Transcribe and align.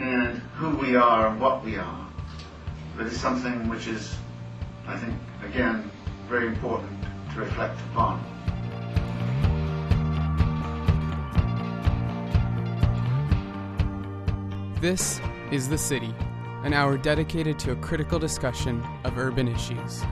and 0.00 0.38
who 0.56 0.76
we 0.76 0.96
are 0.96 1.28
and 1.28 1.40
what 1.40 1.64
we 1.64 1.76
are 1.76 2.06
But 2.96 3.06
it's 3.06 3.18
something 3.18 3.68
which 3.68 3.88
is, 3.88 4.16
I 4.86 4.96
think, 4.96 5.14
again, 5.44 5.90
very 6.28 6.46
important 6.46 6.90
to 7.34 7.40
reflect 7.40 7.78
upon. 7.92 8.24
This 14.80 15.20
is 15.50 15.68
The 15.68 15.76
City, 15.76 16.14
an 16.64 16.72
hour 16.72 16.96
dedicated 16.96 17.58
to 17.60 17.72
a 17.72 17.76
critical 17.76 18.18
discussion 18.18 18.82
of 19.04 19.18
urban 19.18 19.48
issues. 19.48 20.02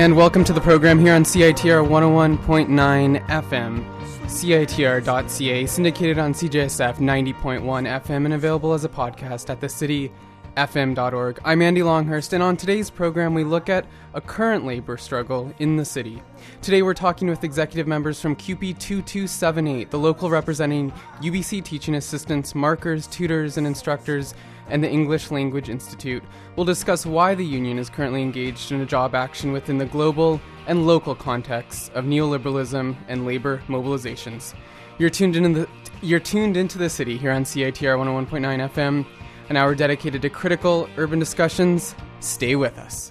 And 0.00 0.16
welcome 0.16 0.44
to 0.44 0.54
the 0.54 0.62
program 0.62 0.98
here 0.98 1.12
on 1.12 1.24
CITR 1.24 1.86
101.9 1.86 3.26
FM, 3.26 3.84
CITR.ca, 4.28 5.66
syndicated 5.66 6.18
on 6.18 6.32
CJSF 6.32 6.96
90.1 6.96 7.60
FM, 8.02 8.24
and 8.24 8.32
available 8.32 8.72
as 8.72 8.86
a 8.86 8.88
podcast 8.88 9.50
at 9.50 9.60
thecityfm.org. 10.56 11.40
I'm 11.44 11.62
Andy 11.62 11.82
Longhurst, 11.82 12.32
and 12.32 12.42
on 12.42 12.56
today's 12.56 12.90
program, 12.90 13.34
we 13.34 13.44
look 13.44 13.68
at 13.68 13.86
a 14.14 14.20
current 14.20 14.64
labor 14.66 14.96
struggle 14.96 15.52
in 15.58 15.76
the 15.76 15.84
city. 15.84 16.22
Today, 16.62 16.82
we're 16.82 16.94
talking 16.94 17.28
with 17.28 17.44
executive 17.44 17.86
members 17.86 18.20
from 18.20 18.36
CUPE 18.36 18.78
2278, 18.78 19.90
the 19.90 19.98
local 19.98 20.30
representing 20.30 20.92
UBC 21.20 21.64
teaching 21.64 21.94
assistants, 21.94 22.54
markers, 22.54 23.06
tutors, 23.06 23.56
and 23.56 23.66
instructors 23.66 24.34
and 24.68 24.84
the 24.84 24.90
English 24.90 25.32
Language 25.32 25.68
Institute 25.68 26.22
We'll 26.56 26.66
discuss 26.66 27.06
why 27.06 27.34
the 27.34 27.44
union 27.44 27.78
is 27.78 27.88
currently 27.88 28.22
engaged 28.22 28.70
in 28.70 28.80
a 28.80 28.86
job 28.86 29.14
action 29.14 29.50
within 29.50 29.78
the 29.78 29.86
global 29.86 30.40
and 30.66 30.86
local 30.86 31.14
contexts 31.14 31.90
of 31.94 32.04
neoliberalism 32.04 32.96
and 33.08 33.26
labor 33.26 33.62
mobilizations. 33.66 34.54
You're 34.98 35.10
tuned 35.10 35.36
in 35.36 35.52
the 35.52 35.68
you're 36.02 36.20
tuned 36.20 36.56
into 36.56 36.78
the 36.78 36.88
city 36.88 37.16
here 37.16 37.30
on 37.30 37.44
CITR 37.44 37.96
101.9 37.96 38.70
FM, 38.70 39.06
an 39.50 39.56
hour 39.56 39.74
dedicated 39.74 40.22
to 40.22 40.30
critical 40.30 40.88
urban 40.96 41.18
discussions. 41.18 41.96
Stay 42.20 42.54
with 42.54 42.78
us. 42.78 43.10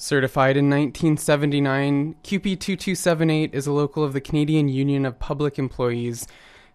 Certified 0.00 0.56
in 0.56 0.70
1979, 0.70 2.14
CUPE 2.22 2.56
2278 2.60 3.52
is 3.52 3.66
a 3.66 3.72
local 3.72 4.04
of 4.04 4.12
the 4.12 4.20
Canadian 4.20 4.68
Union 4.68 5.04
of 5.04 5.18
Public 5.18 5.58
Employees, 5.58 6.28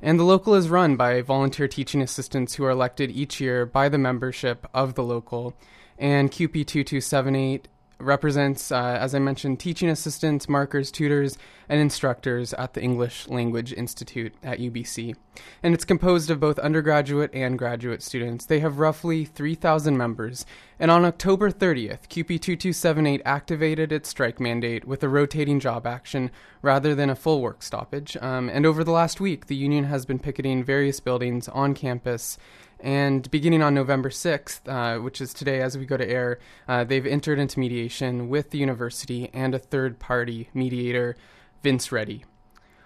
and 0.04 0.20
the 0.20 0.26
local 0.26 0.54
is 0.54 0.70
run 0.70 0.98
by 0.98 1.22
volunteer 1.22 1.68
teaching 1.68 2.02
assistants 2.02 2.56
who 2.56 2.66
are 2.66 2.70
elected 2.70 3.10
each 3.10 3.40
year 3.40 3.66
by 3.66 3.88
the 3.88 3.98
membership 3.98 4.68
of 4.74 4.96
the 4.96 5.04
local. 5.04 5.56
And 5.98 6.30
CUPE 6.30 6.66
2278 6.66 7.70
represents, 8.04 8.72
uh, 8.72 8.98
as 9.00 9.16
I 9.16 9.20
mentioned, 9.20 9.60
teaching 9.60 9.90
assistants, 9.90 10.50
markers, 10.50 10.92
tutors, 10.92 11.38
and 11.70 11.80
instructors 11.80 12.54
at 12.54 12.74
the 12.74 12.82
English 12.82 13.28
Language 13.28 13.74
Institute 13.74 14.34
at 14.44 14.60
UBC. 14.60 15.16
And 15.64 15.74
it's 15.74 15.86
composed 15.86 16.30
of 16.30 16.40
both 16.40 16.60
undergraduate 16.60 17.34
and 17.34 17.58
graduate 17.58 18.04
students. 18.04 18.46
They 18.46 18.60
have 18.60 18.80
roughly 18.80 19.26
3,000 19.26 19.98
members. 19.98 20.46
And 20.80 20.92
on 20.92 21.06
October 21.06 21.50
30th, 21.50 22.08
CUPE2278 22.10 23.22
activated 23.26 23.92
its 23.92 24.10
strike 24.10 24.40
mandate 24.40 24.86
with 24.86 25.04
a 25.04 25.10
rotating 25.10 25.60
job 25.60 25.88
action 25.88 26.30
rather 26.62 26.94
than 26.94 27.10
a 27.10 27.16
full 27.16 27.42
work 27.42 27.64
stoppage. 27.64 28.18
Um, 28.22 28.50
and 28.50 28.66
over 28.66 28.84
the 28.84 28.92
last 28.92 29.20
week, 29.20 29.48
the 29.48 29.56
union 29.56 29.86
has 29.86 30.06
been 30.06 30.20
picketing 30.20 30.64
various 30.64 31.00
buildings 31.00 31.48
on 31.50 31.74
campus 31.74 32.38
and 32.84 33.32
beginning 33.32 33.64
on 33.64 33.74
November 33.74 34.10
6th, 34.10 34.68
uh, 34.68 35.02
which 35.02 35.22
is 35.22 35.34
today 35.34 35.62
as 35.62 35.78
we 35.78 35.86
go 35.86 35.96
to 35.96 36.08
air, 36.08 36.38
uh, 36.68 36.84
they've 36.84 37.06
entered 37.06 37.40
into 37.40 37.58
mediation 37.58 38.28
with 38.28 38.52
the 38.52 38.58
university 38.58 39.30
and 39.34 39.56
a 39.56 39.60
third 39.60 40.00
party 40.00 40.50
mediator, 40.54 41.16
Vince 41.64 41.94
Ready. 41.94 42.26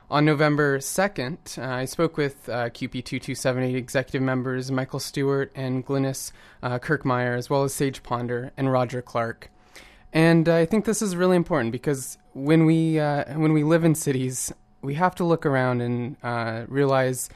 On 0.09 0.23
November 0.23 0.77
2nd, 0.77 1.57
uh, 1.57 1.67
I 1.67 1.85
spoke 1.85 2.15
with 2.15 2.47
uh, 2.47 2.69
CUPE 2.69 3.03
2278 3.03 3.75
executive 3.75 4.21
members 4.21 4.71
Michael 4.71 4.99
Stewart 4.99 5.51
and 5.55 5.83
Glynis 5.83 6.31
uh, 6.61 6.77
Kirkmeyer, 6.77 7.35
as 7.35 7.49
well 7.49 7.63
as 7.63 7.73
Sage 7.73 8.03
Ponder 8.03 8.53
and 8.55 8.71
Roger 8.71 9.01
Clark. 9.01 9.49
And 10.13 10.47
I 10.47 10.65
think 10.65 10.85
this 10.85 11.01
is 11.01 11.15
really 11.15 11.35
important 11.35 11.71
because 11.71 12.19
when 12.33 12.65
we 12.65 12.99
uh, 12.99 13.37
when 13.37 13.51
we 13.51 13.63
live 13.63 13.83
in 13.83 13.95
cities, 13.95 14.53
we 14.81 14.93
have 14.93 15.15
to 15.15 15.25
look 15.25 15.45
around 15.45 15.81
and 15.81 16.15
realize 16.69 17.29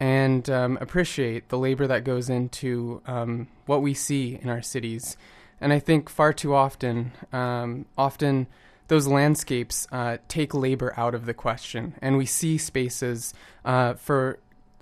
and 0.00 0.48
um, 0.48 0.78
appreciate 0.80 1.48
the 1.48 1.58
labor 1.58 1.86
that 1.86 2.04
goes 2.04 2.28
into 2.30 3.02
um, 3.06 3.48
what 3.66 3.82
we 3.82 3.94
see 3.94 4.38
in 4.40 4.48
our 4.48 4.62
cities. 4.62 5.16
And 5.60 5.72
I 5.72 5.78
think 5.78 6.08
far 6.08 6.32
too 6.32 6.54
often, 6.54 7.12
um, 7.32 7.86
often 7.96 8.46
those 8.86 9.06
landscapes 9.06 9.86
uh, 9.92 10.18
take 10.28 10.54
labor 10.54 10.94
out 10.96 11.14
of 11.14 11.26
the 11.26 11.34
question, 11.34 11.94
and 12.00 12.16
we 12.16 12.26
see 12.26 12.58
spaces 12.58 13.34
uh, 13.64 13.94
for 13.94 14.38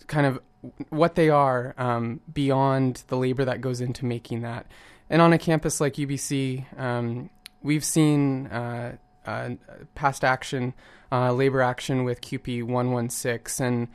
kind 0.06 0.26
of 0.26 0.40
what 0.90 1.14
they 1.14 1.28
are 1.28 1.74
um, 1.78 2.20
beyond 2.32 3.04
the 3.08 3.16
labor 3.16 3.44
that 3.44 3.60
goes 3.60 3.80
into 3.80 4.04
making 4.04 4.42
that. 4.42 4.66
And 5.08 5.22
on 5.22 5.32
a 5.32 5.38
campus 5.38 5.80
like 5.80 5.94
UBC, 5.94 6.78
um, 6.78 7.30
we've 7.62 7.84
seen 7.84 8.48
uh, 8.48 8.96
uh, 9.24 9.50
past 9.94 10.24
action, 10.24 10.74
uh, 11.10 11.32
labor 11.32 11.62
action 11.62 12.04
with 12.04 12.20
CUPE 12.20 12.62
116, 12.62 13.66
and 13.66 13.88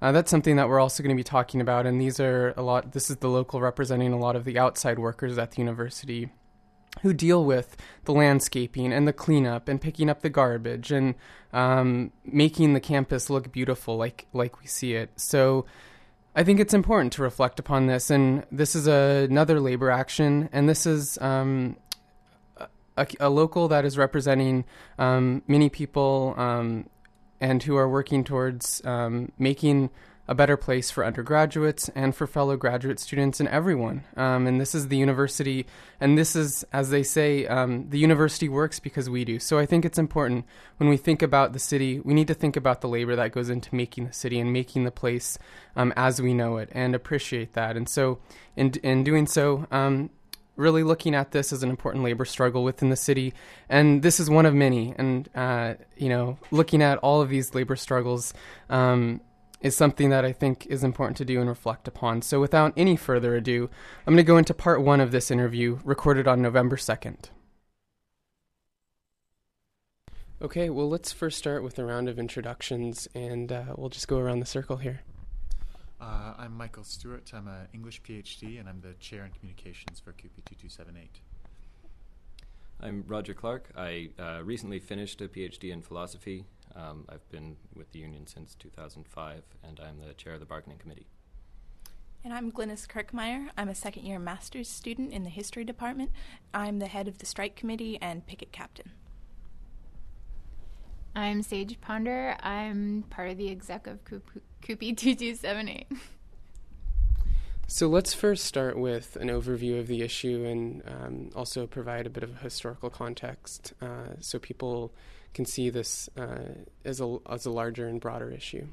uh, 0.00 0.12
that's 0.12 0.30
something 0.30 0.56
that 0.56 0.68
we're 0.68 0.80
also 0.80 1.02
going 1.02 1.14
to 1.14 1.18
be 1.18 1.24
talking 1.24 1.60
about, 1.60 1.86
and 1.86 2.00
these 2.00 2.20
are 2.20 2.54
a 2.56 2.62
lot. 2.62 2.92
This 2.92 3.10
is 3.10 3.16
the 3.16 3.28
local 3.28 3.60
representing 3.60 4.12
a 4.12 4.18
lot 4.18 4.36
of 4.36 4.44
the 4.44 4.58
outside 4.58 4.98
workers 4.98 5.38
at 5.38 5.52
the 5.52 5.58
university 5.58 6.30
who 7.02 7.12
deal 7.12 7.44
with 7.44 7.76
the 8.04 8.12
landscaping 8.12 8.92
and 8.92 9.06
the 9.06 9.12
cleanup 9.12 9.68
and 9.68 9.80
picking 9.80 10.08
up 10.10 10.22
the 10.22 10.30
garbage 10.30 10.90
and 10.90 11.14
um, 11.52 12.12
making 12.24 12.74
the 12.74 12.80
campus 12.80 13.30
look 13.30 13.52
beautiful 13.52 13.96
like 13.96 14.26
like 14.32 14.60
we 14.60 14.66
see 14.66 14.94
it. 14.94 15.10
So 15.16 15.66
I 16.34 16.44
think 16.44 16.60
it's 16.60 16.74
important 16.74 17.12
to 17.14 17.22
reflect 17.22 17.58
upon 17.58 17.86
this, 17.86 18.10
and 18.10 18.44
this 18.52 18.76
is 18.76 18.86
a, 18.86 19.26
another 19.28 19.58
labor 19.58 19.90
action, 19.90 20.48
and 20.52 20.68
this 20.68 20.86
is 20.86 21.18
um, 21.20 21.76
a, 22.96 23.06
a, 23.18 23.28
local 23.28 23.66
that 23.68 23.84
is 23.84 23.98
representing 23.98 24.64
um, 24.98 25.42
many 25.48 25.68
people 25.68 26.34
um, 26.36 26.88
and 27.40 27.62
who 27.62 27.76
are 27.76 27.88
working 27.88 28.24
towards 28.24 28.84
um, 28.84 29.32
making 29.38 29.90
a 30.28 30.34
better 30.34 30.58
place 30.58 30.90
for 30.90 31.06
undergraduates 31.06 31.88
and 31.94 32.14
for 32.14 32.26
fellow 32.26 32.54
graduate 32.56 33.00
students 33.00 33.40
and 33.40 33.48
everyone. 33.48 34.04
Um, 34.14 34.46
and 34.46 34.60
this 34.60 34.74
is 34.74 34.88
the 34.88 34.96
university, 34.96 35.66
and 36.00 36.18
this 36.18 36.36
is, 36.36 36.66
as 36.70 36.90
they 36.90 37.02
say, 37.02 37.46
um, 37.46 37.88
the 37.88 37.98
university 37.98 38.46
works 38.46 38.78
because 38.78 39.08
we 39.08 39.24
do. 39.24 39.38
So 39.38 39.58
I 39.58 39.64
think 39.64 39.86
it's 39.86 39.98
important 39.98 40.44
when 40.76 40.90
we 40.90 40.98
think 40.98 41.22
about 41.22 41.54
the 41.54 41.58
city, 41.58 41.98
we 42.00 42.12
need 42.12 42.28
to 42.28 42.34
think 42.34 42.56
about 42.56 42.82
the 42.82 42.88
labor 42.88 43.16
that 43.16 43.32
goes 43.32 43.48
into 43.48 43.74
making 43.74 44.06
the 44.06 44.12
city 44.12 44.38
and 44.38 44.52
making 44.52 44.84
the 44.84 44.90
place 44.90 45.38
um, 45.76 45.94
as 45.96 46.20
we 46.20 46.34
know 46.34 46.58
it 46.58 46.68
and 46.72 46.94
appreciate 46.94 47.54
that. 47.54 47.78
And 47.78 47.88
so, 47.88 48.18
in, 48.54 48.72
in 48.82 49.04
doing 49.04 49.26
so, 49.26 49.66
um, 49.70 50.10
really 50.58 50.82
looking 50.82 51.14
at 51.14 51.30
this 51.30 51.52
as 51.52 51.62
an 51.62 51.70
important 51.70 52.04
labor 52.04 52.24
struggle 52.24 52.64
within 52.64 52.90
the 52.90 52.96
city, 52.96 53.32
and 53.68 54.02
this 54.02 54.20
is 54.20 54.28
one 54.28 54.44
of 54.44 54.54
many. 54.54 54.94
And 54.98 55.28
uh, 55.34 55.74
you 55.96 56.08
know, 56.08 56.38
looking 56.50 56.82
at 56.82 56.98
all 56.98 57.22
of 57.22 57.30
these 57.30 57.54
labor 57.54 57.76
struggles 57.76 58.34
um, 58.68 59.20
is 59.60 59.76
something 59.76 60.10
that 60.10 60.24
I 60.24 60.32
think 60.32 60.66
is 60.66 60.84
important 60.84 61.16
to 61.18 61.24
do 61.24 61.40
and 61.40 61.48
reflect 61.48 61.88
upon. 61.88 62.22
So, 62.22 62.40
without 62.40 62.72
any 62.76 62.96
further 62.96 63.36
ado, 63.36 63.70
I'm 64.06 64.14
going 64.14 64.24
to 64.24 64.28
go 64.28 64.36
into 64.36 64.54
part 64.54 64.82
one 64.82 65.00
of 65.00 65.12
this 65.12 65.30
interview, 65.30 65.78
recorded 65.84 66.28
on 66.28 66.42
November 66.42 66.76
second. 66.76 67.30
Okay, 70.40 70.70
well, 70.70 70.88
let's 70.88 71.12
first 71.12 71.36
start 71.36 71.64
with 71.64 71.78
a 71.80 71.84
round 71.84 72.08
of 72.08 72.16
introductions, 72.18 73.08
and 73.12 73.50
uh, 73.50 73.64
we'll 73.76 73.88
just 73.88 74.06
go 74.06 74.18
around 74.18 74.38
the 74.38 74.46
circle 74.46 74.76
here. 74.76 75.00
Uh, 76.00 76.32
I'm 76.38 76.56
Michael 76.56 76.84
Stewart. 76.84 77.32
I'm 77.34 77.48
an 77.48 77.66
English 77.74 78.02
PhD, 78.02 78.60
and 78.60 78.68
I'm 78.68 78.80
the 78.80 78.94
chair 79.00 79.24
in 79.24 79.32
communications 79.32 79.98
for 79.98 80.12
CUPE2278. 80.12 81.08
I'm 82.80 83.04
Roger 83.08 83.34
Clark. 83.34 83.70
I 83.76 84.10
uh, 84.16 84.42
recently 84.44 84.78
finished 84.78 85.20
a 85.20 85.26
PhD 85.26 85.72
in 85.72 85.82
philosophy. 85.82 86.44
Um, 86.76 87.04
I've 87.08 87.28
been 87.30 87.56
with 87.74 87.90
the 87.90 87.98
union 87.98 88.28
since 88.28 88.54
2005, 88.54 89.42
and 89.64 89.80
I'm 89.80 89.98
the 90.06 90.14
chair 90.14 90.34
of 90.34 90.40
the 90.40 90.46
bargaining 90.46 90.78
committee. 90.78 91.08
And 92.22 92.32
I'm 92.32 92.52
Glynis 92.52 92.86
Kirkmeyer. 92.86 93.48
I'm 93.56 93.68
a 93.68 93.74
second 93.74 94.04
year 94.04 94.20
master's 94.20 94.68
student 94.68 95.12
in 95.12 95.24
the 95.24 95.30
history 95.30 95.64
department. 95.64 96.12
I'm 96.54 96.78
the 96.78 96.86
head 96.86 97.08
of 97.08 97.18
the 97.18 97.26
strike 97.26 97.56
committee 97.56 97.98
and 98.00 98.24
picket 98.24 98.52
captain. 98.52 98.92
I'm 101.18 101.42
Sage 101.42 101.80
Ponder. 101.80 102.36
I'm 102.44 103.02
part 103.10 103.30
of 103.30 103.38
the 103.38 103.50
exec 103.50 103.88
of 103.88 104.04
CUPE 104.04 104.40
2278. 104.62 105.88
So 107.66 107.88
let's 107.88 108.14
first 108.14 108.44
start 108.44 108.78
with 108.78 109.16
an 109.16 109.28
overview 109.28 109.80
of 109.80 109.88
the 109.88 110.02
issue 110.02 110.44
and 110.44 110.82
um, 110.86 111.30
also 111.34 111.66
provide 111.66 112.06
a 112.06 112.10
bit 112.10 112.22
of 112.22 112.38
historical 112.38 112.88
context 112.88 113.72
uh, 113.82 114.14
so 114.20 114.38
people 114.38 114.94
can 115.34 115.44
see 115.44 115.70
this 115.70 116.08
uh, 116.16 116.54
as, 116.84 117.00
a, 117.00 117.16
as 117.28 117.46
a 117.46 117.50
larger 117.50 117.88
and 117.88 118.00
broader 118.00 118.30
issue. 118.30 118.68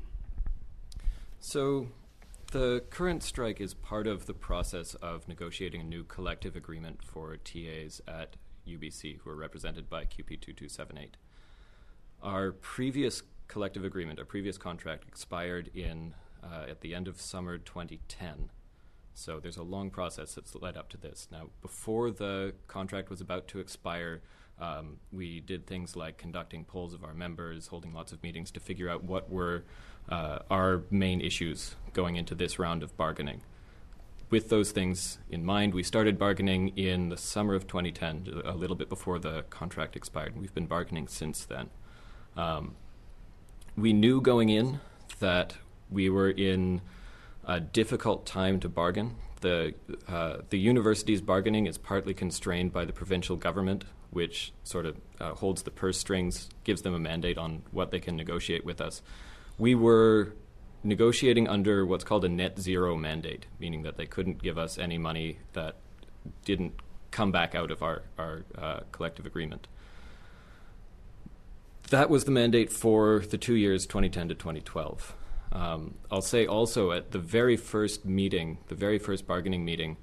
So, 1.40 1.88
the 2.52 2.84
current 2.92 3.24
strike 3.24 3.60
is 3.60 3.74
part 3.74 4.06
of 4.06 4.28
the 4.28 4.36
process 4.36 4.94
of 4.96 5.28
negotiating 5.28 5.82
a 5.82 5.84
new 5.84 6.04
collective 6.04 6.56
agreement 6.56 7.04
for 7.04 7.36
TAs 7.38 8.02
at 8.08 8.36
UBC, 8.68 9.20
who 9.22 9.32
are 9.32 9.36
represented 9.36 9.90
by 9.90 10.06
CUPE 10.06 10.40
2278. 10.40 11.18
Our 12.26 12.54
previous 12.54 13.22
collective 13.48 13.86
agreement, 13.86 14.18
our 14.18 14.26
previous 14.26 14.58
contract, 14.58 15.04
expired 15.08 15.70
in 15.76 16.16
uh, 16.44 16.66
at 16.68 16.82
the 16.82 16.96
end 16.96 17.08
of 17.08 17.22
summer 17.22 17.60
2010. 17.60 18.50
So 19.14 19.40
there's 19.40 19.58
a 19.58 19.64
long 19.64 19.92
process 19.92 20.34
that's 20.34 20.56
led 20.56 20.76
up 20.76 20.90
to 20.90 20.98
this. 20.98 21.28
Now, 21.32 21.52
before 21.62 22.10
the 22.10 22.56
contract 22.68 23.12
was 23.12 23.22
about 23.22 23.48
to 23.50 23.60
expire, 23.60 24.24
um, 24.60 24.98
we 25.12 25.40
did 25.40 25.68
things 25.68 25.96
like 25.96 26.18
conducting 26.18 26.66
polls 26.66 26.96
of 26.96 27.04
our 27.04 27.14
members, 27.14 27.68
holding 27.68 27.94
lots 27.94 28.12
of 28.12 28.24
meetings 28.24 28.50
to 28.52 28.60
figure 28.60 28.90
out 28.90 29.04
what 29.04 29.30
were 29.30 29.64
uh, 30.10 30.40
our 30.50 30.82
main 30.90 31.22
issues 31.22 31.76
going 31.94 32.16
into 32.16 32.34
this 32.34 32.58
round 32.58 32.82
of 32.82 32.98
bargaining. 32.98 33.44
With 34.32 34.50
those 34.50 34.72
things 34.72 35.20
in 35.30 35.46
mind, 35.46 35.76
we 35.76 35.84
started 35.84 36.18
bargaining 36.18 36.70
in 36.70 37.10
the 37.10 37.18
summer 37.18 37.54
of 37.54 37.68
2010, 37.68 38.42
a 38.44 38.56
little 38.56 38.76
bit 38.76 38.90
before 38.90 39.20
the 39.20 39.44
contract 39.52 39.96
expired, 39.96 40.32
and 40.32 40.42
we've 40.42 40.56
been 40.56 40.66
bargaining 40.66 41.08
since 41.08 41.46
then. 41.46 41.70
Um, 42.38 42.76
we 43.78 43.94
knew 43.94 44.22
going 44.22 44.50
in 44.50 44.80
that 45.20 45.56
we 45.90 46.10
were 46.10 46.30
in 46.30 46.82
a 47.46 47.60
difficult 47.60 48.26
time 48.26 48.60
to 48.62 48.70
bargain. 48.70 49.16
The, 49.42 49.74
uh, 50.08 50.38
the 50.50 50.58
university's 50.58 51.22
bargaining 51.22 51.68
is 51.68 51.78
partly 51.78 52.14
constrained 52.14 52.74
by 52.74 52.86
the 52.86 52.94
provincial 52.94 53.36
government, 53.36 53.86
which 54.10 54.54
sort 54.64 54.86
of 54.86 54.98
uh, 55.20 55.34
holds 55.36 55.64
the 55.64 55.72
purse 55.72 56.00
strings, 56.00 56.50
gives 56.64 56.82
them 56.82 56.94
a 56.94 57.00
mandate 57.00 57.38
on 57.38 57.62
what 57.72 57.92
they 57.92 58.00
can 58.00 58.16
negotiate 58.16 58.66
with 58.66 58.82
us. 58.82 59.02
We 59.58 59.76
were 59.76 60.34
negotiating 60.84 61.48
under 61.48 61.86
what's 61.86 62.04
called 62.04 62.26
a 62.26 62.30
net 62.30 62.60
zero 62.60 62.96
mandate, 62.96 63.46
meaning 63.60 63.84
that 63.84 63.98
they 63.98 64.06
couldn't 64.06 64.42
give 64.42 64.58
us 64.58 64.78
any 64.78 64.98
money 64.98 65.40
that 65.54 65.76
didn't 66.44 66.74
come 67.12 67.32
back 67.32 67.56
out 67.56 67.72
of 67.72 67.82
our, 67.82 68.04
our 68.18 68.44
uh, 68.58 68.80
collective 68.92 69.26
agreement. 69.26 69.68
That 71.90 72.10
was 72.10 72.26
the 72.26 72.32
mandate 72.32 72.72
for 72.72 73.20
the 73.20 73.38
two 73.38 73.56
years 73.56 73.86
2010 73.86 74.30
to 74.30 74.36
2012. 74.36 75.16
Um, 75.52 75.96
I'll 76.12 76.22
say 76.22 76.46
also 76.46 76.92
at 76.92 77.12
the 77.12 77.20
very 77.20 77.58
first 77.58 78.06
meeting, 78.06 78.58
the 78.68 78.76
very 78.76 78.98
first 78.98 79.28
bargaining 79.28 79.64
meeting, 79.64 79.98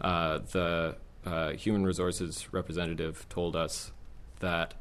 uh, 0.00 0.40
the 0.50 0.96
uh, 1.24 1.50
human 1.52 1.86
resources 1.86 2.52
representative 2.52 3.26
told 3.28 3.54
us 3.54 3.92
that 4.40 4.74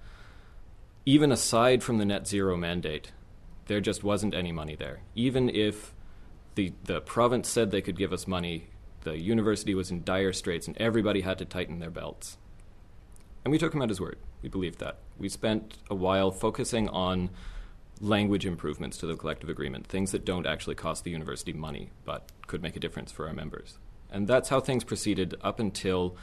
even 1.06 1.32
aside 1.32 1.84
from 1.84 2.00
the 2.00 2.06
net 2.06 2.28
zero 2.28 2.58
mandate, 2.58 3.12
there 3.68 3.80
just 3.80 4.04
wasn't 4.04 4.34
any 4.34 4.52
money 4.52 4.76
there. 4.76 5.02
Even 5.16 5.50
if 5.50 5.94
the, 6.56 6.74
the 6.86 7.02
province 7.02 7.48
said 7.48 7.70
they 7.70 7.82
could 7.82 7.98
give 7.98 8.12
us 8.12 8.28
money, 8.28 8.68
the 9.04 9.18
university 9.18 9.76
was 9.76 9.92
in 9.92 10.04
dire 10.04 10.34
straits 10.34 10.68
and 10.68 10.78
everybody 10.78 11.22
had 11.22 11.38
to 11.38 11.46
tighten 11.46 11.80
their 11.80 11.92
belts. 11.92 12.38
And 13.48 13.52
we 13.54 13.58
took 13.58 13.74
him 13.74 13.82
at 13.82 13.88
his 13.88 14.02
word. 14.02 14.18
We 14.42 14.50
believed 14.50 14.80
that. 14.80 14.98
We 15.18 15.30
spent 15.30 15.78
a 15.90 15.96
while 15.96 16.32
focusing 16.32 16.90
on 16.90 17.30
language 18.02 18.46
improvements 18.46 18.98
to 18.98 19.08
the 19.08 19.16
collective 19.16 19.48
agreement, 19.48 19.88
things 19.88 20.12
that 20.12 20.26
don't 20.26 20.46
actually 20.46 20.76
cost 20.76 21.06
the 21.06 21.12
university 21.12 21.54
money 21.54 21.92
but 22.04 22.30
could 22.48 22.62
make 22.62 22.76
a 22.76 22.80
difference 22.82 23.10
for 23.10 23.26
our 23.26 23.34
members. 23.34 23.78
And 24.12 24.28
that's 24.28 24.50
how 24.50 24.60
things 24.60 24.84
proceeded 24.84 25.36
up 25.42 25.62
until 25.62 26.18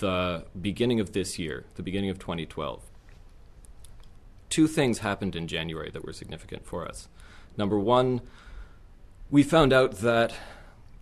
the 0.00 0.44
beginning 0.60 1.00
of 1.00 1.14
this 1.14 1.38
year, 1.38 1.64
the 1.76 1.82
beginning 1.82 2.10
of 2.10 2.18
2012. 2.18 2.82
Two 4.50 4.66
things 4.66 4.98
happened 4.98 5.34
in 5.34 5.48
January 5.48 5.90
that 5.90 6.04
were 6.04 6.12
significant 6.12 6.66
for 6.66 6.86
us. 6.86 7.08
Number 7.56 7.78
one, 7.78 8.20
we 9.30 9.44
found 9.44 9.72
out 9.72 10.00
that 10.00 10.34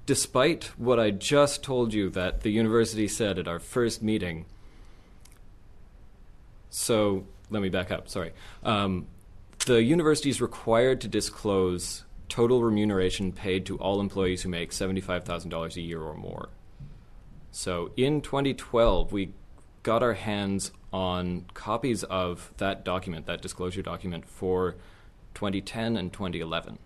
despite 0.07 0.67
what 0.79 1.01
I 1.01 1.11
just 1.11 1.65
told 1.65 1.93
you 1.93 2.11
that 2.11 2.43
the 2.43 2.51
university 2.51 3.09
said 3.09 3.41
at 3.41 3.49
our 3.49 3.59
first 3.59 4.05
meeting, 4.05 4.47
so 6.71 7.27
let 7.51 7.63
me 7.63 7.69
back 7.69 7.91
up, 7.91 8.09
sorry. 8.09 8.33
Um, 8.63 9.07
the 9.67 9.83
university 9.83 10.31
is 10.31 10.41
required 10.41 11.01
to 11.03 11.09
disclose 11.09 12.05
total 12.29 12.63
remuneration 12.63 13.33
paid 13.33 13.67
to 13.67 13.79
all 13.79 14.01
employees 14.01 14.43
who 14.43 14.49
make 14.49 14.71
$75,000 14.71 15.77
a 15.77 15.81
year 15.81 16.01
or 16.01 16.15
more. 16.15 16.51
So 17.51 17.91
in 17.97 18.21
2012, 18.21 19.13
we 19.13 19.33
got 19.83 20.03
our 20.03 20.15
hands 20.15 20.73
on 20.93 21.47
copies 21.55 22.05
of 22.05 22.53
that 22.59 22.85
document, 22.85 23.27
that 23.27 23.43
disclosure 23.43 23.83
document, 23.83 24.27
for 24.27 24.77
2010 25.35 25.97
and 25.97 26.13
2011. 26.13 26.79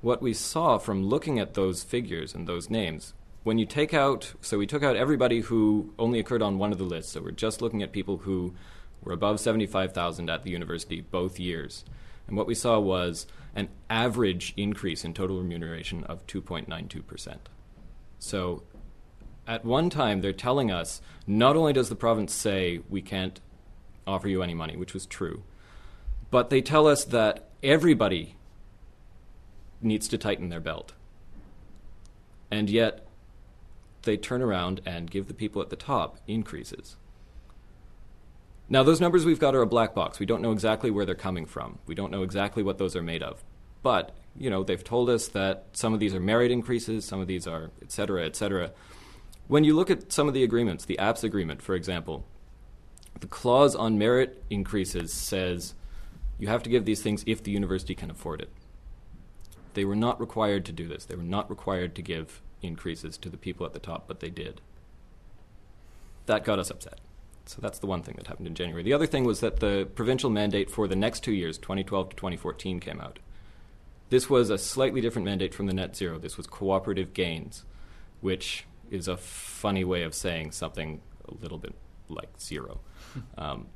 What 0.00 0.20
we 0.20 0.34
saw 0.34 0.78
from 0.78 1.04
looking 1.04 1.38
at 1.38 1.54
those 1.54 1.82
figures 1.82 2.34
and 2.34 2.46
those 2.46 2.68
names, 2.68 3.14
when 3.44 3.58
you 3.58 3.66
take 3.66 3.94
out, 3.94 4.32
so 4.40 4.58
we 4.58 4.66
took 4.66 4.82
out 4.82 4.96
everybody 4.96 5.40
who 5.40 5.92
only 5.98 6.18
occurred 6.18 6.42
on 6.42 6.58
one 6.58 6.72
of 6.72 6.78
the 6.78 6.84
lists, 6.84 7.12
so 7.12 7.20
we're 7.20 7.30
just 7.30 7.62
looking 7.62 7.82
at 7.82 7.92
people 7.92 8.18
who 8.18 8.54
were 9.02 9.12
above 9.12 9.38
75,000 9.38 10.30
at 10.30 10.42
the 10.42 10.50
university 10.50 11.02
both 11.02 11.38
years. 11.38 11.84
And 12.26 12.36
what 12.38 12.46
we 12.46 12.54
saw 12.54 12.80
was 12.80 13.26
an 13.54 13.68
average 13.90 14.54
increase 14.56 15.04
in 15.04 15.12
total 15.12 15.38
remuneration 15.38 16.04
of 16.04 16.26
2.92%. 16.26 17.36
So 18.18 18.62
at 19.46 19.62
one 19.62 19.90
time, 19.90 20.22
they're 20.22 20.32
telling 20.32 20.70
us 20.70 21.02
not 21.26 21.54
only 21.54 21.74
does 21.74 21.90
the 21.90 21.94
province 21.94 22.32
say 22.32 22.80
we 22.88 23.02
can't 23.02 23.40
offer 24.06 24.26
you 24.26 24.42
any 24.42 24.54
money, 24.54 24.76
which 24.76 24.94
was 24.94 25.04
true, 25.04 25.42
but 26.30 26.48
they 26.48 26.62
tell 26.62 26.86
us 26.86 27.04
that 27.04 27.48
everybody 27.62 28.36
needs 29.82 30.08
to 30.08 30.16
tighten 30.16 30.48
their 30.48 30.60
belt. 30.60 30.94
And 32.50 32.70
yet, 32.70 33.06
they 34.04 34.16
turn 34.16 34.42
around 34.42 34.80
and 34.86 35.10
give 35.10 35.28
the 35.28 35.34
people 35.34 35.60
at 35.62 35.70
the 35.70 35.76
top 35.76 36.18
increases. 36.26 36.96
Now, 38.68 38.82
those 38.82 39.00
numbers 39.00 39.24
we've 39.24 39.38
got 39.38 39.54
are 39.54 39.62
a 39.62 39.66
black 39.66 39.94
box. 39.94 40.18
We 40.18 40.26
don't 40.26 40.40
know 40.40 40.52
exactly 40.52 40.90
where 40.90 41.04
they're 41.04 41.14
coming 41.14 41.44
from. 41.44 41.78
We 41.86 41.94
don't 41.94 42.10
know 42.10 42.22
exactly 42.22 42.62
what 42.62 42.78
those 42.78 42.96
are 42.96 43.02
made 43.02 43.22
of. 43.22 43.44
But, 43.82 44.14
you 44.36 44.48
know, 44.48 44.62
they've 44.62 44.82
told 44.82 45.10
us 45.10 45.28
that 45.28 45.66
some 45.72 45.92
of 45.92 46.00
these 46.00 46.14
are 46.14 46.20
merit 46.20 46.50
increases, 46.50 47.04
some 47.04 47.20
of 47.20 47.26
these 47.26 47.46
are, 47.46 47.70
et 47.82 47.92
cetera, 47.92 48.24
et 48.24 48.34
cetera. 48.34 48.72
When 49.48 49.64
you 49.64 49.76
look 49.76 49.90
at 49.90 50.10
some 50.10 50.28
of 50.28 50.34
the 50.34 50.42
agreements, 50.42 50.86
the 50.86 50.96
APPS 50.98 51.24
agreement, 51.24 51.60
for 51.60 51.74
example, 51.74 52.24
the 53.20 53.26
clause 53.26 53.76
on 53.76 53.98
merit 53.98 54.42
increases 54.48 55.12
says 55.12 55.74
you 56.38 56.48
have 56.48 56.62
to 56.62 56.70
give 56.70 56.86
these 56.86 57.02
things 57.02 57.22
if 57.26 57.42
the 57.42 57.50
university 57.50 57.94
can 57.94 58.10
afford 58.10 58.40
it. 58.40 58.50
They 59.74 59.84
were 59.84 59.96
not 59.96 60.18
required 60.18 60.64
to 60.66 60.72
do 60.72 60.88
this. 60.88 61.04
They 61.04 61.16
were 61.16 61.22
not 61.22 61.50
required 61.50 61.94
to 61.96 62.02
give 62.02 62.40
increases 62.66 63.16
to 63.18 63.28
the 63.28 63.36
people 63.36 63.66
at 63.66 63.72
the 63.72 63.78
top, 63.78 64.04
but 64.06 64.20
they 64.20 64.30
did. 64.30 64.60
That 66.26 66.44
got 66.44 66.58
us 66.58 66.70
upset. 66.70 67.00
So 67.46 67.60
that's 67.60 67.78
the 67.78 67.86
one 67.86 68.02
thing 68.02 68.14
that 68.16 68.26
happened 68.26 68.46
in 68.46 68.54
January. 68.54 68.82
The 68.82 68.94
other 68.94 69.06
thing 69.06 69.24
was 69.24 69.40
that 69.40 69.60
the 69.60 69.86
provincial 69.94 70.30
mandate 70.30 70.70
for 70.70 70.88
the 70.88 70.96
next 70.96 71.20
two 71.20 71.32
years, 71.32 71.58
2012 71.58 72.10
to 72.10 72.16
2014, 72.16 72.80
came 72.80 73.00
out. 73.00 73.18
This 74.08 74.30
was 74.30 74.50
a 74.50 74.58
slightly 74.58 75.00
different 75.00 75.26
mandate 75.26 75.54
from 75.54 75.66
the 75.66 75.74
net 75.74 75.96
zero. 75.96 76.18
This 76.18 76.36
was 76.36 76.46
cooperative 76.46 77.12
gains, 77.12 77.64
which 78.20 78.64
is 78.90 79.08
a 79.08 79.16
funny 79.16 79.84
way 79.84 80.02
of 80.02 80.14
saying 80.14 80.52
something 80.52 81.00
a 81.28 81.34
little 81.34 81.58
bit 81.58 81.74
like 82.08 82.28
zero. 82.40 82.80
um, 83.38 83.66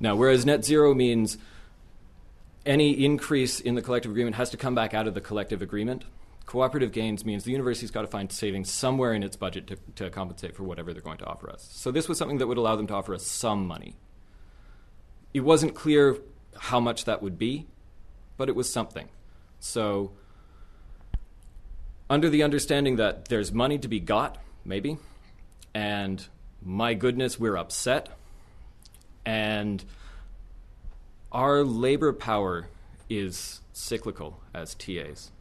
now, 0.00 0.16
whereas 0.16 0.44
net 0.44 0.64
zero 0.64 0.94
means 0.94 1.38
any 2.64 3.04
increase 3.04 3.60
in 3.60 3.74
the 3.74 3.82
collective 3.82 4.10
agreement 4.10 4.36
has 4.36 4.50
to 4.50 4.56
come 4.56 4.74
back 4.74 4.94
out 4.94 5.06
of 5.06 5.14
the 5.14 5.20
collective 5.20 5.62
agreement, 5.62 6.04
cooperative 6.52 6.92
gains 6.92 7.24
means 7.24 7.44
the 7.44 7.50
university's 7.50 7.90
got 7.90 8.02
to 8.02 8.06
find 8.06 8.30
savings 8.30 8.70
somewhere 8.70 9.14
in 9.14 9.22
its 9.22 9.36
budget 9.36 9.66
to, 9.66 9.74
to 9.94 10.10
compensate 10.10 10.54
for 10.54 10.64
whatever 10.64 10.92
they're 10.92 11.00
going 11.00 11.16
to 11.16 11.24
offer 11.24 11.48
us. 11.48 11.66
So 11.72 11.90
this 11.90 12.10
was 12.10 12.18
something 12.18 12.36
that 12.36 12.46
would 12.46 12.58
allow 12.58 12.76
them 12.76 12.86
to 12.88 12.94
offer 12.94 13.14
us 13.14 13.26
some 13.26 13.66
money. 13.66 13.96
It 15.32 15.40
wasn't 15.40 15.74
clear 15.74 16.18
how 16.58 16.78
much 16.78 17.06
that 17.06 17.22
would 17.22 17.38
be, 17.38 17.68
but 18.36 18.50
it 18.50 18.54
was 18.54 18.70
something. 18.70 19.08
So 19.60 20.12
under 22.10 22.28
the 22.28 22.42
understanding 22.42 22.96
that 22.96 23.28
there's 23.28 23.50
money 23.50 23.78
to 23.78 23.88
be 23.88 23.98
got, 23.98 24.36
maybe, 24.62 24.98
and 25.72 26.22
my 26.60 26.92
goodness, 26.92 27.40
we're 27.40 27.56
upset, 27.56 28.10
and 29.24 29.82
our 31.32 31.64
labor 31.64 32.12
power 32.12 32.68
is 33.08 33.62
cyclical 33.72 34.42
as 34.52 34.74
TAs. 34.74 35.31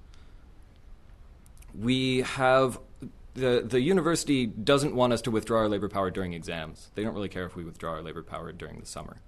We 1.74 2.22
have 2.22 2.80
the 3.34 3.64
the 3.66 3.82
university 3.82 4.46
doesn't 4.46 4.96
want 4.96 5.14
us 5.14 5.22
to 5.24 5.32
withdraw 5.32 5.60
our 5.60 5.70
labor 5.70 5.90
power 5.90 6.12
during 6.12 6.34
exams. 6.34 6.92
They 6.96 7.04
don't 7.04 7.14
really 7.14 7.30
care 7.30 7.46
if 7.46 7.56
we 7.56 7.64
withdraw 7.64 7.92
our 7.92 8.02
labor 8.02 8.24
power 8.24 8.52
during 8.52 8.80
the 8.80 8.86
summer. 8.86 9.22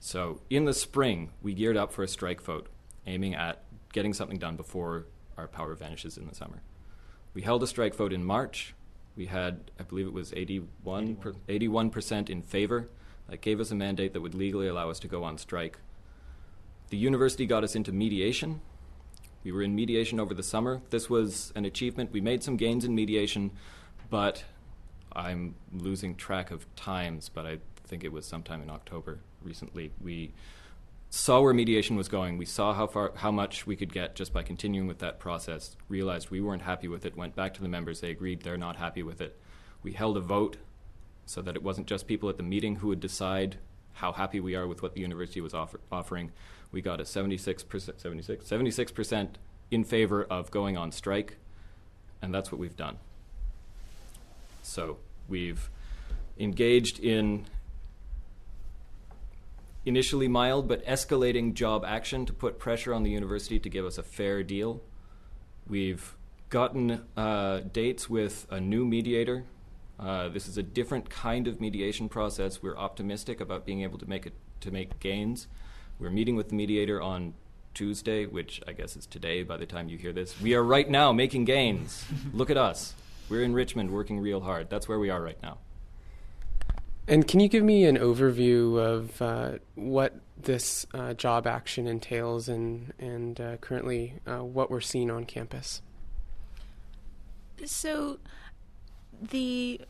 So 0.00 0.40
in 0.50 0.64
the 0.64 0.74
spring, 0.74 1.30
we 1.42 1.54
geared 1.54 1.76
up 1.76 1.92
for 1.92 2.02
a 2.02 2.08
strike 2.08 2.42
vote, 2.42 2.68
aiming 3.06 3.34
at 3.34 3.62
getting 3.92 4.12
something 4.12 4.38
done 4.38 4.56
before 4.56 5.06
our 5.36 5.46
power 5.46 5.74
vanishes 5.74 6.16
in 6.18 6.26
the 6.26 6.34
summer. 6.34 6.62
We 7.34 7.42
held 7.42 7.62
a 7.62 7.66
strike 7.66 7.94
vote 7.94 8.12
in 8.12 8.24
March. 8.24 8.74
We 9.16 9.26
had, 9.26 9.70
I 9.78 9.84
believe 9.84 10.06
it 10.06 10.12
was 10.12 10.32
81, 10.34 11.18
81 11.48 11.90
percent 11.90 12.30
in 12.30 12.42
favor. 12.42 12.88
That 13.28 13.40
gave 13.40 13.60
us 13.60 13.70
a 13.70 13.74
mandate 13.74 14.12
that 14.12 14.20
would 14.20 14.34
legally 14.34 14.66
allow 14.66 14.90
us 14.90 14.98
to 15.00 15.08
go 15.08 15.24
on 15.24 15.38
strike. 15.38 15.78
The 16.90 16.96
university 16.98 17.46
got 17.46 17.64
us 17.64 17.74
into 17.74 17.92
mediation. 17.92 18.60
We 19.44 19.52
were 19.52 19.62
in 19.62 19.74
mediation 19.74 20.20
over 20.20 20.34
the 20.34 20.42
summer. 20.42 20.82
This 20.90 21.10
was 21.10 21.52
an 21.56 21.64
achievement. 21.64 22.12
We 22.12 22.20
made 22.20 22.42
some 22.42 22.56
gains 22.56 22.84
in 22.84 22.94
mediation, 22.94 23.50
but 24.10 24.44
I'm 25.12 25.54
losing 25.72 26.14
track 26.14 26.50
of 26.50 26.72
times, 26.76 27.28
but 27.28 27.46
I 27.46 27.58
think 27.84 28.04
it 28.04 28.12
was 28.12 28.24
sometime 28.24 28.62
in 28.62 28.70
October 28.70 29.20
recently. 29.42 29.92
We 30.00 30.32
saw 31.10 31.40
where 31.40 31.52
mediation 31.52 31.96
was 31.96 32.08
going. 32.08 32.38
We 32.38 32.46
saw 32.46 32.72
how 32.72 32.86
far, 32.86 33.12
how 33.16 33.30
much 33.30 33.66
we 33.66 33.76
could 33.76 33.92
get 33.92 34.14
just 34.14 34.32
by 34.32 34.42
continuing 34.42 34.86
with 34.86 35.00
that 35.00 35.18
process. 35.18 35.76
Realized 35.88 36.30
we 36.30 36.40
weren't 36.40 36.62
happy 36.62 36.88
with 36.88 37.04
it. 37.04 37.16
Went 37.16 37.36
back 37.36 37.52
to 37.54 37.62
the 37.62 37.68
members. 37.68 38.00
They 38.00 38.10
agreed 38.10 38.42
they're 38.42 38.56
not 38.56 38.76
happy 38.76 39.02
with 39.02 39.20
it. 39.20 39.38
We 39.82 39.92
held 39.92 40.16
a 40.16 40.20
vote 40.20 40.56
so 41.26 41.42
that 41.42 41.56
it 41.56 41.62
wasn't 41.62 41.86
just 41.86 42.06
people 42.06 42.28
at 42.28 42.36
the 42.36 42.42
meeting 42.42 42.76
who 42.76 42.88
would 42.88 43.00
decide 43.00 43.58
how 43.94 44.12
happy 44.12 44.40
we 44.40 44.54
are 44.54 44.66
with 44.66 44.82
what 44.82 44.94
the 44.94 45.00
university 45.00 45.40
was 45.40 45.54
offer- 45.54 45.80
offering. 45.90 46.32
We 46.70 46.80
got 46.80 47.00
a 47.00 47.04
76%, 47.04 48.00
76, 48.00 48.44
76% 48.44 49.28
in 49.70 49.84
favor 49.84 50.24
of 50.24 50.50
going 50.50 50.76
on 50.76 50.92
strike, 50.92 51.36
and 52.20 52.34
that's 52.34 52.50
what 52.50 52.58
we've 52.58 52.76
done. 52.76 52.98
So 54.62 54.98
we've 55.28 55.70
engaged 56.38 56.98
in 57.00 57.46
initially 59.84 60.28
mild 60.28 60.68
but 60.68 60.84
escalating 60.86 61.54
job 61.54 61.84
action 61.84 62.24
to 62.24 62.32
put 62.32 62.58
pressure 62.58 62.94
on 62.94 63.02
the 63.02 63.10
university 63.10 63.58
to 63.58 63.68
give 63.68 63.84
us 63.84 63.98
a 63.98 64.02
fair 64.02 64.42
deal. 64.42 64.80
We've 65.68 66.14
gotten 66.50 67.02
uh, 67.16 67.60
dates 67.72 68.08
with 68.08 68.46
a 68.50 68.60
new 68.60 68.84
mediator. 68.84 69.44
Uh, 70.02 70.28
this 70.28 70.48
is 70.48 70.58
a 70.58 70.62
different 70.62 71.08
kind 71.08 71.46
of 71.46 71.60
mediation 71.60 72.08
process. 72.08 72.60
We're 72.60 72.76
optimistic 72.76 73.40
about 73.40 73.64
being 73.64 73.82
able 73.82 73.98
to 73.98 74.08
make 74.08 74.26
it 74.26 74.32
to 74.60 74.70
make 74.70 74.98
gains. 74.98 75.46
We're 75.98 76.10
meeting 76.10 76.34
with 76.34 76.48
the 76.48 76.56
mediator 76.56 77.00
on 77.00 77.34
Tuesday, 77.74 78.26
which 78.26 78.60
I 78.66 78.72
guess 78.72 78.96
is 78.96 79.06
today 79.06 79.44
by 79.44 79.56
the 79.56 79.66
time 79.66 79.88
you 79.88 79.96
hear 79.98 80.12
this. 80.12 80.40
We 80.40 80.54
are 80.54 80.62
right 80.62 80.88
now 80.88 81.12
making 81.12 81.44
gains. 81.44 82.04
Look 82.32 82.50
at 82.50 82.56
us. 82.56 82.94
We're 83.28 83.42
in 83.42 83.54
Richmond 83.54 83.90
working 83.90 84.18
real 84.18 84.40
hard. 84.40 84.68
That's 84.68 84.88
where 84.88 84.98
we 84.98 85.10
are 85.10 85.22
right 85.22 85.40
now. 85.42 85.58
And 87.08 87.26
can 87.26 87.40
you 87.40 87.48
give 87.48 87.64
me 87.64 87.84
an 87.84 87.96
overview 87.96 88.78
of 88.78 89.22
uh, 89.22 89.58
what 89.74 90.20
this 90.36 90.86
uh, 90.94 91.14
job 91.14 91.46
action 91.46 91.86
entails 91.86 92.48
and, 92.48 92.92
and 92.98 93.40
uh, 93.40 93.56
currently 93.58 94.14
uh, 94.26 94.44
what 94.44 94.70
we're 94.70 94.80
seeing 94.80 95.10
on 95.10 95.24
campus? 95.24 95.82
So, 97.64 98.18
the 99.30 99.80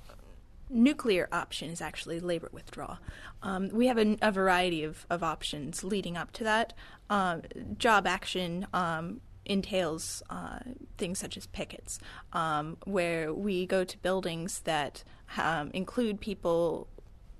nuclear 0.73 1.29
option 1.33 1.71
is 1.71 1.81
actually 1.81 2.21
labor 2.21 2.49
withdrawal. 2.53 2.99
Um, 3.43 3.69
we 3.73 3.87
have 3.87 3.99
a, 3.99 4.17
a, 4.23 4.33
variety 4.33 4.85
of, 4.85 5.07
of 5.11 5.23
options 5.23 5.85
leading 5.85 6.17
up 6.17 6.33
to 6.33 6.45
that. 6.45 6.73
Um, 7.11 7.43
job 7.77 8.07
action 8.07 8.67
um, 8.73 9.21
entails 9.45 10.23
uh, 10.31 10.61
things 10.99 11.19
such 11.19 11.37
as 11.37 11.47
pickets, 11.49 11.99
um, 12.33 12.77
where 12.85 13.35
we 13.35 13.67
go 13.67 13.85
to 13.85 13.99
buildings 13.99 14.61
that 14.61 15.05
um, 15.37 15.71
include 15.75 16.21
people 16.21 16.89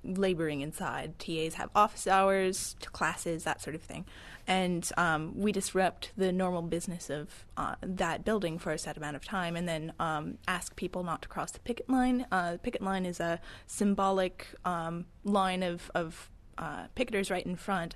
laboring 0.03 0.61
inside. 0.61 1.17
TAs 1.19 1.55
have 1.55 1.69
office 1.75 2.07
hours, 2.07 2.75
classes, 2.91 3.43
that 3.43 3.61
sort 3.61 3.75
of 3.75 3.81
thing. 3.81 4.05
And 4.45 4.89
um, 4.97 5.33
we 5.35 5.51
disrupt 5.51 6.11
the 6.17 6.31
normal 6.31 6.63
business 6.63 7.09
of 7.09 7.45
uh, 7.55 7.75
that 7.81 8.25
building 8.25 8.59
for 8.59 8.71
a 8.71 8.77
set 8.77 8.97
amount 8.97 9.15
of 9.15 9.23
time 9.23 9.55
and 9.55 9.67
then 9.67 9.93
um, 9.99 10.37
ask 10.47 10.75
people 10.75 11.03
not 11.03 11.21
to 11.21 11.27
cross 11.29 11.51
the 11.51 11.59
picket 11.59 11.89
line. 11.89 12.25
Uh, 12.31 12.53
the 12.53 12.59
picket 12.59 12.81
line 12.81 13.05
is 13.05 13.19
a 13.19 13.39
symbolic 13.67 14.47
um, 14.65 15.05
line 15.23 15.63
of, 15.63 15.89
of 15.95 16.29
uh, 16.57 16.87
picketers 16.95 17.31
right 17.31 17.45
in 17.45 17.55
front 17.55 17.95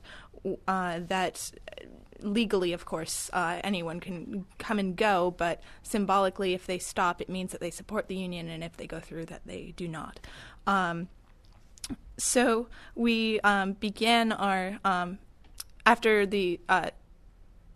uh, 0.68 1.00
that 1.08 1.52
legally, 2.22 2.74
of 2.74 2.86
course, 2.86 3.30
uh, 3.34 3.60
anyone 3.64 4.00
can 4.00 4.46
come 4.58 4.80
and 4.80 4.96
go, 4.96 5.32
but 5.38 5.62
symbolically, 5.84 6.54
if 6.54 6.66
they 6.66 6.80
stop, 6.80 7.22
it 7.22 7.30
means 7.30 7.52
that 7.52 7.62
they 7.62 7.72
support 7.72 8.08
the 8.08 8.16
union, 8.16 8.48
and 8.48 8.64
if 8.64 8.78
they 8.78 8.88
go 8.88 9.00
through, 9.00 9.26
that 9.26 9.42
they 9.46 9.74
do 9.76 9.88
not. 9.88 10.20
Um, 10.66 11.10
so 12.18 12.68
we 12.96 13.40
um, 13.42 13.74
began 13.74 14.32
our 14.32 14.80
um, 14.84 15.20
after 15.86 16.26
the 16.26 16.60
uh, 16.68 16.90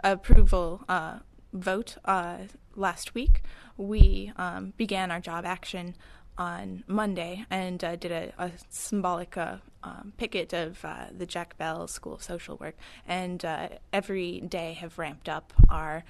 approval 0.03 0.84
uh, 0.89 1.20
vote 1.53 1.98
uh, 2.06 2.38
last 2.75 3.13
week. 3.13 3.41
We 3.77 4.32
um, 4.36 4.74
began 4.77 5.12
our 5.12 5.20
job 5.20 5.46
action 5.46 5.96
on 6.38 6.84
Monday 6.88 7.46
and 7.50 7.84
uh, 7.84 7.96
did 7.96 8.12
a, 8.12 8.34
a 8.38 8.51
symbolic 8.70 9.38
uh, 9.38 9.58
um, 9.84 10.13
picket 10.18 10.53
of 10.53 10.84
uh, 10.84 11.06
the 11.15 11.25
Jack 11.25 11.58
Bell 11.58 11.88
School 11.88 12.13
of 12.15 12.24
Social 12.24 12.58
Work, 12.58 12.75
and 13.08 13.46
every 13.94 14.41
day 14.41 14.74
have 14.74 14.98
ramped 14.98 15.30
up 15.30 15.53
our 15.70 16.03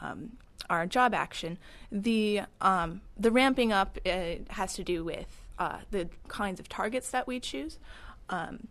um, 0.00 0.36
our 0.70 0.86
job 0.86 1.14
action. 1.14 1.58
The 1.90 2.42
um, 2.60 3.02
the 3.18 3.30
ramping 3.30 3.72
up 3.72 3.98
has 4.06 4.74
to 4.74 4.84
do 4.84 5.04
with 5.04 5.41
uh, 5.62 5.78
the 5.92 6.08
kinds 6.26 6.58
of 6.58 6.68
targets 6.68 7.10
that 7.10 7.28
we 7.28 7.38
choose. 7.38 7.78
Um, 8.28 8.66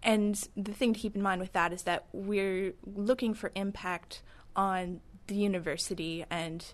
and 0.00 0.40
the 0.56 0.72
thing 0.72 0.94
to 0.94 1.00
keep 1.00 1.16
in 1.16 1.22
mind 1.22 1.40
with 1.40 1.52
that 1.54 1.72
is 1.72 1.82
that 1.82 2.06
we're 2.12 2.74
looking 2.84 3.34
for 3.34 3.50
impact 3.56 4.22
on 4.54 5.00
the 5.26 5.34
university, 5.34 6.24
and 6.30 6.64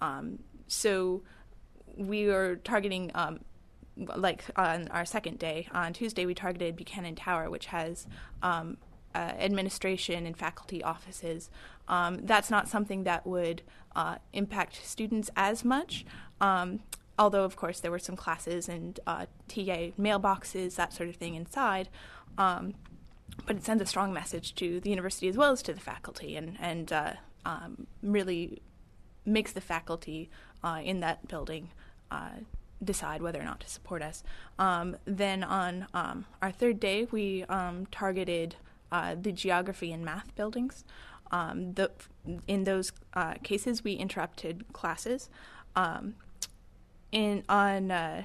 um, 0.00 0.40
so 0.66 1.22
we 1.96 2.28
are 2.28 2.56
targeting. 2.56 3.12
Um, 3.14 3.40
like 4.14 4.44
on 4.54 4.86
our 4.88 5.04
second 5.04 5.40
day, 5.40 5.66
on 5.72 5.92
Tuesday, 5.92 6.24
we 6.24 6.32
targeted 6.32 6.76
Buchanan 6.76 7.16
Tower, 7.16 7.50
which 7.50 7.66
has 7.66 8.06
um, 8.42 8.76
uh, 9.12 9.18
administration 9.18 10.24
and 10.24 10.36
faculty 10.36 10.84
offices. 10.84 11.50
Um, 11.88 12.18
that's 12.22 12.48
not 12.48 12.68
something 12.68 13.02
that 13.04 13.26
would 13.26 13.62
uh, 13.96 14.18
impact 14.32 14.86
students 14.86 15.30
as 15.34 15.64
much. 15.64 16.06
Um, 16.40 16.78
although 17.18 17.44
of 17.44 17.56
course 17.56 17.80
there 17.80 17.90
were 17.90 17.98
some 17.98 18.16
classes 18.16 18.68
and 18.68 19.00
uh, 19.06 19.26
TA 19.48 19.92
mailboxes, 19.98 20.76
that 20.76 20.92
sort 20.92 21.08
of 21.08 21.16
thing 21.16 21.34
inside. 21.34 21.88
Um, 22.36 22.74
but 23.46 23.56
it 23.56 23.64
sends 23.64 23.82
a 23.82 23.86
strong 23.86 24.12
message 24.12 24.54
to 24.56 24.80
the 24.80 24.90
university 24.90 25.28
as 25.28 25.36
well 25.36 25.52
as 25.52 25.62
to 25.62 25.72
the 25.72 25.80
faculty, 25.80 26.36
and 26.36 26.56
and 26.60 26.92
uh, 26.92 27.12
um, 27.44 27.86
really 28.02 28.62
makes 29.24 29.52
the 29.52 29.60
faculty 29.60 30.30
uh, 30.64 30.80
in 30.82 31.00
that 31.00 31.28
building 31.28 31.70
uh, 32.10 32.30
decide 32.82 33.22
whether 33.22 33.40
or 33.40 33.44
not 33.44 33.60
to 33.60 33.68
support 33.68 34.02
us. 34.02 34.22
Um, 34.58 34.96
then 35.04 35.44
on 35.44 35.86
um, 35.94 36.26
our 36.42 36.50
third 36.50 36.80
day, 36.80 37.06
we 37.10 37.44
um, 37.44 37.86
targeted 37.90 38.56
uh, 38.90 39.14
the 39.20 39.32
geography 39.32 39.92
and 39.92 40.04
math 40.04 40.34
buildings. 40.34 40.84
Um, 41.30 41.74
the, 41.74 41.90
in 42.46 42.64
those 42.64 42.92
uh, 43.14 43.34
cases, 43.42 43.84
we 43.84 43.92
interrupted 43.94 44.64
classes. 44.72 45.28
Um, 45.76 46.14
in 47.12 47.44
on 47.48 47.90
uh, 47.90 48.24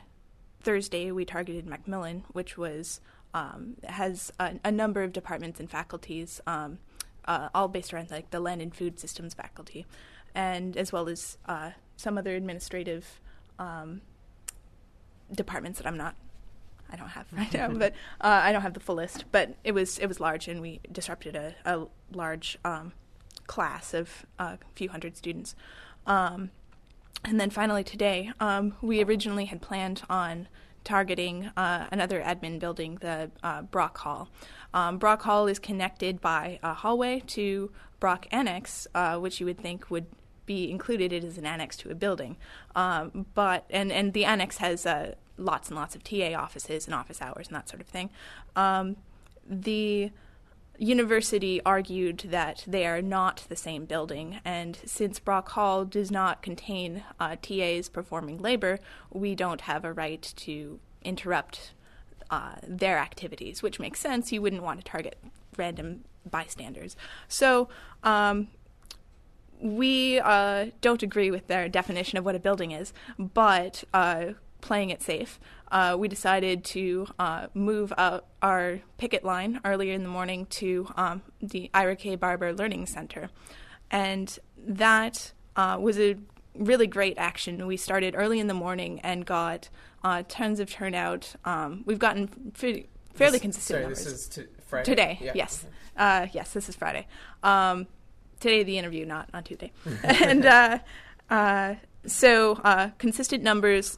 Thursday, 0.62 1.12
we 1.12 1.26
targeted 1.26 1.66
Macmillan, 1.66 2.24
which 2.32 2.58
was 2.58 3.02
um, 3.34 3.76
has 3.84 4.32
a, 4.40 4.56
a, 4.64 4.72
number 4.72 5.02
of 5.04 5.12
departments 5.12 5.60
and 5.60 5.70
faculties, 5.70 6.40
um, 6.46 6.78
uh, 7.26 7.50
all 7.56 7.68
based 7.68 7.94
around 7.94 8.12
like 8.12 8.30
the 8.30 8.40
land 8.40 8.62
and 8.62 8.76
food 8.76 9.00
systems 9.00 9.34
faculty, 9.34 9.86
and 10.36 10.78
as 10.78 10.92
well 10.92 11.10
as 11.10 11.38
uh, 11.48 11.72
some 11.98 12.18
other 12.18 12.36
administrative 12.36 13.20
um, 13.58 14.02
departments 15.34 15.80
that 15.80 15.88
I'm 15.88 15.98
not. 15.98 16.16
I 16.92 16.96
don't 16.96 17.10
have 17.10 17.26
right 17.34 17.52
now, 17.52 17.70
but 17.70 17.94
uh, 18.22 18.42
I 18.44 18.52
don't 18.52 18.62
have 18.62 18.76
the 18.76 18.80
full 18.80 18.96
list. 18.96 19.26
But 19.32 19.56
it 19.64 19.72
was 19.72 19.98
it 19.98 20.06
was 20.06 20.20
large, 20.20 20.48
and 20.48 20.62
we 20.62 20.80
disrupted 20.92 21.36
a, 21.36 21.56
a 21.66 21.88
large 22.16 22.60
um, 22.64 22.94
class 23.48 23.94
of 23.96 24.26
a 24.38 24.60
few 24.76 24.90
hundred 24.90 25.18
students. 25.18 25.56
Um, 26.06 26.52
and 27.26 27.40
then 27.40 27.50
finally 27.50 27.84
today, 27.84 28.32
um, 28.40 28.76
we 28.82 29.04
originally 29.04 29.46
had 29.46 29.62
planned 29.62 30.02
on 30.10 30.48
targeting 30.84 31.50
uh, 31.56 31.88
another 31.92 32.22
admin 32.22 32.60
building, 32.60 32.98
the 33.02 33.32
uh, 33.42 33.62
Brock 33.62 33.98
Hall. 34.00 34.30
Um, 34.74 34.98
Brock 34.98 35.22
Hall 35.22 35.48
is 35.48 35.60
connected 35.60 36.20
by 36.20 36.60
a 36.62 36.74
hallway 36.74 37.22
to 37.28 37.72
Brock 38.00 38.28
Annex, 38.32 38.88
uh, 38.94 39.18
which 39.18 39.40
you 39.40 39.46
would 39.46 39.60
think 39.60 39.90
would 39.90 40.08
be 40.46 40.70
included. 40.70 41.14
It 41.14 41.24
is 41.24 41.38
an 41.38 41.46
annex 41.46 41.78
to 41.78 41.90
a 41.90 41.96
building, 41.96 42.36
um, 42.76 43.26
but 43.34 43.66
and 43.70 43.92
and 43.94 44.12
the 44.12 44.26
annex 44.26 44.58
has 44.58 44.86
uh, 44.86 45.16
lots 45.38 45.70
and 45.70 45.78
lots 45.78 45.96
of 45.96 46.04
TA 46.04 46.34
offices 46.36 46.86
and 46.86 46.94
office 46.94 47.22
hours 47.22 47.48
and 47.48 47.56
that 47.56 47.70
sort 47.70 47.82
of 47.82 47.88
thing. 47.88 48.10
Um, 48.56 48.98
the 49.50 50.12
university 50.78 51.62
argued 51.66 52.20
that 52.30 52.64
they 52.68 52.86
are 52.86 53.02
not 53.02 53.46
the 53.50 53.56
same 53.56 53.86
building, 53.86 54.40
and 54.44 54.80
since 54.86 55.20
Brock 55.20 55.50
Hall 55.50 55.86
does 55.86 56.12
not 56.12 56.42
contain 56.42 57.04
uh, 57.20 57.36
TAs 57.42 57.90
performing 57.90 58.40
labor, 58.40 58.80
we 59.12 59.36
don't 59.36 59.62
have 59.62 59.86
a 59.86 59.94
right 59.94 60.22
to 60.38 60.80
interrupt 61.04 61.74
uh, 62.30 62.56
their 62.68 62.98
activities, 62.98 63.62
which 63.62 63.80
makes 63.80 64.00
sense. 64.00 64.32
You 64.32 64.42
wouldn't 64.42 64.64
want 64.64 64.80
to 64.80 64.86
target 64.86 65.18
random 65.58 66.06
bystanders. 66.30 66.96
So, 67.28 67.70
um, 68.04 68.48
we 69.62 70.20
uh, 70.20 70.68
don't 70.82 71.02
agree 71.04 71.32
with 71.32 71.48
their 71.48 71.70
definition 71.70 72.18
of 72.18 72.26
what 72.26 72.36
a 72.36 72.40
building 72.40 72.72
is, 72.72 72.92
but 73.18 73.84
uh, 73.94 74.34
playing 74.60 74.90
it 74.90 75.02
safe, 75.02 75.40
uh, 75.74 75.98
we 76.00 76.08
decided 76.08 76.64
to 76.64 77.08
uh, 77.20 77.48
move 77.54 77.92
out 77.98 78.26
our 78.42 78.80
picket 78.98 79.26
line 79.26 79.60
earlier 79.66 79.94
in 79.94 80.04
the 80.04 80.10
morning 80.10 80.46
to 80.46 80.88
um, 80.96 81.22
the 81.42 81.70
Ira 81.74 81.96
K. 81.98 82.16
Barber 82.16 82.54
Learning 82.54 82.86
Center. 82.86 83.30
And 83.92 84.38
that 84.58 85.34
uh, 85.56 85.78
was 85.82 86.00
a 86.00 86.16
really 86.56 86.88
great 86.88 87.18
action. 87.18 87.66
We 87.68 87.76
started 87.78 88.14
early 88.16 88.40
in 88.40 88.48
the 88.48 88.54
morning 88.54 89.00
and 89.02 89.26
got 89.26 89.70
uh, 90.04 90.24
tons 90.28 90.60
of 90.60 90.70
turnout. 90.70 91.36
Um, 91.44 91.84
we've 91.86 92.00
gotten 92.00 92.52
fairly 92.54 92.88
This- 93.18 93.42
consistent 93.42 93.62
Sorry, 93.64 93.82
numbers. 93.82 94.04
this 94.06 94.14
is 94.14 94.28
t- 94.30 94.44
Friday. 94.68 94.86
Today, 94.86 95.20
Yeah. 95.22 95.32
yes, 95.36 95.66
uh, 95.98 96.28
yes, 96.34 96.54
this 96.54 96.70
is 96.70 96.76
Friday. 96.76 97.08
Um, 97.44 97.88
today, 98.40 98.64
the 98.64 98.78
interview, 98.78 99.06
not 99.06 99.30
on 99.34 99.44
Tuesday, 99.44 99.72
and 100.04 100.46
uh, 100.46 100.80
uh, 101.30 101.76
so 102.06 102.54
uh, 102.64 102.90
consistent 103.00 103.42
numbers. 103.44 103.98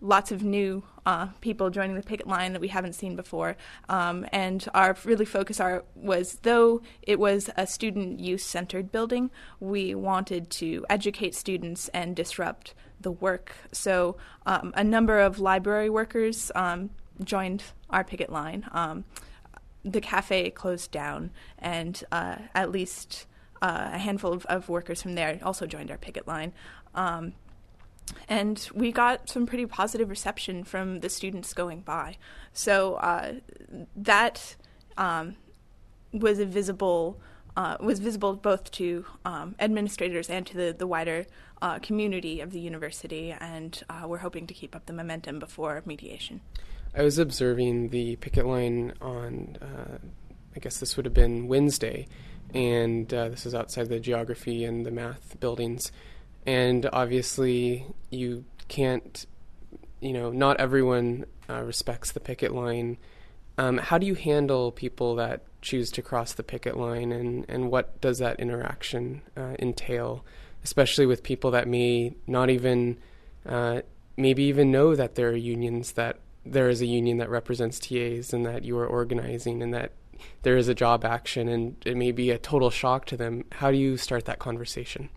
Lots 0.00 0.30
of 0.30 0.44
new 0.44 0.84
uh, 1.04 1.26
people 1.40 1.70
joining 1.70 1.96
the 1.96 2.02
picket 2.02 2.28
line 2.28 2.52
that 2.52 2.60
we 2.60 2.68
haven't 2.68 2.92
seen 2.92 3.16
before, 3.16 3.56
um, 3.88 4.26
and 4.30 4.64
our 4.72 4.96
really 5.04 5.24
focus 5.24 5.58
our 5.58 5.84
was 5.96 6.38
though 6.42 6.82
it 7.02 7.18
was 7.18 7.50
a 7.56 7.66
student 7.66 8.20
use 8.20 8.44
centered 8.44 8.92
building, 8.92 9.30
we 9.58 9.96
wanted 9.96 10.50
to 10.50 10.86
educate 10.88 11.34
students 11.34 11.88
and 11.88 12.14
disrupt 12.14 12.74
the 13.00 13.10
work. 13.10 13.52
So 13.72 14.16
um, 14.46 14.72
a 14.76 14.84
number 14.84 15.18
of 15.18 15.40
library 15.40 15.90
workers 15.90 16.52
um, 16.54 16.90
joined 17.24 17.64
our 17.90 18.04
picket 18.04 18.30
line. 18.30 18.66
Um, 18.70 19.04
the 19.84 20.00
cafe 20.00 20.50
closed 20.50 20.92
down, 20.92 21.30
and 21.58 22.04
uh, 22.12 22.36
at 22.54 22.70
least 22.70 23.26
uh, 23.62 23.90
a 23.94 23.98
handful 23.98 24.32
of, 24.32 24.46
of 24.46 24.68
workers 24.68 25.02
from 25.02 25.14
there 25.14 25.40
also 25.42 25.66
joined 25.66 25.90
our 25.90 25.98
picket 25.98 26.28
line. 26.28 26.52
And 28.28 28.68
we 28.74 28.92
got 28.92 29.28
some 29.28 29.46
pretty 29.46 29.66
positive 29.66 30.10
reception 30.10 30.64
from 30.64 31.00
the 31.00 31.08
students 31.08 31.52
going 31.52 31.80
by. 31.80 32.16
So 32.52 32.94
uh, 32.94 33.34
that 33.96 34.56
um, 34.96 35.36
was 36.12 36.38
visible 36.38 37.20
uh, 37.56 37.76
was 37.80 37.98
visible 37.98 38.34
both 38.34 38.70
to 38.70 39.04
um, 39.24 39.56
administrators 39.58 40.30
and 40.30 40.46
to 40.46 40.56
the 40.56 40.76
the 40.78 40.86
wider 40.86 41.26
uh, 41.60 41.78
community 41.80 42.40
of 42.40 42.52
the 42.52 42.60
university, 42.60 43.32
and 43.32 43.82
uh, 43.90 44.06
we're 44.06 44.18
hoping 44.18 44.46
to 44.46 44.54
keep 44.54 44.76
up 44.76 44.86
the 44.86 44.92
momentum 44.92 45.40
before 45.40 45.82
mediation. 45.84 46.40
I 46.94 47.02
was 47.02 47.18
observing 47.18 47.88
the 47.88 48.16
picket 48.16 48.46
line 48.46 48.94
on, 49.00 49.58
uh, 49.60 49.98
I 50.54 50.58
guess 50.60 50.78
this 50.78 50.96
would 50.96 51.04
have 51.04 51.14
been 51.14 51.48
Wednesday, 51.48 52.06
and 52.54 53.12
uh, 53.12 53.28
this 53.28 53.44
is 53.44 53.54
outside 53.54 53.88
the 53.88 54.00
geography 54.00 54.64
and 54.64 54.86
the 54.86 54.90
math 54.90 55.38
buildings. 55.40 55.90
And 56.46 56.88
obviously, 56.92 57.86
you 58.10 58.44
can't, 58.68 59.26
you 60.00 60.12
know, 60.12 60.30
not 60.30 60.58
everyone 60.60 61.26
uh, 61.48 61.62
respects 61.62 62.12
the 62.12 62.20
picket 62.20 62.54
line. 62.54 62.96
Um, 63.58 63.78
how 63.78 63.98
do 63.98 64.06
you 64.06 64.14
handle 64.14 64.70
people 64.70 65.16
that 65.16 65.42
choose 65.60 65.90
to 65.90 66.02
cross 66.02 66.32
the 66.32 66.42
picket 66.42 66.76
line, 66.76 67.10
and, 67.10 67.44
and 67.48 67.70
what 67.70 68.00
does 68.00 68.18
that 68.18 68.38
interaction 68.38 69.22
uh, 69.36 69.54
entail, 69.58 70.24
especially 70.62 71.06
with 71.06 71.22
people 71.22 71.50
that 71.50 71.66
may 71.66 72.14
not 72.26 72.50
even, 72.50 72.98
uh, 73.44 73.82
maybe 74.16 74.44
even 74.44 74.70
know 74.70 74.94
that 74.94 75.16
there 75.16 75.30
are 75.30 75.36
unions 75.36 75.92
that 75.92 76.18
there 76.46 76.68
is 76.68 76.80
a 76.80 76.86
union 76.86 77.18
that 77.18 77.28
represents 77.28 77.78
TAs 77.78 78.32
and 78.32 78.46
that 78.46 78.64
you 78.64 78.78
are 78.78 78.86
organizing 78.86 79.62
and 79.62 79.74
that 79.74 79.92
there 80.42 80.56
is 80.56 80.68
a 80.68 80.74
job 80.74 81.04
action 81.04 81.48
and 81.48 81.76
it 81.84 81.96
may 81.96 82.12
be 82.12 82.30
a 82.30 82.38
total 82.38 82.70
shock 82.70 83.04
to 83.06 83.16
them. 83.16 83.44
How 83.52 83.70
do 83.70 83.76
you 83.76 83.96
start 83.96 84.24
that 84.24 84.38
conversation? 84.38 85.10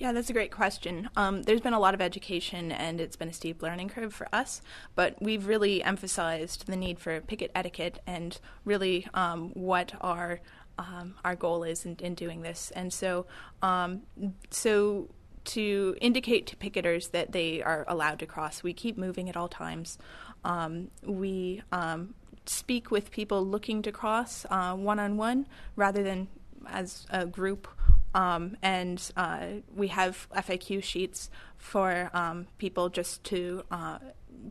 Yeah, 0.00 0.12
that's 0.12 0.30
a 0.30 0.32
great 0.32 0.50
question. 0.50 1.10
Um, 1.14 1.42
there's 1.42 1.60
been 1.60 1.74
a 1.74 1.78
lot 1.78 1.92
of 1.92 2.00
education, 2.00 2.72
and 2.72 3.02
it's 3.02 3.16
been 3.16 3.28
a 3.28 3.34
steep 3.34 3.62
learning 3.62 3.90
curve 3.90 4.14
for 4.14 4.26
us. 4.34 4.62
But 4.94 5.20
we've 5.20 5.46
really 5.46 5.84
emphasized 5.84 6.66
the 6.66 6.74
need 6.74 6.98
for 6.98 7.20
picket 7.20 7.50
etiquette 7.54 8.00
and 8.06 8.40
really 8.64 9.06
um, 9.12 9.50
what 9.50 9.92
our 10.00 10.40
um, 10.78 11.16
our 11.22 11.36
goal 11.36 11.64
is 11.64 11.84
in, 11.84 11.96
in 12.00 12.14
doing 12.14 12.40
this. 12.40 12.72
And 12.74 12.90
so, 12.90 13.26
um, 13.60 14.00
so 14.48 15.10
to 15.44 15.94
indicate 16.00 16.46
to 16.46 16.56
picketers 16.56 17.10
that 17.10 17.32
they 17.32 17.62
are 17.62 17.84
allowed 17.86 18.20
to 18.20 18.26
cross, 18.26 18.62
we 18.62 18.72
keep 18.72 18.96
moving 18.96 19.28
at 19.28 19.36
all 19.36 19.48
times. 19.48 19.98
Um, 20.46 20.90
we 21.04 21.60
um, 21.72 22.14
speak 22.46 22.90
with 22.90 23.10
people 23.10 23.44
looking 23.44 23.82
to 23.82 23.92
cross 23.92 24.46
one 24.48 24.98
on 24.98 25.18
one 25.18 25.46
rather 25.76 26.02
than 26.02 26.28
as 26.66 27.06
a 27.10 27.26
group 27.26 27.68
um, 28.14 28.56
and 28.62 29.10
uh, 29.16 29.46
we 29.74 29.88
have 29.88 30.28
FAQ 30.34 30.82
sheets 30.82 31.30
for 31.56 32.10
um, 32.12 32.46
people 32.58 32.88
just 32.88 33.22
to 33.24 33.62
uh, 33.70 33.98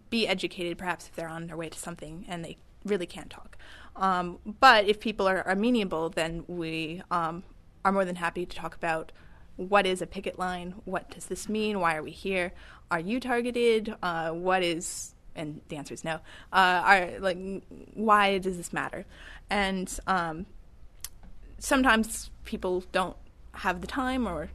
be 0.09 0.27
educated, 0.27 0.77
perhaps 0.77 1.07
if 1.07 1.15
they're 1.15 1.29
on 1.29 1.47
their 1.47 1.57
way 1.57 1.69
to 1.69 1.77
something 1.77 2.25
and 2.27 2.43
they 2.43 2.57
really 2.85 3.05
can't 3.05 3.29
talk. 3.29 3.57
Um, 3.95 4.39
but 4.59 4.87
if 4.87 4.99
people 4.99 5.27
are 5.27 5.41
amenable, 5.41 6.09
then 6.09 6.45
we 6.47 7.01
um, 7.11 7.43
are 7.83 7.91
more 7.91 8.05
than 8.05 8.15
happy 8.15 8.45
to 8.45 8.55
talk 8.55 8.75
about 8.75 9.11
what 9.57 9.85
is 9.85 10.01
a 10.01 10.07
picket 10.07 10.39
line, 10.39 10.75
what 10.85 11.09
does 11.11 11.25
this 11.25 11.49
mean, 11.49 11.79
why 11.81 11.95
are 11.95 12.03
we 12.03 12.11
here, 12.11 12.53
are 12.89 12.99
you 12.99 13.19
targeted, 13.19 13.93
uh, 14.01 14.29
what 14.29 14.63
is 14.63 15.13
and 15.35 15.61
the 15.69 15.77
answer 15.77 15.93
is 15.93 16.03
no. 16.03 16.15
Uh, 16.51 16.81
are 16.83 17.19
like, 17.19 17.37
why 17.93 18.37
does 18.39 18.57
this 18.57 18.73
matter? 18.73 19.05
And 19.49 19.91
um, 20.05 20.45
sometimes 21.59 22.29
people 22.45 22.83
don't 22.91 23.15
have 23.59 23.81
the 23.81 23.87
time, 23.87 24.27
or 24.27 24.49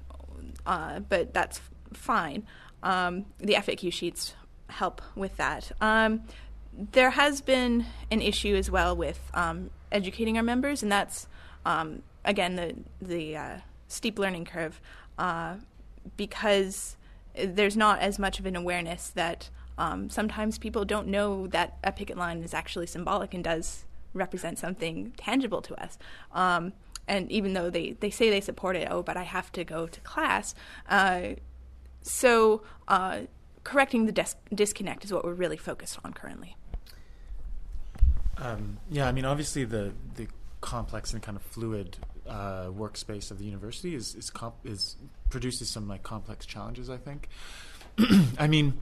uh, 0.67 1.01
but 1.01 1.33
that's 1.35 1.61
fine. 1.93 2.47
Um, 2.83 3.27
the 3.39 3.55
FAQ 3.55 3.93
sheets 3.93 4.35
help 4.69 5.01
with 5.15 5.37
that. 5.37 5.73
Um, 5.81 6.23
there 6.73 7.11
has 7.11 7.41
been 7.41 7.87
an 8.11 8.21
issue 8.21 8.57
as 8.57 8.71
well 8.71 8.97
with 8.97 9.21
um, 9.35 9.71
educating 9.93 10.37
our 10.37 10.43
members, 10.43 10.83
and 10.83 10.91
that's 10.91 11.29
um, 11.65 12.03
again 12.25 12.57
the 12.57 12.75
the 13.01 13.37
uh, 13.37 13.59
steep 13.89 14.19
learning 14.19 14.45
curve 14.45 14.81
uh, 15.19 15.57
because 16.17 16.97
there's 17.37 17.77
not 17.77 18.01
as 18.01 18.19
much 18.19 18.39
of 18.39 18.47
an 18.47 18.57
awareness 18.57 19.09
that 19.11 19.51
um, 19.77 20.09
sometimes 20.09 20.59
people 20.59 20.85
don't 20.85 21.09
know 21.09 21.47
that 21.49 21.79
a 21.83 21.91
picket 21.93 22.17
line 22.17 22.43
is 22.43 22.55
actually 22.55 22.87
symbolic 22.87 23.35
and 23.35 23.43
does 23.43 23.85
represent 24.13 24.59
something 24.59 25.13
tangible 25.17 25.61
to 25.61 25.75
us. 25.83 25.99
Um, 26.33 26.73
and 27.07 27.31
even 27.31 27.53
though 27.53 27.71
they, 27.71 27.97
they 28.01 28.11
say 28.11 28.31
they 28.31 28.41
support 28.41 28.77
it, 28.77 28.89
oh, 28.91 29.03
but 29.03 29.17
I 29.17 29.23
have 29.23 29.53
to 29.53 29.65
go 29.65 29.87
to 29.87 30.01
class. 30.01 30.55
Uh, 30.89 31.35
so 32.03 32.63
uh, 32.89 33.21
correcting 33.63 34.07
the 34.07 34.13
dis- 34.13 34.37
disconnect 34.55 35.05
is 35.05 35.13
what 35.13 35.25
we're 35.25 35.35
really 35.35 35.57
focused 35.57 35.99
on 36.05 36.13
currently. 36.13 36.57
Um, 38.39 38.79
yeah, 38.91 39.07
I 39.09 39.13
mean, 39.13 39.25
obviously 39.25 39.65
the 39.65 39.93
the 40.17 40.27
complex 40.61 41.13
and 41.13 41.23
kind 41.23 41.37
of 41.37 41.43
fluid 41.43 41.99
uh, 42.29 42.67
workspace 42.67 43.31
of 43.31 43.39
the 43.39 43.45
university 43.45 43.95
is 43.95 44.15
is, 44.15 44.31
comp- 44.31 44.65
is 44.65 44.97
produces 45.31 45.71
some 45.71 45.87
like 45.87 46.03
complex 46.03 46.47
challenges. 46.47 46.91
I 46.91 46.97
think. 46.97 47.29
I 48.39 48.49
mean, 48.49 48.81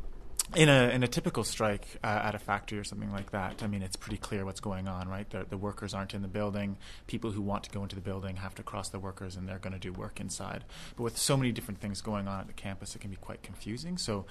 in 0.55 0.69
a 0.69 0.89
in 0.89 1.03
a 1.03 1.09
typical 1.09 1.45
strike 1.45 1.87
uh, 2.05 2.21
at 2.25 2.35
a 2.35 2.39
factory 2.39 2.79
or 2.79 2.85
something 2.85 3.11
like 3.11 3.31
that, 3.31 3.63
I 3.63 3.67
mean, 3.67 3.83
it's 3.83 3.97
pretty 3.97 4.19
clear 4.19 4.45
what's 4.45 4.61
going 4.61 4.89
on, 4.89 5.09
right? 5.09 5.29
The, 5.29 5.47
the 5.49 5.57
workers 5.57 5.95
aren't 5.95 6.15
in 6.15 6.23
the 6.23 6.29
building. 6.29 6.77
People 7.07 7.31
who 7.31 7.41
want 7.41 7.65
to 7.65 7.71
go 7.71 7.83
into 7.83 7.95
the 7.95 8.03
building 8.03 8.37
have 8.37 8.55
to 8.57 8.63
cross 8.63 8.89
the 8.91 8.99
workers, 8.99 9.37
and 9.37 9.49
they're 9.49 9.59
going 9.59 9.73
to 9.73 9.79
do 9.79 9.93
work 9.93 10.21
inside. 10.21 10.65
But 10.97 11.05
with 11.05 11.19
so 11.19 11.37
many 11.37 11.53
different 11.53 11.81
things 11.81 12.01
going 12.01 12.29
on 12.29 12.41
at 12.41 12.47
the 12.47 12.53
campus, 12.53 12.95
it 12.95 13.01
can 13.01 13.11
be 13.11 13.17
quite 13.17 13.43
confusing. 13.43 13.99
So, 13.99 14.27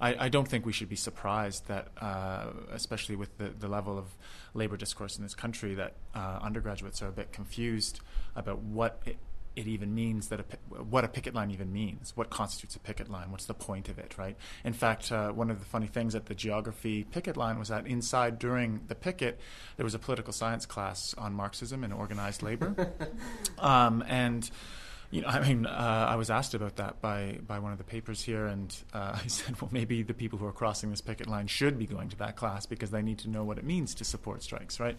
I, 0.00 0.26
I 0.26 0.28
don't 0.28 0.48
think 0.48 0.66
we 0.66 0.72
should 0.72 0.88
be 0.88 0.96
surprised 0.96 1.68
that, 1.68 1.88
uh, 2.00 2.46
especially 2.72 3.16
with 3.16 3.36
the, 3.38 3.48
the 3.48 3.68
level 3.68 3.98
of 3.98 4.06
labor 4.54 4.76
discourse 4.76 5.16
in 5.16 5.22
this 5.22 5.34
country, 5.34 5.74
that 5.74 5.94
uh, 6.14 6.38
undergraduates 6.42 7.02
are 7.02 7.08
a 7.08 7.12
bit 7.12 7.32
confused 7.32 8.00
about 8.36 8.58
what 8.58 9.00
it, 9.06 9.16
it 9.54 9.66
even 9.66 9.94
means 9.94 10.28
that 10.28 10.40
a, 10.40 10.44
what 10.82 11.04
a 11.04 11.08
picket 11.08 11.34
line 11.34 11.50
even 11.50 11.72
means. 11.72 12.12
What 12.16 12.30
constitutes 12.30 12.76
a 12.76 12.78
picket 12.80 13.10
line? 13.10 13.30
What's 13.30 13.46
the 13.46 13.54
point 13.54 13.88
of 13.88 13.98
it, 13.98 14.16
right? 14.16 14.36
In 14.64 14.72
fact, 14.72 15.12
uh, 15.12 15.30
one 15.30 15.50
of 15.50 15.58
the 15.58 15.64
funny 15.66 15.86
things 15.86 16.14
at 16.14 16.26
the 16.26 16.34
geography 16.34 17.04
picket 17.04 17.36
line 17.36 17.58
was 17.58 17.68
that 17.68 17.86
inside 17.86 18.38
during 18.38 18.80
the 18.88 18.94
picket, 18.94 19.38
there 19.76 19.84
was 19.84 19.94
a 19.94 19.98
political 19.98 20.32
science 20.32 20.66
class 20.66 21.14
on 21.18 21.34
Marxism 21.34 21.84
and 21.84 21.92
organized 21.92 22.42
labor, 22.42 22.92
um, 23.58 24.02
and 24.06 24.50
You 25.12 25.20
know, 25.20 25.28
I 25.28 25.46
mean, 25.46 25.66
uh, 25.66 26.06
I 26.08 26.16
was 26.16 26.30
asked 26.30 26.54
about 26.54 26.76
that 26.76 27.02
by, 27.02 27.38
by 27.46 27.58
one 27.58 27.70
of 27.70 27.76
the 27.76 27.84
papers 27.84 28.22
here, 28.22 28.46
and 28.46 28.74
uh, 28.94 29.18
I 29.22 29.26
said, 29.26 29.60
well, 29.60 29.68
maybe 29.70 30.02
the 30.02 30.14
people 30.14 30.38
who 30.38 30.46
are 30.46 30.52
crossing 30.52 30.88
this 30.90 31.02
picket 31.02 31.26
line 31.28 31.46
should 31.48 31.78
be 31.78 31.86
going 31.86 32.08
to 32.08 32.16
that 32.16 32.34
class 32.34 32.64
because 32.64 32.90
they 32.90 33.02
need 33.02 33.18
to 33.18 33.28
know 33.28 33.44
what 33.44 33.58
it 33.58 33.64
means 33.64 33.94
to 33.96 34.04
support 34.04 34.42
strikes, 34.42 34.80
right? 34.80 34.96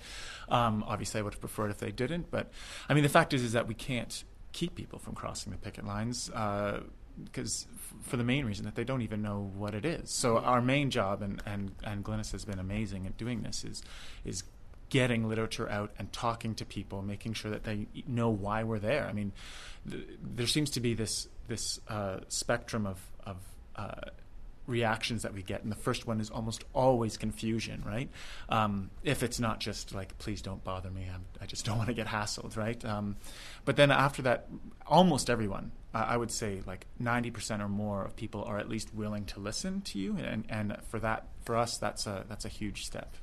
Um, 0.49 0.83
obviously, 0.87 1.19
I 1.19 1.23
would 1.23 1.33
have 1.33 1.41
preferred 1.41 1.71
if 1.71 1.79
they 1.79 1.91
didn't, 1.91 2.29
but 2.29 2.51
I 2.87 2.93
mean, 2.93 3.01
the 3.01 3.09
fact 3.09 3.33
is, 3.33 3.41
is 3.41 3.53
that 3.53 3.67
we 3.67 3.73
can't 3.73 4.23
keep 4.53 4.75
people 4.75 4.99
from 4.99 5.13
crossing 5.15 5.51
the 5.51 5.57
picket 5.57 5.85
lines. 5.85 6.29
Uh, 6.29 6.81
because 7.23 7.67
f- 7.75 7.93
for 8.01 8.17
the 8.17 8.23
main 8.23 8.45
reason 8.45 8.65
that 8.65 8.75
they 8.75 8.83
don't 8.83 9.01
even 9.01 9.21
know 9.21 9.51
what 9.55 9.75
it 9.75 9.85
is. 9.85 10.09
So 10.09 10.37
our 10.37 10.61
main 10.61 10.89
job, 10.89 11.21
and 11.21 11.41
and 11.45 11.71
and 11.83 12.03
Glynis 12.03 12.31
has 12.31 12.45
been 12.45 12.59
amazing 12.59 13.05
at 13.05 13.17
doing 13.17 13.43
this, 13.43 13.63
is 13.63 13.83
is 14.25 14.43
getting 14.89 15.27
literature 15.27 15.69
out 15.69 15.91
and 15.97 16.11
talking 16.13 16.55
to 16.55 16.65
people, 16.65 17.01
making 17.01 17.33
sure 17.33 17.51
that 17.51 17.63
they 17.63 17.87
know 18.07 18.29
why 18.29 18.63
we're 18.63 18.79
there. 18.79 19.07
I 19.07 19.13
mean, 19.13 19.31
th- 19.89 20.05
there 20.21 20.47
seems 20.47 20.71
to 20.71 20.79
be 20.79 20.93
this 20.93 21.27
this 21.47 21.79
uh, 21.87 22.21
spectrum 22.29 22.85
of 22.87 22.99
of 23.25 23.37
uh, 23.75 24.09
reactions 24.67 25.23
that 25.23 25.33
we 25.33 25.41
get, 25.41 25.63
and 25.63 25.71
the 25.71 25.77
first 25.77 26.07
one 26.07 26.21
is 26.21 26.29
almost 26.29 26.63
always 26.73 27.17
confusion, 27.17 27.83
right? 27.85 28.09
Um, 28.49 28.89
if 29.03 29.23
it's 29.23 29.39
not 29.39 29.59
just 29.59 29.93
like, 29.93 30.17
please 30.17 30.41
don't 30.41 30.63
bother 30.63 30.89
me, 30.89 31.07
I'm, 31.13 31.25
I 31.41 31.45
just 31.45 31.65
don't 31.65 31.77
want 31.79 31.89
to 31.89 31.93
get 31.93 32.07
hassled, 32.07 32.55
right? 32.55 32.83
Um, 32.85 33.17
but 33.65 33.75
then 33.75 33.91
after 33.91 34.21
that, 34.23 34.47
almost 34.87 35.29
everyone, 35.29 35.71
uh, 35.93 36.05
I 36.07 36.17
would 36.17 36.31
say 36.31 36.61
like 36.65 36.87
90% 37.01 37.59
or 37.59 37.67
more 37.67 38.05
of 38.05 38.15
people 38.15 38.43
are 38.43 38.57
at 38.57 38.69
least 38.69 38.93
willing 38.93 39.25
to 39.25 39.39
listen 39.39 39.81
to 39.81 39.99
you, 39.99 40.17
and, 40.17 40.45
and 40.49 40.77
for 40.89 40.99
that, 40.99 41.27
for 41.43 41.57
us, 41.57 41.77
that's 41.77 42.07
a 42.07 42.25
that's 42.29 42.45
a 42.45 42.49
huge 42.49 42.85
step. 42.85 43.15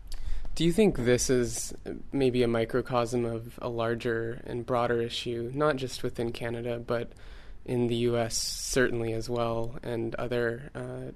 Do 0.54 0.64
you 0.64 0.72
think 0.72 0.96
this 0.96 1.30
is 1.30 1.72
maybe 2.12 2.42
a 2.42 2.48
microcosm 2.48 3.24
of 3.24 3.58
a 3.62 3.68
larger 3.68 4.42
and 4.46 4.66
broader 4.66 5.00
issue, 5.00 5.50
not 5.54 5.76
just 5.76 6.02
within 6.02 6.32
Canada, 6.32 6.82
but 6.84 7.12
in 7.64 7.86
the 7.86 7.94
U.S. 7.96 8.36
certainly 8.36 9.12
as 9.12 9.28
well, 9.28 9.76
and 9.82 10.14
other 10.16 10.70
uh, 10.74 11.12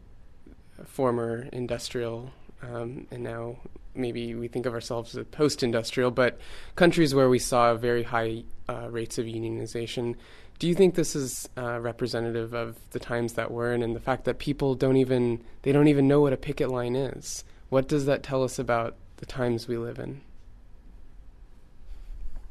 former 0.85 1.49
industrial 1.53 2.33
um, 2.63 3.07
and 3.11 3.23
now 3.23 3.57
maybe 3.95 4.35
we 4.35 4.49
think 4.49 4.67
of 4.67 4.75
ourselves 4.75 5.17
as 5.17 5.25
post-industrial, 5.27 6.11
but 6.11 6.39
countries 6.77 7.15
where 7.15 7.29
we 7.29 7.39
saw 7.39 7.75
very 7.75 8.03
high 8.03 8.45
uh, 8.69 8.89
rates 8.91 9.19
of 9.19 9.27
unionization. 9.27 10.17
Do 10.59 10.69
you 10.69 10.75
think 10.75 10.95
this 10.95 11.15
is 11.15 11.49
uh, 11.57 11.81
representative 11.81 12.55
of 12.55 12.77
the 12.91 12.99
times 12.99 13.35
that 13.35 13.51
we're 13.51 13.73
in, 13.73 13.83
and 13.83 13.95
the 13.95 14.01
fact 14.01 14.25
that 14.25 14.39
people 14.39 14.75
don't 14.75 14.97
even 14.97 15.43
they 15.63 15.73
don't 15.73 15.89
even 15.89 16.09
know 16.09 16.21
what 16.21 16.33
a 16.33 16.37
picket 16.37 16.71
line 16.71 16.97
is? 16.97 17.45
What 17.69 17.89
does 17.89 18.07
that 18.07 18.23
tell 18.23 18.43
us 18.43 18.59
about 18.59 18.97
the 19.17 19.27
times 19.27 19.69
we 19.69 19.77
live 19.77 19.99
in? 19.99 20.21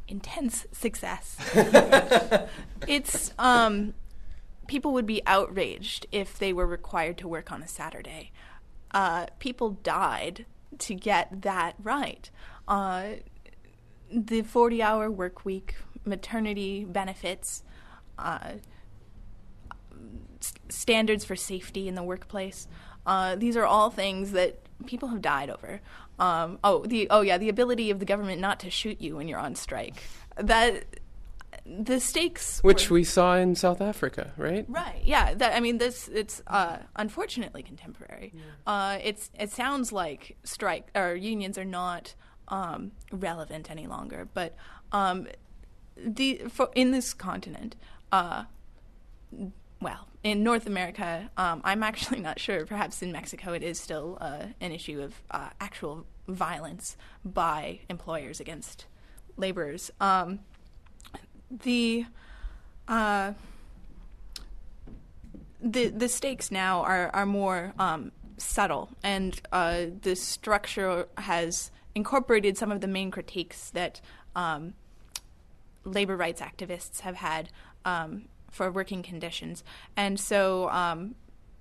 intense 0.07 0.67
success. 0.71 1.37
it's 2.87 3.33
um, 3.39 3.93
people 4.67 4.93
would 4.93 5.05
be 5.05 5.21
outraged 5.25 6.05
if 6.11 6.37
they 6.37 6.53
were 6.53 6.67
required 6.67 7.17
to 7.19 7.27
work 7.27 7.51
on 7.51 7.61
a 7.61 7.67
Saturday. 7.67 8.31
Uh, 8.91 9.27
people 9.39 9.71
died 9.83 10.45
to 10.79 10.93
get 10.93 11.41
that 11.41 11.75
right. 11.81 12.29
Uh, 12.67 13.13
the 14.11 14.41
40 14.41 14.81
hour 14.81 15.09
work 15.09 15.45
week, 15.45 15.75
maternity 16.05 16.85
benefits, 16.85 17.63
uh, 18.17 18.53
standards 20.69 21.25
for 21.25 21.35
safety 21.35 21.87
in 21.87 21.95
the 21.95 22.03
workplace. 22.03 22.67
Uh, 23.05 23.35
these 23.35 23.57
are 23.57 23.65
all 23.65 23.89
things 23.89 24.31
that 24.31 24.59
people 24.85 25.09
have 25.09 25.21
died 25.21 25.49
over. 25.49 25.81
Um, 26.19 26.59
oh, 26.63 26.85
the 26.85 27.07
oh 27.09 27.21
yeah, 27.21 27.37
the 27.37 27.49
ability 27.49 27.89
of 27.89 27.99
the 27.99 28.05
government 28.05 28.39
not 28.39 28.59
to 28.61 28.69
shoot 28.69 29.01
you 29.01 29.17
when 29.17 29.27
you're 29.27 29.39
on 29.39 29.55
strike. 29.55 29.95
That 30.37 30.85
the 31.65 31.99
stakes, 31.99 32.59
Which 32.61 32.89
were- 32.89 32.95
we 32.95 33.03
saw 33.03 33.35
in 33.37 33.55
South 33.55 33.81
Africa, 33.81 34.33
right? 34.37 34.65
Right. 34.67 35.01
Yeah. 35.03 35.33
That 35.33 35.55
I 35.55 35.59
mean, 35.59 35.77
this 35.77 36.09
it's 36.09 36.41
uh, 36.47 36.77
unfortunately 36.95 37.63
contemporary. 37.63 38.33
Uh, 38.67 38.99
it's 39.01 39.29
it 39.39 39.51
sounds 39.51 39.91
like 39.91 40.37
strike 40.43 40.87
or 40.95 41.15
unions 41.15 41.57
are 41.57 41.65
not 41.65 42.15
um, 42.49 42.91
relevant 43.11 43.71
any 43.71 43.87
longer. 43.87 44.27
But 44.33 44.55
um, 44.91 45.27
the 45.95 46.41
for, 46.49 46.69
in 46.75 46.91
this 46.91 47.13
continent, 47.13 47.75
uh, 48.11 48.43
well, 49.81 50.07
in 50.23 50.43
North 50.43 50.67
America, 50.67 51.29
um, 51.37 51.61
I'm 51.63 51.83
actually 51.83 52.19
not 52.19 52.39
sure. 52.39 52.65
Perhaps 52.65 53.01
in 53.01 53.11
Mexico, 53.11 53.53
it 53.53 53.63
is 53.63 53.79
still 53.79 54.17
uh, 54.21 54.47
an 54.61 54.71
issue 54.71 55.01
of 55.01 55.21
uh, 55.31 55.49
actual 55.59 56.05
violence 56.27 56.97
by 57.25 57.79
employers 57.89 58.39
against 58.39 58.85
laborers. 59.37 59.91
Um, 59.99 60.39
the 61.49 62.05
uh, 62.87 63.33
the 65.61 65.87
the 65.87 66.09
stakes 66.09 66.51
now 66.51 66.81
are 66.81 67.09
are 67.13 67.25
more 67.25 67.73
um, 67.79 68.11
subtle, 68.37 68.89
and 69.03 69.41
uh, 69.51 69.85
the 70.01 70.15
structure 70.15 71.07
has 71.17 71.71
incorporated 71.95 72.57
some 72.57 72.71
of 72.71 72.81
the 72.81 72.87
main 72.87 73.11
critiques 73.11 73.69
that 73.71 74.01
um, 74.35 74.73
labor 75.85 76.17
rights 76.17 76.41
activists 76.41 77.01
have 77.01 77.15
had 77.15 77.49
um, 77.85 78.23
for 78.51 78.71
working 78.71 79.03
conditions, 79.03 79.63
and 79.95 80.19
so 80.19 80.69
um, 80.69 81.15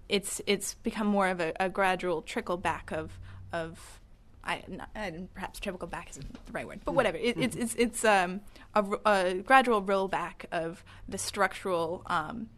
it's 0.09 0.41
it's 0.47 0.75
become 0.75 1.07
more 1.07 1.29
of 1.29 1.41
a, 1.41 1.53
a 1.61 1.69
gradual 1.69 2.23
trickle 2.23 2.57
back 2.57 2.91
of 2.91 3.19
of 3.53 4.01
I, 4.45 4.65
I 4.95 5.13
perhaps 5.35 5.61
trickle 5.61 5.89
back 5.89 6.11
isn't 6.11 6.47
the 6.47 6.53
right 6.53 6.67
word, 6.67 6.81
but 6.85 6.95
whatever. 6.95 7.17
It, 7.17 7.37
it's 7.39 7.57
it's 7.57 7.75
it's 7.77 8.05
um, 8.05 8.41
a, 8.75 8.85
a 9.07 9.35
gradual 9.35 9.83
rollback 9.83 10.47
of 10.51 10.85
the 11.09 11.19
structural 11.19 12.03
um, 12.07 12.49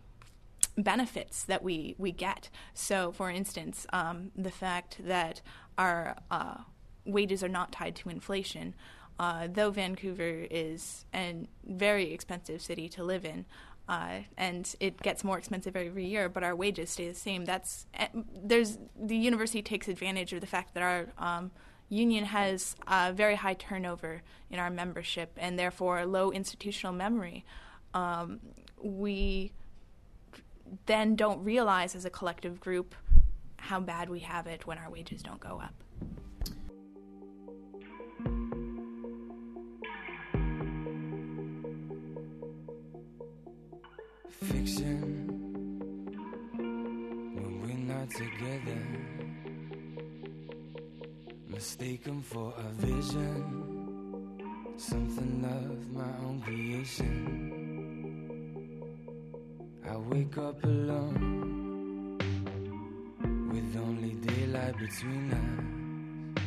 benefits 0.76 1.44
that 1.44 1.62
we 1.62 1.94
we 1.98 2.12
get. 2.12 2.48
So, 2.72 3.12
for 3.12 3.30
instance, 3.30 3.86
um, 3.92 4.30
the 4.36 4.50
fact 4.50 4.98
that 5.04 5.42
our 5.76 6.16
uh, 6.30 6.58
wages 7.04 7.42
are 7.44 7.48
not 7.48 7.72
tied 7.72 7.96
to 7.96 8.08
inflation, 8.08 8.74
uh, 9.18 9.48
though 9.52 9.70
Vancouver 9.70 10.46
is 10.50 11.04
a 11.14 11.46
very 11.64 12.12
expensive 12.12 12.62
city 12.62 12.88
to 12.90 13.04
live 13.04 13.24
in. 13.24 13.44
Uh, 13.86 14.20
and 14.38 14.74
it 14.80 14.98
gets 15.02 15.22
more 15.22 15.36
expensive 15.36 15.76
every 15.76 16.06
year, 16.06 16.30
but 16.30 16.42
our 16.42 16.56
wages 16.56 16.88
stay 16.88 17.06
the 17.06 17.14
same. 17.14 17.44
That's 17.44 17.86
eh, 17.92 18.08
there's 18.42 18.78
the 18.98 19.16
university 19.16 19.60
takes 19.60 19.88
advantage 19.88 20.32
of 20.32 20.40
the 20.40 20.46
fact 20.46 20.72
that 20.72 20.82
our 20.82 21.08
um, 21.18 21.50
union 21.88 22.24
has 22.24 22.76
uh, 22.86 23.12
very 23.14 23.36
high 23.36 23.54
turnover 23.54 24.22
in 24.50 24.58
our 24.58 24.70
membership 24.70 25.32
and 25.36 25.58
therefore 25.58 26.06
low 26.06 26.30
institutional 26.30 26.92
memory. 26.92 27.44
Um, 27.92 28.40
we 28.82 29.52
then 30.86 31.16
don't 31.16 31.42
realize 31.44 31.94
as 31.94 32.04
a 32.04 32.10
collective 32.10 32.60
group 32.60 32.94
how 33.56 33.80
bad 33.80 34.08
we 34.10 34.20
have 34.20 34.46
it 34.46 34.66
when 34.66 34.78
our 34.78 34.90
wages 34.90 35.22
don't 35.22 35.40
go 35.40 35.62
up. 35.62 35.74
When 47.34 47.60
we're 47.62 47.94
not 47.94 48.10
together. 48.10 49.13
Mistaken 51.54 52.20
for 52.20 52.52
a 52.58 52.68
vision, 52.84 53.44
something 54.76 55.44
of 55.44 55.92
my 55.92 56.12
own 56.26 56.40
creation. 56.44 57.12
I 59.88 59.96
wake 59.96 60.36
up 60.36 60.64
alone 60.64 62.18
with 63.52 63.76
only 63.76 64.14
daylight 64.14 64.76
between 64.78 65.32
us. 65.32 66.42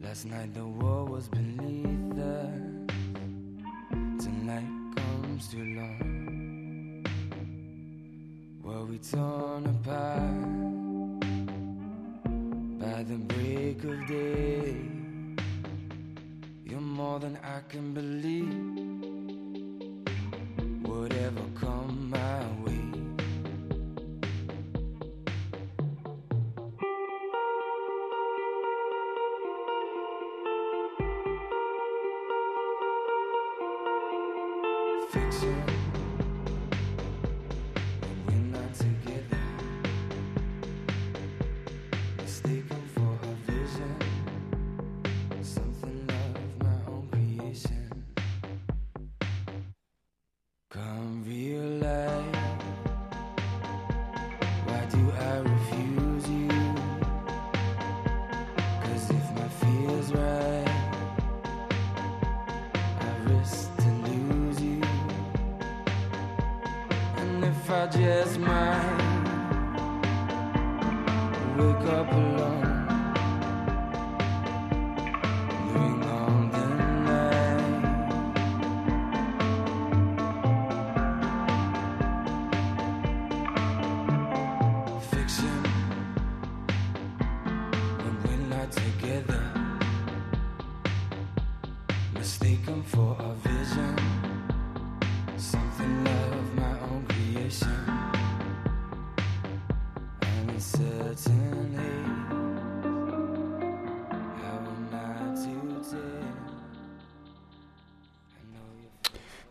Last 0.00 0.24
night 0.26 0.54
the 0.54 0.66
war 0.66 1.06
was 1.06 1.28
beneath 1.28 2.16
us. 2.16 2.60
Tonight 4.24 4.70
comes 4.94 5.48
too 5.48 5.64
long. 5.64 7.04
Were 8.62 8.84
we 8.84 8.98
torn 8.98 9.66
apart 9.66 10.79
the 13.10 13.16
break 13.16 13.82
of 13.82 14.06
day? 14.06 14.76
You're 16.64 16.80
more 16.80 17.18
than 17.18 17.36
I 17.42 17.58
can 17.68 17.92
believe. 17.92 18.79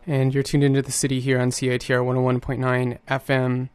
And 0.06 0.34
you're 0.34 0.42
tuned 0.42 0.64
into 0.64 0.82
the 0.82 0.92
city 0.92 1.20
here 1.20 1.40
on 1.40 1.50
CITR 1.50 2.04
101.9 2.04 2.98
FM 3.08 3.68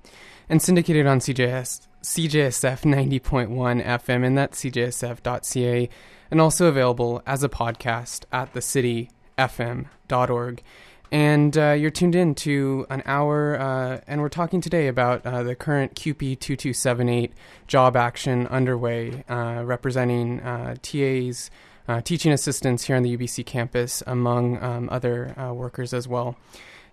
and 0.49 0.61
syndicated 0.61 1.07
on 1.07 1.19
CJS, 1.19 1.87
CJSF 2.03 2.81
90.1 2.81 3.83
FM, 3.83 4.25
and 4.25 4.37
that's 4.37 4.61
cjsf.ca, 4.61 5.89
and 6.31 6.41
also 6.41 6.67
available 6.67 7.21
as 7.25 7.43
a 7.43 7.49
podcast 7.49 8.25
at 8.31 8.53
thecityfm.org. 8.53 10.63
And 11.11 11.57
uh, 11.57 11.71
you're 11.71 11.91
tuned 11.91 12.15
in 12.15 12.35
to 12.35 12.87
an 12.89 13.03
hour, 13.05 13.59
uh, 13.59 13.99
and 14.07 14.21
we're 14.21 14.29
talking 14.29 14.59
today 14.59 14.87
about 14.87 15.25
uh, 15.25 15.43
the 15.43 15.55
current 15.55 15.95
CUPE 15.95 16.39
2278 16.39 17.31
job 17.67 17.95
action 17.95 18.47
underway, 18.47 19.23
uh, 19.29 19.61
representing 19.65 20.39
uh, 20.41 20.75
TAs, 20.81 21.51
uh, 21.87 22.01
teaching 22.01 22.31
assistants 22.31 22.85
here 22.85 22.95
on 22.95 23.03
the 23.03 23.15
UBC 23.17 23.45
campus, 23.45 24.01
among 24.07 24.63
um, 24.63 24.89
other 24.91 25.39
uh, 25.39 25.53
workers 25.53 25.93
as 25.93 26.07
well. 26.07 26.35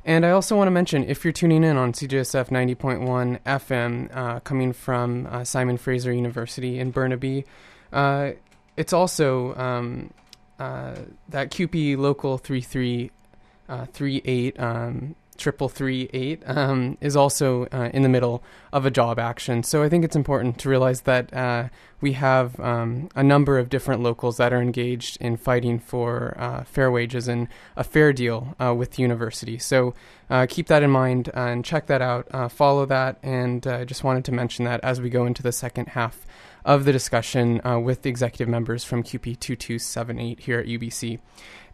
And 0.05 0.27
I 0.27 0.31
also 0.31 0.57
want 0.57 0.67
to 0.67 0.73
mention 0.73 1.05
if 1.05 1.25
you're 1.25 1.33
tuning 1.33 1.63
in 1.63 1.77
on 1.77 1.93
CJSF 1.93 2.49
90.1 2.49 3.39
FM, 3.43 4.17
uh, 4.17 4.41
coming 4.41 4.73
from 4.73 5.27
uh, 5.27 5.45
Simon 5.45 5.77
Fraser 5.77 6.13
University 6.13 6.81
in 6.81 6.91
Burnaby, 6.91 7.45
uh, 7.93 8.33
it's 8.77 8.93
also 8.93 9.55
um, 9.55 10.13
that 10.59 11.51
CUPE 11.51 11.97
Local 11.99 12.39
3338 12.39 14.61
um, 14.61 15.15
triple 15.43 15.69
three 15.69 16.09
eight 16.13 16.41
um, 16.47 16.97
is 17.01 17.17
also 17.17 17.67
uh, 17.73 17.91
in 17.93 18.03
the 18.03 18.09
middle 18.09 18.45
of 18.73 18.87
a 18.87 18.91
job 18.91 19.19
action. 19.19 19.65
So 19.65 19.83
I 19.83 19.89
think 19.89 20.05
it's 20.05 20.15
important 20.15 20.57
to 20.59 20.69
realize 20.69 21.01
that 21.03 21.35
uh, 21.35 21.69
we 22.01 22.13
have 22.13 22.59
um, 22.61 23.09
a 23.17 23.25
number 23.25 23.59
of 23.59 23.69
different 23.69 24.03
locals 24.03 24.37
that 24.37 24.53
are 24.53 24.63
engaged 24.63 25.19
in 25.21 25.37
fighting 25.37 25.81
for 25.81 26.37
uh, 26.39 26.63
fair 26.63 26.93
wages 26.93 27.27
and 27.27 27.49
a 27.77 27.83
fair 27.83 28.13
deal 28.13 28.55
uh, 28.63 28.73
with 28.73 28.93
the 28.93 29.03
university. 29.03 29.59
So 29.59 29.95
uh, 30.31 30.47
keep 30.49 30.69
that 30.69 30.85
in 30.85 30.91
mind 30.91 31.29
and 31.35 31.65
check 31.65 31.87
that 31.87 32.01
out. 32.01 32.29
Uh, 32.31 32.49
follow 32.49 32.87
that, 32.87 33.19
and 33.23 33.67
I 33.67 33.85
just 33.85 34.05
wanted 34.05 34.25
to 34.27 34.33
mention 34.33 34.65
that 34.67 34.81
as 34.85 35.01
we 35.01 35.11
go 35.11 35.27
into 35.27 35.43
the 35.43 35.53
second 35.53 35.89
half 35.89 36.25
of 36.65 36.85
the 36.85 36.93
discussion 36.93 37.61
uh, 37.67 37.79
with 37.79 38.03
the 38.03 38.11
executive 38.11 38.49
members 38.49 38.85
from 38.85 39.03
CUPE 39.03 39.41
2278 39.41 40.41
here 40.41 40.61
at 40.61 40.67
UBC. 40.67 41.19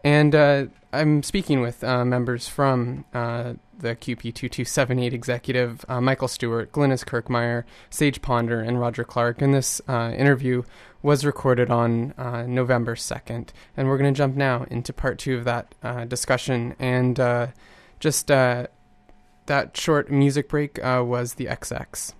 And 0.04 0.34
uh, 0.34 0.66
I'm 0.92 1.22
speaking 1.22 1.61
with 1.61 1.82
uh, 1.82 2.04
members 2.04 2.48
from 2.48 3.04
uh, 3.12 3.54
the 3.78 3.94
CUPE 3.94 4.34
2278 4.34 5.12
executive, 5.12 5.84
uh, 5.88 6.00
Michael 6.00 6.28
Stewart, 6.28 6.72
Glynis 6.72 7.04
Kirkmeyer, 7.04 7.64
Sage 7.90 8.22
Ponder, 8.22 8.61
and 8.61 8.80
Roger 8.80 9.04
Clark. 9.04 9.42
And 9.42 9.54
this 9.54 9.80
uh, 9.88 10.12
interview 10.16 10.62
was 11.02 11.24
recorded 11.24 11.70
on 11.70 12.14
uh, 12.18 12.44
November 12.46 12.94
2nd. 12.94 13.50
And 13.76 13.88
we're 13.88 13.98
going 13.98 14.12
to 14.12 14.18
jump 14.18 14.37
now 14.37 14.64
into 14.70 14.92
part 14.92 15.18
two 15.18 15.37
of 15.37 15.44
that 15.44 15.74
discussion. 16.08 16.74
And 16.78 17.16
just 18.00 18.26
that 18.28 18.70
short 19.74 20.11
music 20.11 20.48
break 20.48 20.78
was 20.82 21.34
the 21.34 21.46
XX. 21.46 22.14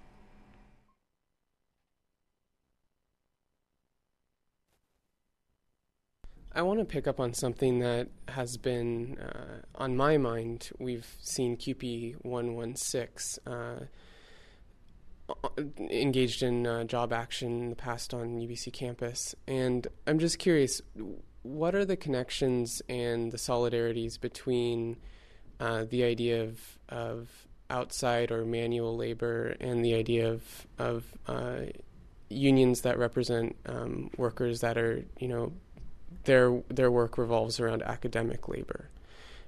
I 6.59 6.63
want 6.63 6.81
to 6.81 6.85
pick 6.85 7.07
up 7.07 7.21
on 7.21 7.35
something 7.35 7.79
that 7.79 8.09
has 8.27 8.57
been 8.57 9.17
uh, 9.17 9.61
on 9.77 9.97
my 9.97 10.19
mind. 10.19 10.71
We've 10.81 11.07
seen 11.21 11.57
CUPE 11.57 12.17
116 12.23 13.45
uh, 13.47 13.87
engaged 15.79 16.43
in 16.43 16.67
uh, 16.67 16.83
job 16.83 17.13
action 17.13 17.61
in 17.61 17.71
the 17.71 17.77
past 17.77 18.13
on 18.13 18.41
UBC 18.41 18.73
campus. 18.73 19.37
And 19.47 19.87
I'm 20.05 20.19
just 20.19 20.41
curious 20.41 20.83
what 21.43 21.77
are 21.77 21.85
the 21.85 21.97
connections 21.97 22.83
and 22.89 23.31
the 23.31 23.39
solidarities 23.39 24.21
between 24.21 24.97
uh, 25.61 25.85
the 25.89 26.03
idea 26.03 26.43
of, 26.43 26.61
of 26.89 27.29
outside 27.71 28.33
or 28.33 28.45
manual 28.45 28.97
labor 28.97 29.55
and 29.61 29.85
the 29.85 29.95
idea 29.95 30.29
of, 30.29 30.67
of 30.77 31.05
uh, 31.29 31.67
unions 32.31 32.81
that 32.81 32.99
represent 32.99 33.55
um, 33.67 34.11
workers 34.17 34.61
that 34.63 34.77
are, 34.77 35.05
you 35.21 35.29
know, 35.29 35.53
their 36.25 36.63
their 36.69 36.91
work 36.91 37.19
revolves 37.19 37.61
around 37.61 37.83
academic 37.83 38.49
labor. 38.49 38.89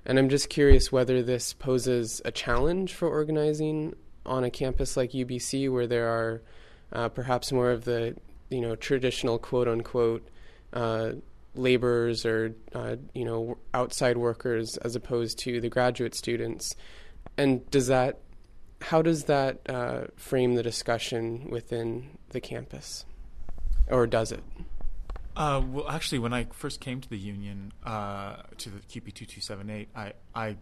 And 0.05 0.19
I'm 0.19 0.29
just 0.29 0.49
curious 0.49 0.91
whether 0.91 1.23
this 1.23 1.53
poses 1.53 2.23
a 2.25 2.31
challenge 2.31 2.95
for 2.95 3.09
organizing 3.09 3.95
on 4.25 4.45
a 4.45 4.51
campus 4.51 4.97
like 4.97 5.13
UBC, 5.13 5.71
where 5.71 5.87
there 5.87 6.09
are 6.09 6.43
uh, 6.93 7.09
perhaps 7.09 7.53
more 7.53 7.71
of 7.71 7.85
the 7.85 8.17
you 8.49 8.61
know 8.61 8.77
traditional 8.77 9.39
quote 9.39 9.69
unquote 9.69 10.27
uh, 10.73 11.13
laborers 11.55 12.25
or 12.25 12.55
uh, 12.75 12.97
you 13.15 13.25
know 13.25 13.59
outside 13.75 14.17
workers 14.17 14.77
as 14.79 14.97
opposed 14.97 15.39
to 15.41 15.61
the 15.61 15.69
graduate 15.69 16.15
students. 16.15 16.75
And 17.37 17.69
does 17.71 17.89
that 17.89 18.21
how 18.83 19.03
does 19.03 19.25
that 19.25 19.61
uh, 19.69 20.05
frame 20.17 20.55
the 20.55 20.63
discussion 20.63 21.49
within 21.51 22.17
the 22.31 22.41
campus, 22.41 23.05
or 23.89 24.07
does 24.07 24.33
it? 24.33 24.43
Uh, 25.41 25.59
well, 25.73 25.89
actually, 25.89 26.19
when 26.19 26.35
I 26.35 26.45
first 26.53 26.81
came 26.81 27.01
to 27.01 27.09
the 27.09 27.17
union, 27.17 27.73
uh, 27.83 28.43
to 28.59 28.69
the 28.69 28.79
CUPE 28.81 29.15
two 29.15 29.25
two 29.25 29.41
seven 29.41 29.71
eight, 29.71 29.89
I 29.97 30.13
I 30.35 30.59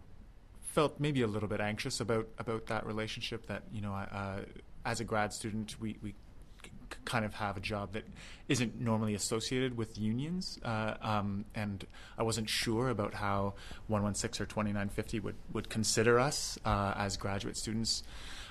felt 0.61 1.01
maybe 1.01 1.23
a 1.23 1.27
little 1.27 1.49
bit 1.49 1.61
anxious 1.61 1.99
about 1.99 2.29
about 2.39 2.67
that 2.67 2.87
relationship. 2.87 3.49
That 3.49 3.65
you 3.73 3.81
know, 3.81 3.93
uh, 3.93 4.43
as 4.85 5.01
a 5.01 5.05
grad 5.05 5.33
student, 5.33 5.75
we 5.81 5.99
we 6.01 6.15
c- 6.63 6.71
kind 7.05 7.25
of 7.25 7.35
have 7.35 7.57
a 7.57 7.61
job 7.61 7.93
that 7.95 8.05
isn't 8.47 8.81
normally 8.81 9.17
associated 9.17 9.77
with 9.77 9.99
unions, 9.99 10.61
uh, 10.65 10.95
um, 11.03 11.45
and 11.57 11.85
I 12.17 12.23
wasn't 12.23 12.49
sure 12.49 12.89
about 12.89 13.15
how 13.15 13.55
one 13.89 14.05
one 14.05 14.15
six 14.15 14.41
or 14.41 14.47
twenty 14.47 14.73
nine 14.73 14.91
fifty 14.91 15.19
would 15.19 15.35
would 15.53 15.69
consider 15.69 16.21
us 16.21 16.57
uh, 16.65 16.95
as 16.97 17.17
graduate 17.17 17.57
students, 17.57 18.05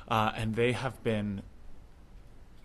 uh, 0.09 0.33
and 0.35 0.55
they 0.55 0.73
have 0.73 1.01
been 1.05 1.41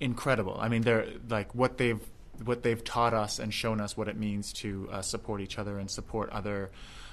incredible. 0.00 0.58
I 0.60 0.68
mean, 0.68 0.82
they're 0.82 1.06
like 1.28 1.54
what 1.54 1.78
they've 1.78 2.04
what 2.44 2.62
they've 2.62 2.82
taught 2.82 3.14
us 3.14 3.38
and 3.38 3.52
shown 3.52 3.80
us 3.80 3.96
what 3.96 4.08
it 4.08 4.16
means 4.16 4.52
to 4.54 4.88
uh, 4.90 5.02
support 5.02 5.40
each 5.40 5.58
other 5.58 5.78
and 5.78 5.90
support 5.90 6.30
other 6.30 6.70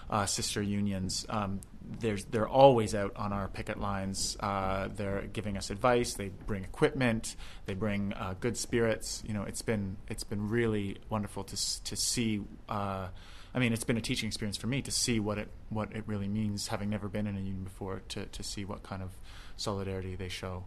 uh, 0.10 0.26
sister 0.26 0.62
unions. 0.62 1.26
Um, 1.30 1.62
there's, 2.00 2.26
they're 2.26 2.48
always 2.48 2.94
out 2.94 3.16
on 3.16 3.34
our 3.34 3.48
picket 3.48 3.80
lines. 3.80 4.38
Uh, 4.40 4.90
they're 4.96 5.24
giving 5.34 5.58
us 5.58 5.70
advice. 5.70 6.14
They 6.14 6.30
bring 6.30 6.64
equipment. 6.64 7.36
They 7.66 7.74
bring 7.74 8.14
uh, 8.14 8.36
good 8.40 8.58
spirits. 8.58 9.24
You 9.26 9.34
know, 9.34 9.44
it's 9.44 9.62
been 9.62 9.98
it's 10.08 10.24
been 10.24 10.50
really 10.50 10.98
wonderful 11.10 11.44
to 11.44 11.84
to 11.84 11.96
see. 11.96 12.42
Uh, 12.68 13.08
I 13.54 13.60
mean, 13.60 13.74
it's 13.74 13.84
been 13.84 13.98
a 13.98 14.02
teaching 14.02 14.28
experience 14.28 14.58
for 14.58 14.68
me 14.68 14.82
to 14.84 14.92
see 14.92 15.20
what 15.20 15.38
it 15.40 15.50
what 15.70 15.96
it 15.96 16.04
really 16.06 16.28
means, 16.28 16.68
having 16.68 16.90
never 16.90 17.08
been 17.08 17.26
in 17.26 17.36
a 17.36 17.40
union 17.40 17.64
before, 17.64 18.02
to 18.10 18.26
to 18.26 18.44
see 18.44 18.66
what 18.66 18.84
kind 18.84 19.02
of 19.02 19.12
solidarity 19.58 20.16
they 20.16 20.30
show. 20.30 20.66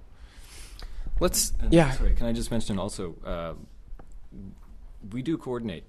Let's 1.20 1.53
And 1.61 1.72
yeah. 1.72 1.92
Sorry, 1.92 2.14
can 2.14 2.27
I 2.27 2.33
just 2.33 2.51
mention 2.51 2.79
also, 2.79 3.14
uh, 3.25 3.55
we 5.11 5.23
do 5.23 5.37
coordinate 5.37 5.85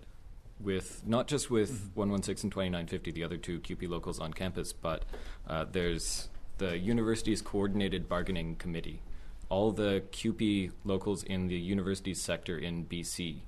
with 0.60 1.02
not 1.06 1.28
just 1.28 1.50
with 1.50 1.92
116 1.96 2.48
and 2.48 2.52
2950, 2.52 3.12
the 3.12 3.24
other 3.24 3.38
two 3.38 3.60
CUPE 3.60 3.90
locals 3.90 4.20
on 4.20 4.34
campus, 4.34 4.74
but 4.74 5.04
uh, 5.48 5.66
there's 5.72 6.30
the 6.58 6.78
university's 6.78 7.42
coordinated 7.42 8.08
bargaining 8.08 8.56
committee. 8.56 9.02
All 9.50 9.72
the 9.72 10.04
CUPE 10.12 10.72
locals 10.84 11.24
in 11.24 11.48
the 11.48 11.58
university 11.58 12.14
sector 12.14 12.58
in 12.58 12.86
BC 12.86 13.42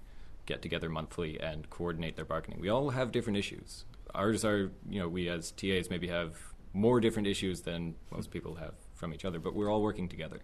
get 0.46 0.62
together 0.62 0.90
monthly 0.90 1.40
and 1.40 1.70
coordinate 1.70 2.16
their 2.16 2.26
bargaining. 2.26 2.60
We 2.60 2.70
all 2.70 2.92
have 2.92 3.12
different 3.12 3.38
issues. 3.38 3.86
Ours 4.14 4.46
are, 4.46 4.72
you 4.90 5.00
know, 5.00 5.08
we 5.08 5.30
as 5.30 5.52
TAs 5.52 5.90
maybe 5.90 6.08
have 6.08 6.38
more 6.74 7.00
different 7.00 7.28
issues 7.28 7.62
than 7.62 7.96
most 8.12 8.32
people 8.32 8.56
have 8.56 8.74
from 8.94 9.14
each 9.14 9.26
other, 9.26 9.40
but 9.40 9.56
we're 9.56 9.72
all 9.72 9.82
working 9.82 10.08
together, 10.08 10.42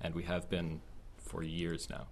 and 0.00 0.14
we 0.14 0.24
have 0.24 0.48
been 0.48 0.80
for 1.18 1.42
years 1.42 1.88
now. 1.90 2.06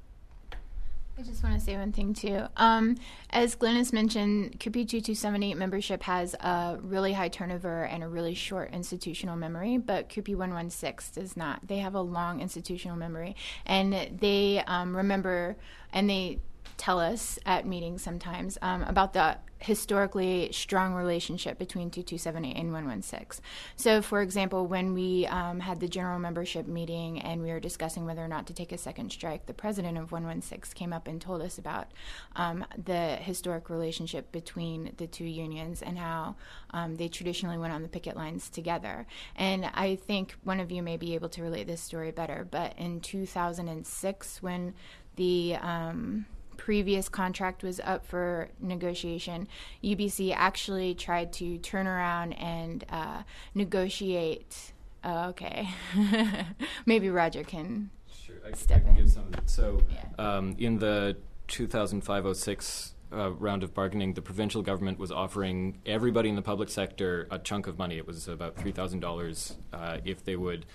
I 1.16 1.22
just 1.22 1.44
want 1.44 1.55
to 1.55 1.61
say 1.64 1.77
one 1.77 1.92
thing 1.92 2.12
too. 2.12 2.42
Um, 2.57 2.96
as 3.31 3.55
Glennis 3.55 3.92
mentioned, 3.92 4.59
CUPE 4.59 4.85
2278 4.88 5.55
membership 5.57 6.03
has 6.03 6.35
a 6.35 6.79
really 6.83 7.12
high 7.12 7.29
turnover 7.29 7.85
and 7.85 8.03
a 8.03 8.09
really 8.09 8.35
short 8.35 8.72
institutional 8.72 9.37
memory, 9.37 9.79
but 9.79 10.09
CUPE 10.09 10.35
116 10.35 11.22
does 11.22 11.37
not. 11.37 11.68
They 11.68 11.79
have 11.79 11.94
a 11.94 12.00
long 12.00 12.40
institutional 12.40 12.96
memory, 12.96 13.37
and 13.64 14.18
they 14.18 14.64
um, 14.66 14.96
remember 14.96 15.57
and 15.92 16.11
they 16.11 16.40
tell 16.77 16.98
us 16.98 17.38
at 17.46 17.64
meetings 17.64 18.03
sometimes 18.03 18.59
um, 18.61 18.83
about 18.83 19.12
the 19.12 19.37
historically 19.64 20.50
strong 20.53 20.92
relationship 20.92 21.59
between 21.59 21.90
2278 21.90 22.55
and 22.55 22.70
116. 22.70 23.42
So, 23.77 24.03
for 24.03 24.20
example, 24.20 24.66
when 24.66 24.92
we 24.92 25.27
um, 25.27 25.59
had 25.59 25.81
the 25.81 25.88
general 25.88 26.18
membership 26.18 26.66
meeting 26.66 27.18
and 27.22 27.42
we 27.42 27.48
were 27.48 27.61
discussing 27.61 28.05
whether 28.05 28.22
or 28.22 28.29
not 28.29 28.46
to 28.48 28.53
take 28.53 28.72
a 28.72 28.79
second 28.79 29.11
strike, 29.11 29.46
the 29.46 29.55
president 29.55 29.96
of 29.96 30.12
116 30.12 30.74
came 30.74 30.92
up 30.92 31.09
and 31.09 31.18
told 31.18 31.40
us 31.40 31.57
about 31.57 31.88
um, 32.37 32.62
the 32.85 33.16
historic 33.16 33.70
relationship 33.70 34.31
between 34.33 34.92
the 34.98 35.07
two 35.07 35.24
unions 35.24 35.81
and 35.81 35.98
how 35.98 36.37
um, 36.70 36.96
they 36.96 37.09
traditionally 37.09 37.57
went 37.57 37.72
on 37.72 37.81
the 37.81 37.88
picket 37.88 38.16
lines 38.16 38.50
together. 38.50 39.07
And 39.35 39.64
I 39.72 39.96
think 39.96 40.35
one 40.44 40.61
of 40.61 40.70
you 40.70 40.83
may 40.83 40.98
be 40.98 41.14
able 41.14 41.31
to 41.31 41.42
relate 41.42 41.66
this 41.66 41.81
story 41.81 42.11
better, 42.11 42.46
but 42.50 42.79
in 42.79 43.00
2006, 43.00 44.42
when 44.42 44.74
the 45.16 45.57
um, 45.57 46.27
previous 46.56 47.08
contract 47.08 47.62
was 47.62 47.80
up 47.80 48.06
for 48.06 48.48
negotiation, 48.60 49.48
UBC 49.82 50.32
actually 50.34 50.94
tried 50.94 51.32
to 51.34 51.58
turn 51.58 51.86
around 51.86 52.32
and 52.34 52.84
uh, 52.88 53.22
negotiate. 53.54 54.72
Uh, 55.02 55.26
okay, 55.30 55.68
maybe 56.86 57.10
Roger 57.10 57.42
can. 57.44 57.90
Sure, 58.24 58.36
I, 58.46 58.52
Step 58.52 58.78
I 58.78 58.80
can 58.80 58.88
in. 58.90 58.96
give 58.96 59.10
some. 59.12 59.30
So, 59.46 59.82
Yeah. 59.92 60.04
um, 60.36 60.56
in 60.58 60.78
the 60.78 61.16
2005-06 61.48 62.92
uh, 63.12 63.30
round 63.32 63.62
of 63.62 63.74
bargaining, 63.74 64.14
the 64.14 64.22
provincial 64.22 64.62
government 64.62 64.98
was 64.98 65.12
offering 65.12 65.78
everybody 65.86 66.28
in 66.28 66.36
the 66.36 66.42
public 66.42 66.68
sector 66.68 67.28
a 67.30 67.38
chunk 67.38 67.66
of 67.66 67.78
money. 67.78 67.96
It 67.98 68.06
was 68.06 68.26
about 68.28 68.56
three 68.56 68.72
thousand 68.72 69.00
dollars 69.00 69.56
uh, 69.72 69.98
if 70.04 70.24
they 70.24 70.36
would 70.36 70.66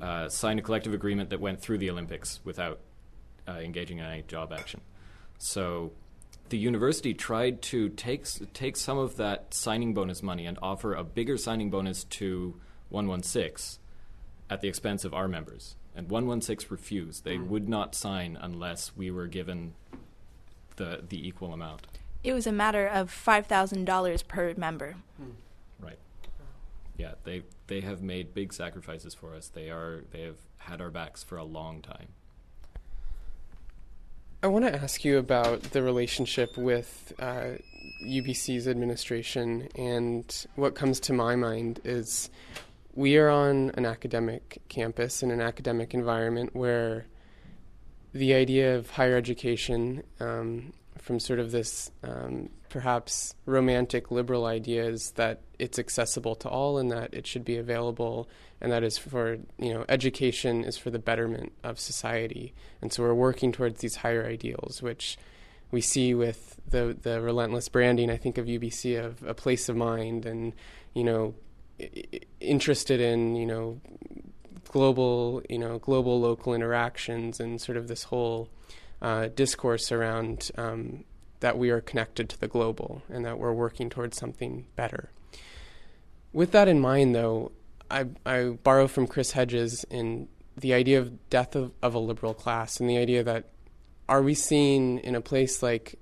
uh, 0.00 0.28
sign 0.28 0.58
a 0.58 0.62
collective 0.62 0.92
agreement 0.94 1.30
that 1.30 1.40
went 1.40 1.60
through 1.60 1.78
the 1.78 1.90
Olympics 1.90 2.40
without 2.44 2.80
uh, 3.46 3.52
engaging 3.52 3.98
in 3.98 4.04
any 4.04 4.22
job 4.22 4.52
action. 4.52 4.80
So. 5.38 5.92
The 6.48 6.58
university 6.58 7.12
tried 7.12 7.60
to 7.62 7.88
take 7.88 8.24
take 8.54 8.76
some 8.76 8.98
of 8.98 9.16
that 9.16 9.52
signing 9.52 9.94
bonus 9.94 10.22
money 10.22 10.46
and 10.46 10.56
offer 10.62 10.94
a 10.94 11.02
bigger 11.02 11.36
signing 11.36 11.70
bonus 11.70 12.04
to 12.04 12.54
116, 12.90 13.80
at 14.48 14.60
the 14.60 14.68
expense 14.68 15.04
of 15.04 15.12
our 15.12 15.28
members. 15.28 15.76
And 15.94 16.10
116 16.10 16.68
refused. 16.70 17.24
They 17.24 17.36
hmm. 17.36 17.48
would 17.48 17.68
not 17.68 17.94
sign 17.94 18.36
unless 18.40 18.94
we 18.96 19.10
were 19.10 19.26
given 19.26 19.74
the 20.76 21.02
the 21.08 21.26
equal 21.26 21.52
amount. 21.52 21.86
It 22.22 22.32
was 22.32 22.46
a 22.46 22.52
matter 22.52 22.86
of 22.88 23.10
$5,000 23.10 24.26
per 24.26 24.54
member. 24.56 24.96
Hmm. 25.16 25.30
Right. 25.80 25.98
Yeah, 26.98 27.12
they 27.24 27.42
they 27.66 27.80
have 27.80 28.02
made 28.02 28.34
big 28.34 28.52
sacrifices 28.52 29.14
for 29.14 29.34
us. 29.34 29.48
They 29.48 29.70
are 29.70 30.04
they 30.10 30.22
have 30.22 30.38
had 30.58 30.80
our 30.80 30.90
backs 30.90 31.22
for 31.22 31.38
a 31.38 31.44
long 31.44 31.82
time. 31.82 32.08
I 34.42 34.48
want 34.48 34.66
to 34.66 34.74
ask 34.74 35.04
you 35.04 35.18
about 35.18 35.62
the 35.62 35.82
relationship 35.82 36.56
with 36.58 37.12
uh, 37.18 37.56
UBC's 38.04 38.68
administration, 38.68 39.68
and 39.74 40.46
what 40.56 40.74
comes 40.74 41.00
to 41.00 41.14
my 41.14 41.36
mind 41.36 41.80
is 41.84 42.28
we 42.94 43.16
are 43.16 43.30
on 43.30 43.70
an 43.74 43.86
academic 43.86 44.62
campus 44.68 45.22
in 45.22 45.30
an 45.30 45.40
academic 45.40 45.94
environment 45.94 46.54
where 46.54 47.06
the 48.12 48.34
idea 48.34 48.76
of 48.76 48.90
higher 48.90 49.16
education, 49.16 50.02
um, 50.20 50.72
from 50.98 51.18
sort 51.18 51.38
of 51.38 51.50
this 51.50 51.90
um, 52.02 52.50
perhaps 52.68 53.34
romantic 53.44 54.10
liberal 54.10 54.46
ideas 54.46 55.12
that 55.12 55.42
it's 55.58 55.78
accessible 55.78 56.34
to 56.36 56.48
all 56.48 56.78
and 56.78 56.90
that 56.90 57.14
it 57.14 57.26
should 57.26 57.44
be 57.44 57.56
available, 57.56 58.28
and 58.60 58.70
that 58.72 58.84
is 58.84 58.98
for 58.98 59.38
you 59.58 59.72
know 59.72 59.84
education 59.88 60.64
is 60.64 60.76
for 60.76 60.90
the 60.90 60.98
betterment 60.98 61.52
of 61.62 61.78
society, 61.78 62.54
and 62.80 62.92
so 62.92 63.02
we're 63.02 63.14
working 63.14 63.52
towards 63.52 63.80
these 63.80 63.96
higher 63.96 64.26
ideals, 64.26 64.82
which 64.82 65.18
we 65.70 65.80
see 65.80 66.14
with 66.14 66.60
the 66.68 66.96
the 67.00 67.20
relentless 67.20 67.68
branding. 67.68 68.10
I 68.10 68.16
think 68.16 68.38
of 68.38 68.46
UBC 68.46 69.02
of 69.02 69.22
a 69.22 69.34
place 69.34 69.68
of 69.68 69.76
mind, 69.76 70.26
and 70.26 70.52
you 70.94 71.04
know 71.04 71.34
interested 72.40 73.00
in 73.00 73.36
you 73.36 73.46
know 73.46 73.80
global, 74.68 75.42
you 75.48 75.58
know, 75.58 75.78
global 75.78 76.20
local 76.20 76.54
interactions 76.54 77.40
and 77.40 77.60
sort 77.60 77.78
of 77.78 77.88
this 77.88 78.04
whole 78.04 78.48
uh, 79.00 79.28
discourse 79.28 79.92
around 79.92 80.50
um, 80.56 81.04
that 81.46 81.56
we 81.56 81.70
are 81.70 81.80
connected 81.80 82.28
to 82.28 82.40
the 82.40 82.48
global 82.48 83.02
and 83.08 83.24
that 83.24 83.38
we're 83.38 83.52
working 83.52 83.88
towards 83.88 84.18
something 84.18 84.66
better. 84.74 85.12
With 86.32 86.50
that 86.50 86.66
in 86.66 86.80
mind, 86.80 87.14
though, 87.14 87.52
I, 87.88 88.06
I 88.26 88.58
borrow 88.64 88.88
from 88.88 89.06
Chris 89.06 89.30
Hedges 89.30 89.84
in 89.88 90.26
the 90.56 90.74
idea 90.74 90.98
of 90.98 91.30
death 91.30 91.54
of, 91.54 91.70
of 91.80 91.94
a 91.94 92.00
liberal 92.00 92.34
class 92.34 92.80
and 92.80 92.90
the 92.90 92.98
idea 92.98 93.22
that 93.22 93.44
are 94.08 94.22
we 94.22 94.34
seeing 94.34 94.98
in 94.98 95.14
a 95.14 95.20
place 95.20 95.62
like 95.62 96.00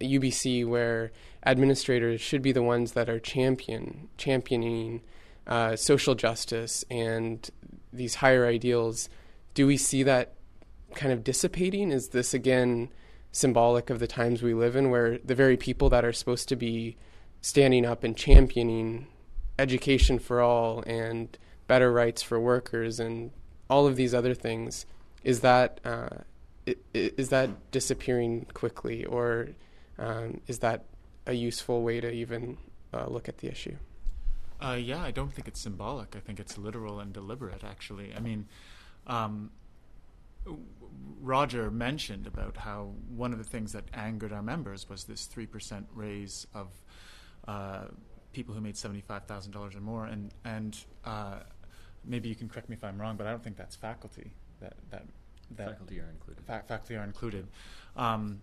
UBC 0.00 0.64
where 0.64 1.10
administrators 1.44 2.20
should 2.20 2.40
be 2.40 2.52
the 2.52 2.62
ones 2.62 2.92
that 2.92 3.08
are 3.08 3.18
champion 3.18 4.08
championing 4.18 5.00
uh, 5.48 5.74
social 5.74 6.14
justice 6.14 6.84
and 6.92 7.50
these 7.92 8.14
higher 8.14 8.46
ideals, 8.46 9.08
do 9.54 9.66
we 9.66 9.78
see 9.78 10.04
that 10.04 10.34
kind 10.94 11.12
of 11.12 11.24
dissipating? 11.24 11.90
Is 11.90 12.10
this 12.10 12.32
again 12.34 12.90
symbolic 13.34 13.90
of 13.90 13.98
the 13.98 14.06
times 14.06 14.42
we 14.42 14.54
live 14.54 14.76
in, 14.76 14.90
where 14.90 15.18
the 15.18 15.34
very 15.34 15.56
people 15.56 15.90
that 15.90 16.04
are 16.04 16.12
supposed 16.12 16.48
to 16.48 16.56
be 16.56 16.96
standing 17.40 17.84
up 17.84 18.04
and 18.04 18.16
championing 18.16 19.08
education 19.58 20.20
for 20.20 20.40
all 20.40 20.82
and 20.86 21.36
better 21.66 21.92
rights 21.92 22.22
for 22.22 22.38
workers 22.38 23.00
and 23.00 23.32
all 23.68 23.86
of 23.88 23.96
these 23.96 24.14
other 24.14 24.34
things, 24.34 24.86
is 25.24 25.40
that 25.40 25.80
uh, 25.84 26.08
is 26.94 27.30
that 27.30 27.50
disappearing 27.72 28.46
quickly, 28.54 29.04
or 29.04 29.48
um, 29.98 30.40
is 30.46 30.60
that 30.60 30.84
a 31.26 31.32
useful 31.32 31.82
way 31.82 32.00
to 32.00 32.10
even 32.10 32.56
uh, 32.92 33.06
look 33.08 33.28
at 33.28 33.38
the 33.38 33.48
issue? 33.48 33.76
Uh, 34.60 34.78
yeah, 34.80 35.02
I 35.02 35.10
don't 35.10 35.32
think 35.32 35.48
it's 35.48 35.60
symbolic. 35.60 36.14
I 36.16 36.20
think 36.20 36.38
it's 36.38 36.56
literal 36.56 37.00
and 37.00 37.12
deliberate, 37.12 37.64
actually. 37.64 38.14
I 38.14 38.20
mean, 38.20 38.46
um, 39.08 39.50
Roger 41.20 41.70
mentioned 41.70 42.26
about 42.26 42.56
how 42.56 42.92
one 43.08 43.32
of 43.32 43.38
the 43.38 43.44
things 43.44 43.72
that 43.72 43.84
angered 43.94 44.32
our 44.32 44.42
members 44.42 44.88
was 44.88 45.04
this 45.04 45.26
3% 45.26 45.84
raise 45.94 46.46
of 46.54 46.68
uh, 47.48 47.84
people 48.32 48.54
who 48.54 48.60
made 48.60 48.74
$75,000 48.74 49.76
or 49.76 49.80
more. 49.80 50.04
And, 50.04 50.32
and 50.44 50.76
uh, 51.04 51.36
maybe 52.04 52.28
you 52.28 52.34
can 52.34 52.48
correct 52.48 52.68
me 52.68 52.76
if 52.76 52.84
I'm 52.84 53.00
wrong, 53.00 53.16
but 53.16 53.26
I 53.26 53.30
don't 53.30 53.42
think 53.42 53.56
that's 53.56 53.76
faculty. 53.76 54.32
That, 54.60 54.74
that, 54.90 55.04
that 55.56 55.70
Faculty 55.70 56.00
are 56.00 56.10
included. 56.10 56.44
fa- 56.44 56.64
faculty 56.68 56.96
are 56.96 57.04
included. 57.04 57.48
Um, 57.96 58.40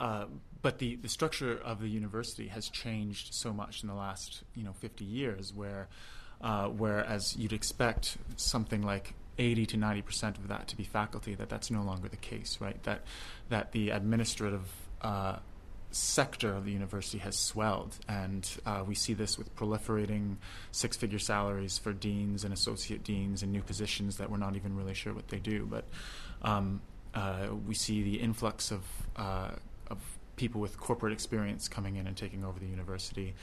uh, 0.00 0.26
but 0.60 0.78
the, 0.78 0.96
the 0.96 1.08
structure 1.08 1.58
of 1.58 1.80
the 1.80 1.88
university 1.88 2.48
has 2.48 2.68
changed 2.68 3.32
so 3.34 3.52
much 3.52 3.82
in 3.82 3.88
the 3.88 3.94
last 3.94 4.42
you 4.54 4.64
know 4.64 4.72
50 4.72 5.04
years, 5.04 5.52
where 5.54 5.88
uh, 6.40 6.66
whereas 6.68 7.36
you'd 7.36 7.52
expect 7.52 8.16
something 8.36 8.82
like 8.82 9.14
80 9.38 9.66
to 9.66 9.76
90 9.76 10.02
percent 10.02 10.38
of 10.38 10.48
that 10.48 10.68
to 10.68 10.76
be 10.76 10.84
faculty, 10.84 11.34
that 11.34 11.48
that's 11.48 11.70
no 11.70 11.82
longer 11.82 12.08
the 12.08 12.16
case, 12.16 12.58
right? 12.60 12.82
That 12.84 13.02
that 13.48 13.72
the 13.72 13.90
administrative 13.90 14.68
uh, 15.00 15.36
sector 15.90 16.54
of 16.54 16.64
the 16.64 16.72
university 16.72 17.18
has 17.18 17.38
swelled, 17.38 17.96
and 18.08 18.48
uh, 18.66 18.82
we 18.86 18.94
see 18.94 19.14
this 19.14 19.38
with 19.38 19.54
proliferating 19.54 20.36
six-figure 20.72 21.18
salaries 21.18 21.78
for 21.78 21.92
deans 21.92 22.44
and 22.44 22.52
associate 22.52 23.04
deans 23.04 23.42
and 23.42 23.52
new 23.52 23.62
positions 23.62 24.16
that 24.16 24.30
we're 24.30 24.36
not 24.36 24.56
even 24.56 24.76
really 24.76 24.94
sure 24.94 25.12
what 25.12 25.28
they 25.28 25.38
do. 25.38 25.66
But 25.66 25.84
um, 26.42 26.80
uh, 27.14 27.48
we 27.66 27.74
see 27.74 28.02
the 28.02 28.16
influx 28.20 28.70
of 28.70 28.82
uh, 29.16 29.50
of 29.88 29.98
people 30.36 30.60
with 30.60 30.78
corporate 30.78 31.12
experience 31.12 31.68
coming 31.68 31.96
in 31.96 32.06
and 32.06 32.16
taking 32.16 32.44
over 32.44 32.58
the 32.58 32.66
university. 32.66 33.34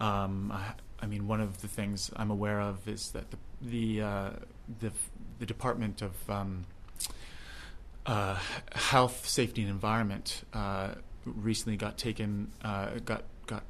Um, 0.00 0.52
I, 0.52 0.74
I 1.02 1.06
mean, 1.06 1.26
one 1.26 1.40
of 1.40 1.60
the 1.60 1.68
things 1.68 2.10
I'm 2.14 2.30
aware 2.30 2.60
of 2.60 2.86
is 2.88 3.10
that 3.10 3.30
the 3.30 3.36
the 3.62 4.02
uh, 4.02 4.30
the, 4.78 4.92
the 5.40 5.46
Department 5.46 6.02
of 6.02 6.30
um, 6.30 6.66
uh, 8.06 8.38
Health, 8.72 9.26
Safety, 9.26 9.62
and 9.62 9.70
Environment 9.70 10.44
uh, 10.52 10.90
recently 11.24 11.76
got 11.76 11.98
taken 11.98 12.52
uh, 12.62 12.90
got 13.04 13.24
got 13.46 13.64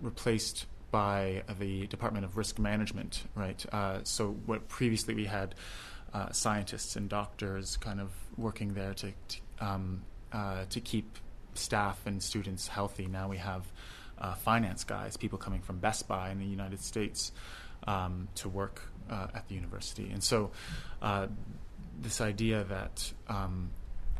replaced 0.00 0.66
by 0.90 1.44
the 1.60 1.86
Department 1.86 2.24
of 2.24 2.36
Risk 2.36 2.58
Management, 2.58 3.22
right? 3.36 3.64
Uh, 3.72 4.00
so 4.02 4.32
what 4.46 4.68
previously 4.68 5.14
we 5.14 5.26
had 5.26 5.54
uh, 6.12 6.32
scientists 6.32 6.96
and 6.96 7.08
doctors 7.08 7.76
kind 7.76 8.00
of 8.00 8.10
working 8.36 8.74
there 8.74 8.94
to 8.94 9.12
to, 9.28 9.38
um, 9.60 10.02
to 10.70 10.80
keep 10.80 11.18
staff 11.54 12.00
and 12.06 12.22
students 12.22 12.66
healthy. 12.66 13.06
Now 13.06 13.28
we 13.28 13.36
have 13.36 13.70
uh, 14.18 14.34
finance 14.34 14.84
guys, 14.84 15.16
people 15.16 15.38
coming 15.38 15.60
from 15.60 15.78
Best 15.78 16.08
Buy 16.08 16.30
in 16.30 16.38
the 16.38 16.46
United 16.46 16.80
States 16.80 17.32
um, 17.86 18.28
to 18.36 18.48
work 18.48 18.82
uh, 19.10 19.26
at 19.34 19.48
the 19.48 19.54
university, 19.54 20.10
and 20.10 20.22
so 20.22 20.50
uh, 21.02 21.26
this 22.00 22.20
idea 22.20 22.64
that 22.64 23.12
um, 23.28 23.70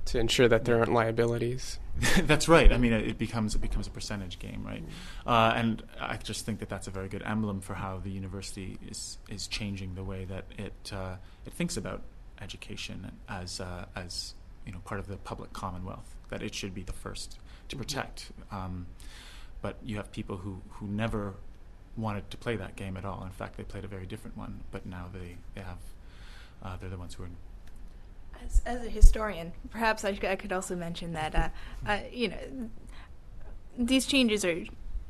to 0.06 0.18
ensure 0.18 0.48
that 0.48 0.64
there 0.64 0.78
aren't 0.78 0.92
liabilities. 0.92 1.78
that's 2.22 2.48
right. 2.48 2.72
I 2.72 2.78
mean, 2.78 2.92
it, 2.92 3.06
it 3.06 3.18
becomes 3.18 3.54
it 3.54 3.60
becomes 3.60 3.86
a 3.86 3.90
percentage 3.90 4.38
game, 4.38 4.64
right? 4.66 4.82
Uh, 5.26 5.52
and 5.54 5.82
I 6.00 6.16
just 6.16 6.44
think 6.44 6.60
that 6.60 6.68
that's 6.68 6.86
a 6.86 6.90
very 6.90 7.08
good 7.08 7.22
emblem 7.24 7.60
for 7.60 7.74
how 7.74 7.98
the 7.98 8.10
university 8.10 8.78
is 8.88 9.18
is 9.28 9.46
changing 9.46 9.94
the 9.94 10.04
way 10.04 10.24
that 10.24 10.46
it 10.58 10.92
uh, 10.92 11.16
it 11.46 11.52
thinks 11.52 11.76
about 11.76 12.02
education 12.40 13.12
as 13.28 13.60
uh, 13.60 13.86
as 13.94 14.34
you 14.66 14.72
know 14.72 14.80
part 14.80 15.00
of 15.00 15.06
the 15.06 15.16
public 15.16 15.52
commonwealth. 15.52 16.16
That 16.30 16.42
it 16.42 16.54
should 16.54 16.74
be 16.74 16.82
the 16.82 16.92
first 16.92 17.38
to 17.68 17.76
protect. 17.76 18.30
Um, 18.50 18.86
but 19.62 19.76
you 19.82 19.96
have 19.96 20.10
people 20.10 20.38
who 20.38 20.62
who 20.70 20.86
never 20.86 21.34
wanted 22.00 22.30
to 22.30 22.36
play 22.36 22.56
that 22.56 22.76
game 22.76 22.96
at 22.96 23.04
all. 23.04 23.22
In 23.24 23.30
fact, 23.30 23.56
they 23.56 23.62
played 23.62 23.84
a 23.84 23.88
very 23.88 24.06
different 24.06 24.36
one. 24.36 24.60
But 24.70 24.86
now 24.86 25.06
they 25.12 25.36
they 25.54 25.62
have 25.62 25.78
uh, 26.62 26.76
they're 26.80 26.90
the 26.90 26.98
ones 26.98 27.14
who 27.14 27.24
are 27.24 27.28
As, 28.44 28.62
as 28.66 28.86
a 28.86 28.90
historian, 28.90 29.52
perhaps 29.70 30.04
I, 30.04 30.18
I 30.28 30.36
could 30.36 30.52
also 30.52 30.76
mention 30.76 31.12
that 31.12 31.34
uh, 31.34 31.48
uh, 31.86 32.00
you 32.12 32.28
know 32.28 32.70
these 33.78 34.06
changes 34.06 34.44
are 34.44 34.64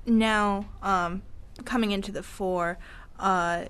now 0.06 0.66
um, 0.82 1.22
coming 1.64 1.90
into 1.90 2.12
the 2.12 2.22
fore, 2.22 2.78
uh, 3.18 3.66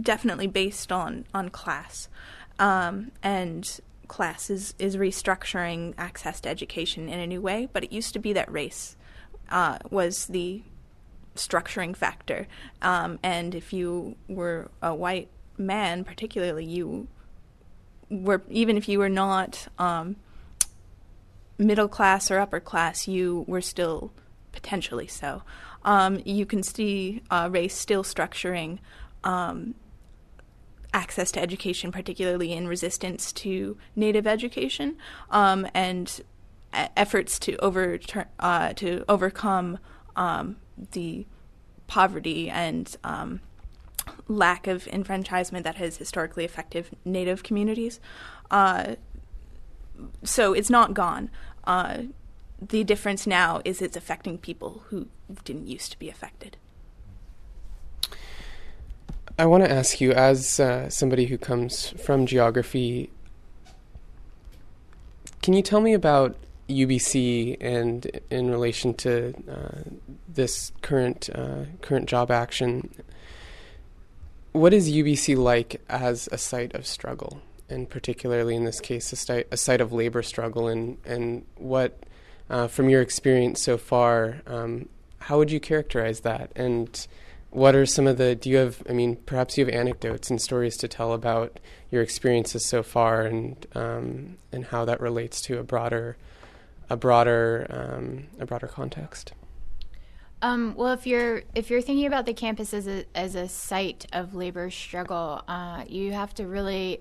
definitely 0.00 0.46
based 0.46 0.92
on 0.92 1.24
on 1.34 1.48
class, 1.48 2.08
um, 2.58 3.12
and 3.22 3.80
class 4.08 4.50
is 4.50 4.74
is 4.78 4.96
restructuring 4.96 5.94
access 5.96 6.40
to 6.40 6.48
education 6.48 7.08
in 7.08 7.20
a 7.20 7.26
new 7.26 7.40
way. 7.40 7.68
But 7.72 7.84
it 7.84 7.92
used 7.92 8.12
to 8.14 8.18
be 8.18 8.32
that 8.32 8.50
race 8.50 8.96
uh, 9.50 9.78
was 9.90 10.26
the 10.26 10.62
structuring 11.46 11.96
factor, 11.96 12.46
um, 12.82 13.18
and 13.22 13.54
if 13.54 13.72
you 13.72 14.16
were 14.28 14.70
a 14.82 14.94
white 14.94 15.28
man, 15.58 16.04
particularly, 16.04 16.64
you 16.64 17.08
were 18.08 18.42
even 18.48 18.76
if 18.76 18.88
you 18.88 18.98
were 18.98 19.08
not 19.08 19.68
um, 19.78 20.16
middle 21.58 21.88
class 21.88 22.30
or 22.30 22.38
upper 22.38 22.60
class, 22.60 23.06
you 23.06 23.44
were 23.46 23.60
still 23.60 24.12
potentially 24.52 25.06
so. 25.06 25.42
Um, 25.84 26.20
you 26.24 26.44
can 26.44 26.62
see 26.62 27.22
uh, 27.30 27.48
race 27.50 27.74
still 27.74 28.02
structuring 28.02 28.78
um, 29.24 29.74
access 30.92 31.30
to 31.32 31.40
education, 31.40 31.92
particularly 31.92 32.52
in 32.52 32.66
resistance 32.66 33.32
to 33.32 33.76
native 33.94 34.26
education, 34.26 34.96
um, 35.30 35.66
and 35.72 36.20
efforts 36.72 37.38
to 37.40 37.56
overturn 37.56 38.26
uh, 38.38 38.72
to 38.74 39.04
overcome 39.08 39.78
um, 40.16 40.56
the 40.92 41.26
poverty 41.86 42.48
and 42.48 42.96
um, 43.04 43.40
lack 44.28 44.66
of 44.66 44.86
enfranchisement 44.88 45.64
that 45.64 45.76
has 45.76 45.96
historically 45.96 46.44
affected 46.44 46.86
Native 47.04 47.42
communities. 47.42 48.00
Uh, 48.50 48.94
so 50.22 50.52
it's 50.52 50.70
not 50.70 50.94
gone. 50.94 51.30
Uh, 51.64 52.02
the 52.60 52.84
difference 52.84 53.26
now 53.26 53.60
is 53.64 53.80
it's 53.82 53.96
affecting 53.96 54.38
people 54.38 54.82
who 54.88 55.08
didn't 55.44 55.66
used 55.66 55.90
to 55.92 55.98
be 55.98 56.08
affected. 56.08 56.56
I 59.38 59.46
want 59.46 59.64
to 59.64 59.70
ask 59.70 60.00
you, 60.00 60.12
as 60.12 60.60
uh, 60.60 60.90
somebody 60.90 61.26
who 61.26 61.38
comes 61.38 61.90
from 61.90 62.26
geography, 62.26 63.10
can 65.42 65.54
you 65.54 65.62
tell 65.62 65.80
me 65.80 65.94
about 65.94 66.36
UBC 66.70 67.56
and 67.60 68.06
in 68.30 68.50
relation 68.50 68.94
to 68.94 69.34
uh, 69.50 69.82
this 70.28 70.72
current 70.82 71.28
uh, 71.34 71.64
current 71.82 72.08
job 72.08 72.30
action? 72.30 72.94
What 74.52 74.72
is 74.72 74.90
UBC 74.90 75.36
like 75.36 75.80
as 75.88 76.28
a 76.32 76.38
site 76.38 76.74
of 76.74 76.86
struggle, 76.86 77.40
and 77.68 77.88
particularly 77.88 78.56
in 78.56 78.64
this 78.64 78.80
case, 78.80 79.12
a, 79.12 79.16
sti- 79.16 79.44
a 79.50 79.56
site 79.56 79.80
of 79.80 79.92
labor 79.92 80.22
struggle, 80.22 80.68
and 80.68 80.98
and 81.04 81.44
what, 81.56 82.04
uh, 82.48 82.66
from 82.66 82.88
your 82.88 83.02
experience 83.02 83.60
so 83.60 83.76
far, 83.76 84.42
um, 84.46 84.88
how 85.18 85.38
would 85.38 85.50
you 85.50 85.60
characterize 85.60 86.20
that? 86.20 86.50
And 86.56 87.06
what 87.50 87.74
are 87.74 87.84
some 87.84 88.06
of 88.06 88.16
the 88.16 88.34
do 88.34 88.48
you 88.48 88.56
have 88.56 88.82
i 88.88 88.92
mean 88.92 89.16
perhaps 89.26 89.58
you 89.58 89.64
have 89.64 89.74
anecdotes 89.74 90.30
and 90.30 90.40
stories 90.40 90.76
to 90.76 90.86
tell 90.86 91.12
about 91.12 91.58
your 91.90 92.00
experiences 92.02 92.64
so 92.64 92.82
far 92.82 93.22
and 93.22 93.66
um, 93.74 94.36
and 94.52 94.66
how 94.66 94.84
that 94.84 95.00
relates 95.00 95.40
to 95.40 95.58
a 95.58 95.62
broader 95.64 96.16
a 96.90 96.96
broader 96.96 97.66
um, 97.70 98.26
a 98.38 98.46
broader 98.46 98.66
context 98.66 99.32
Um, 100.42 100.74
well, 100.74 100.92
if 100.94 101.06
you're 101.06 101.42
if 101.54 101.68
you're 101.70 101.82
thinking 101.82 102.06
about 102.06 102.24
the 102.26 102.32
campus 102.34 102.72
as 102.72 102.86
a 102.88 103.04
as 103.14 103.34
a 103.34 103.46
site 103.46 104.06
of 104.12 104.34
labor 104.34 104.70
struggle, 104.70 105.42
uh, 105.46 105.84
you 105.86 106.12
have 106.12 106.34
to 106.34 106.46
really. 106.46 107.00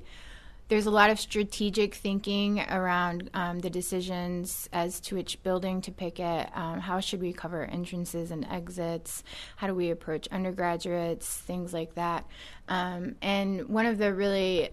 There's 0.67 0.85
a 0.85 0.91
lot 0.91 1.09
of 1.09 1.19
strategic 1.19 1.95
thinking 1.95 2.59
around 2.59 3.31
um, 3.33 3.59
the 3.59 3.71
decisions 3.71 4.69
as 4.71 4.99
to 4.99 5.15
which 5.15 5.41
building 5.41 5.81
to 5.81 5.91
pick 5.91 6.19
at. 6.19 6.51
Um, 6.55 6.79
how 6.79 6.99
should 6.99 7.21
we 7.21 7.33
cover 7.33 7.65
entrances 7.65 8.29
and 8.29 8.45
exits? 8.45 9.23
How 9.55 9.65
do 9.65 9.73
we 9.73 9.89
approach 9.89 10.27
undergraduates? 10.27 11.25
Things 11.27 11.73
like 11.73 11.95
that. 11.95 12.23
Um, 12.67 13.15
and 13.23 13.67
one 13.67 13.87
of 13.87 13.97
the 13.97 14.13
really 14.13 14.69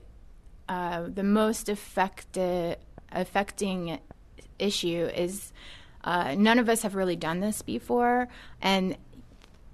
uh, 0.68 1.04
the 1.08 1.22
most 1.22 1.70
affected 1.70 2.76
affecting 3.10 3.98
issue 4.58 5.10
is 5.14 5.52
uh, 6.04 6.34
none 6.36 6.58
of 6.58 6.68
us 6.68 6.82
have 6.82 6.94
really 6.94 7.16
done 7.16 7.40
this 7.40 7.62
before, 7.62 8.28
and 8.62 8.96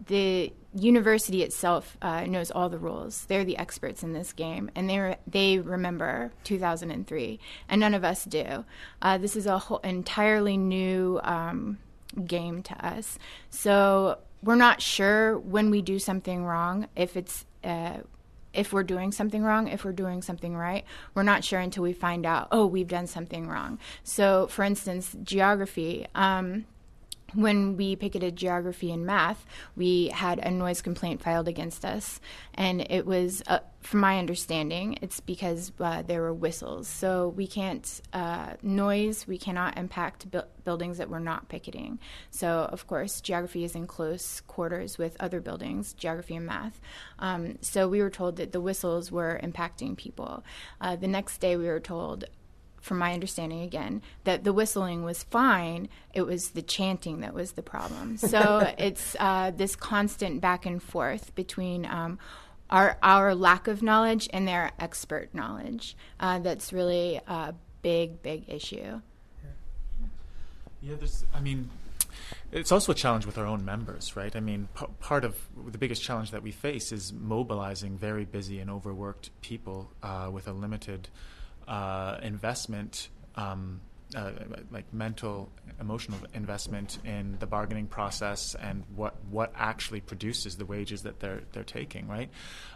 the 0.06 0.52
university 0.74 1.42
itself 1.42 1.96
uh, 2.00 2.24
knows 2.24 2.50
all 2.50 2.68
the 2.68 2.78
rules. 2.78 3.26
They're 3.26 3.44
the 3.44 3.58
experts 3.58 4.02
in 4.02 4.14
this 4.14 4.32
game, 4.32 4.70
and 4.74 4.88
they 4.88 4.98
re- 4.98 5.16
they 5.26 5.58
remember 5.58 6.32
2003, 6.44 7.38
and 7.68 7.80
none 7.80 7.94
of 7.94 8.04
us 8.04 8.24
do. 8.24 8.64
Uh, 9.00 9.18
this 9.18 9.36
is 9.36 9.46
a 9.46 9.58
whole 9.58 9.78
entirely 9.78 10.56
new 10.56 11.20
um, 11.22 11.78
game 12.26 12.62
to 12.62 12.86
us, 12.86 13.18
so 13.50 14.18
we're 14.42 14.54
not 14.56 14.80
sure 14.80 15.38
when 15.38 15.70
we 15.70 15.82
do 15.82 15.98
something 15.98 16.44
wrong 16.44 16.88
if 16.96 17.16
it's. 17.16 17.44
Uh, 17.62 17.98
if 18.52 18.72
we're 18.72 18.82
doing 18.82 19.12
something 19.12 19.42
wrong, 19.42 19.68
if 19.68 19.84
we're 19.84 19.92
doing 19.92 20.22
something 20.22 20.56
right, 20.56 20.84
we're 21.14 21.22
not 21.22 21.44
sure 21.44 21.60
until 21.60 21.82
we 21.82 21.92
find 21.92 22.26
out, 22.26 22.48
oh, 22.52 22.66
we've 22.66 22.88
done 22.88 23.06
something 23.06 23.48
wrong. 23.48 23.78
So, 24.04 24.46
for 24.48 24.62
instance, 24.62 25.16
geography. 25.22 26.06
Um, 26.14 26.66
when 27.34 27.76
we 27.76 27.96
picketed 27.96 28.36
geography 28.36 28.92
and 28.92 29.06
math, 29.06 29.44
we 29.76 30.08
had 30.08 30.38
a 30.38 30.50
noise 30.50 30.82
complaint 30.82 31.22
filed 31.22 31.48
against 31.48 31.84
us. 31.84 32.20
And 32.54 32.80
it 32.90 33.06
was, 33.06 33.42
uh, 33.46 33.60
from 33.80 34.00
my 34.00 34.18
understanding, 34.18 34.98
it's 35.02 35.20
because 35.20 35.72
uh, 35.80 36.02
there 36.02 36.22
were 36.22 36.34
whistles. 36.34 36.88
So 36.88 37.28
we 37.28 37.46
can't, 37.46 38.00
uh, 38.12 38.54
noise, 38.62 39.26
we 39.26 39.38
cannot 39.38 39.76
impact 39.76 40.30
bu- 40.30 40.42
buildings 40.64 40.98
that 40.98 41.10
we're 41.10 41.18
not 41.18 41.48
picketing. 41.48 41.98
So, 42.30 42.68
of 42.70 42.86
course, 42.86 43.20
geography 43.20 43.64
is 43.64 43.74
in 43.74 43.86
close 43.86 44.40
quarters 44.42 44.98
with 44.98 45.16
other 45.18 45.40
buildings, 45.40 45.94
geography 45.94 46.36
and 46.36 46.46
math. 46.46 46.80
Um, 47.18 47.58
so 47.60 47.88
we 47.88 48.00
were 48.00 48.10
told 48.10 48.36
that 48.36 48.52
the 48.52 48.60
whistles 48.60 49.10
were 49.10 49.40
impacting 49.42 49.96
people. 49.96 50.44
Uh, 50.80 50.96
the 50.96 51.08
next 51.08 51.38
day, 51.38 51.56
we 51.56 51.66
were 51.66 51.80
told, 51.80 52.24
from 52.82 52.98
my 52.98 53.14
understanding 53.14 53.62
again, 53.62 54.02
that 54.24 54.44
the 54.44 54.52
whistling 54.52 55.04
was 55.04 55.22
fine. 55.22 55.88
It 56.12 56.22
was 56.22 56.50
the 56.50 56.60
chanting 56.60 57.20
that 57.20 57.32
was 57.32 57.52
the 57.52 57.62
problem. 57.62 58.18
So 58.32 58.74
it's 58.78 59.14
uh, 59.20 59.50
this 59.50 59.76
constant 59.76 60.40
back 60.40 60.66
and 60.66 60.82
forth 60.82 61.34
between 61.34 61.86
um, 61.86 62.18
our 62.70 62.96
our 63.02 63.34
lack 63.34 63.68
of 63.68 63.82
knowledge 63.82 64.28
and 64.32 64.48
their 64.48 64.72
expert 64.78 65.34
knowledge. 65.34 65.96
Uh, 66.18 66.38
that's 66.38 66.72
really 66.72 67.20
a 67.26 67.54
big, 67.82 68.22
big 68.22 68.48
issue. 68.48 69.00
Yeah, 70.80 70.94
there's. 70.98 71.24
I 71.34 71.40
mean, 71.40 71.70
it's 72.50 72.72
also 72.72 72.92
a 72.92 72.94
challenge 72.94 73.26
with 73.26 73.38
our 73.38 73.46
own 73.46 73.64
members, 73.64 74.16
right? 74.16 74.34
I 74.34 74.40
mean, 74.40 74.68
p- 74.76 74.86
part 75.00 75.24
of 75.24 75.36
the 75.66 75.78
biggest 75.78 76.02
challenge 76.02 76.30
that 76.30 76.42
we 76.42 76.50
face 76.50 76.90
is 76.90 77.12
mobilizing 77.12 77.96
very 77.96 78.24
busy 78.24 78.58
and 78.58 78.70
overworked 78.70 79.30
people 79.42 79.90
uh, 80.02 80.30
with 80.32 80.48
a 80.48 80.52
limited 80.52 81.08
uh, 81.68 82.18
investment, 82.22 83.08
um, 83.36 83.80
uh, 84.14 84.32
like 84.70 84.92
mental, 84.92 85.50
emotional 85.80 86.18
investment 86.34 86.98
in 87.04 87.36
the 87.38 87.46
bargaining 87.46 87.86
process 87.86 88.54
and 88.54 88.84
what 88.94 89.14
what 89.30 89.52
actually 89.54 90.00
produces 90.00 90.56
the 90.56 90.66
wages 90.66 91.02
that 91.02 91.20
they're 91.20 91.42
they're 91.52 91.64
taking, 91.64 92.08
right? 92.08 92.30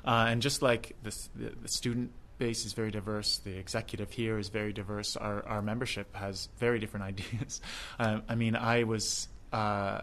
Uh, 0.05 0.26
and 0.28 0.41
just 0.41 0.62
like 0.62 0.97
this, 1.03 1.28
the, 1.34 1.53
the 1.61 1.68
student 1.68 2.11
base 2.39 2.64
is 2.64 2.72
very 2.72 2.91
diverse. 2.91 3.39
The 3.39 3.57
executive 3.57 4.11
here 4.11 4.39
is 4.39 4.49
very 4.49 4.72
diverse. 4.72 5.16
Our, 5.16 5.47
our 5.47 5.62
membership 5.62 6.14
has 6.14 6.49
very 6.59 6.78
different 6.78 7.05
ideas. 7.20 7.61
Um, 7.99 8.22
I 8.28 8.34
mean, 8.34 8.57
I 8.57 8.84
was 8.84 9.28
uh, 9.53 10.03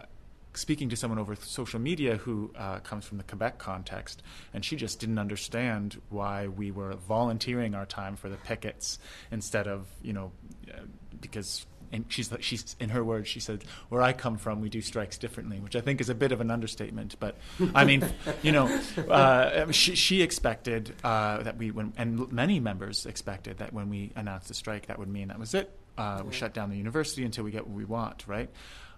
speaking 0.53 0.89
to 0.89 0.95
someone 0.95 1.19
over 1.19 1.35
social 1.35 1.79
media 1.79 2.17
who 2.17 2.51
uh, 2.57 2.79
comes 2.79 3.05
from 3.05 3.17
the 3.17 3.23
Quebec 3.23 3.57
context, 3.57 4.21
and 4.53 4.63
she 4.63 4.75
just 4.75 4.99
didn't 4.99 5.19
understand 5.19 6.01
why 6.09 6.47
we 6.47 6.71
were 6.71 6.93
volunteering 6.93 7.75
our 7.75 7.85
time 7.85 8.15
for 8.15 8.29
the 8.29 8.37
pickets 8.37 8.99
instead 9.31 9.67
of, 9.67 9.87
you 10.01 10.13
know, 10.13 10.31
uh, 10.69 10.81
because 11.21 11.65
and 11.93 12.05
she's 12.09 12.33
she's 12.39 12.75
in 12.79 12.89
her 12.89 13.03
words, 13.03 13.29
she 13.29 13.39
said, 13.39 13.63
"Where 13.89 14.01
I 14.01 14.13
come 14.13 14.37
from, 14.37 14.61
we 14.61 14.69
do 14.69 14.81
strikes 14.81 15.19
differently," 15.19 15.59
which 15.59 15.75
I 15.75 15.81
think 15.81 16.01
is 16.01 16.09
a 16.09 16.15
bit 16.15 16.31
of 16.31 16.41
an 16.41 16.49
understatement. 16.49 17.15
But 17.19 17.37
I 17.75 17.85
mean, 17.85 18.03
you 18.41 18.51
know, 18.51 18.65
uh, 19.07 19.71
she, 19.71 19.93
she 19.95 20.23
expected 20.23 20.95
uh, 21.03 21.43
that 21.43 21.57
we, 21.57 21.69
when, 21.69 21.93
and 21.95 22.31
many 22.31 22.59
members 22.59 23.05
expected 23.05 23.59
that 23.59 23.73
when 23.73 23.89
we 23.89 24.11
announced 24.15 24.47
the 24.47 24.55
strike, 24.55 24.87
that 24.87 24.97
would 24.97 25.07
mean 25.07 25.27
that 25.27 25.39
was 25.39 25.53
it. 25.53 25.77
Uh, 25.95 26.23
we 26.25 26.33
shut 26.33 26.55
down 26.55 26.71
the 26.71 26.77
university 26.77 27.23
until 27.23 27.43
we 27.43 27.51
get 27.51 27.67
what 27.67 27.77
we 27.77 27.85
want, 27.85 28.27
right? 28.27 28.49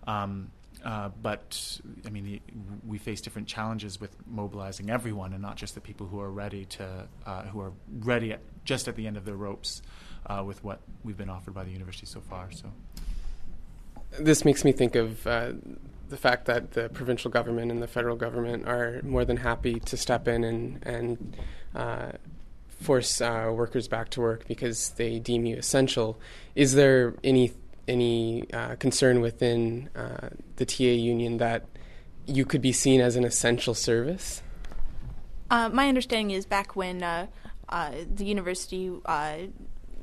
Um, 0.07 0.51
uh, 0.86 1.09
but 1.19 1.79
I 2.05 2.09
mean, 2.11 2.39
we 2.88 2.99
face 2.99 3.19
different 3.19 3.47
challenges 3.47 3.99
with 3.99 4.15
mobilizing 4.27 4.91
everyone, 4.91 5.33
and 5.33 5.41
not 5.41 5.55
just 5.57 5.73
the 5.73 5.81
people 5.81 6.05
who 6.05 6.19
are 6.19 6.31
ready 6.31 6.65
to, 6.65 7.07
uh, 7.25 7.41
who 7.45 7.59
are 7.59 7.73
ready 8.01 8.33
at, 8.33 8.41
just 8.65 8.88
at 8.88 8.95
the 8.95 9.07
end 9.07 9.17
of 9.17 9.25
their 9.25 9.36
ropes 9.36 9.81
uh, 10.27 10.43
with 10.45 10.63
what 10.63 10.79
we've 11.03 11.17
been 11.17 11.29
offered 11.29 11.55
by 11.55 11.63
the 11.63 11.71
university 11.71 12.05
so 12.05 12.21
far. 12.21 12.51
So, 12.51 12.71
This 14.19 14.45
makes 14.45 14.63
me 14.63 14.71
think 14.73 14.95
of 14.95 15.25
uh, 15.25 15.53
the 16.09 16.17
fact 16.17 16.45
that 16.45 16.73
the 16.73 16.88
provincial 16.89 17.31
government 17.31 17.71
and 17.71 17.81
the 17.81 17.88
federal 17.88 18.15
government 18.15 18.67
are 18.67 19.01
more 19.01 19.25
than 19.25 19.38
happy 19.38 19.79
to 19.79 19.97
step 19.97 20.27
in 20.27 20.43
and 20.43 20.86
and 20.86 21.38
uh, 21.73 22.11
force 22.69 23.21
workers 23.21 23.88
back 23.88 24.09
to 24.09 24.21
work 24.21 24.47
because 24.47 24.89
they 24.91 25.17
deem 25.17 25.47
you 25.47 25.57
essential. 25.57 26.19
Is 26.53 26.75
there 26.75 27.15
any 27.23 27.53
any 27.88 28.45
concern 28.77 29.21
within 29.21 29.89
the 30.57 30.65
TA 30.65 30.83
union 30.83 31.37
that 31.37 31.65
you 32.25 32.45
could 32.45 32.61
be 32.61 32.71
seen 32.71 33.01
as 33.01 33.15
an 33.15 33.23
essential 33.23 33.73
service? 33.73 34.41
Uh, 35.49 35.69
my 35.69 35.87
understanding 35.87 36.31
is 36.31 36.45
back 36.45 36.75
when 36.75 37.03
uh, 37.03 37.27
uh, 37.69 37.91
the 38.13 38.25
university 38.25 38.91
uh, 39.05 39.37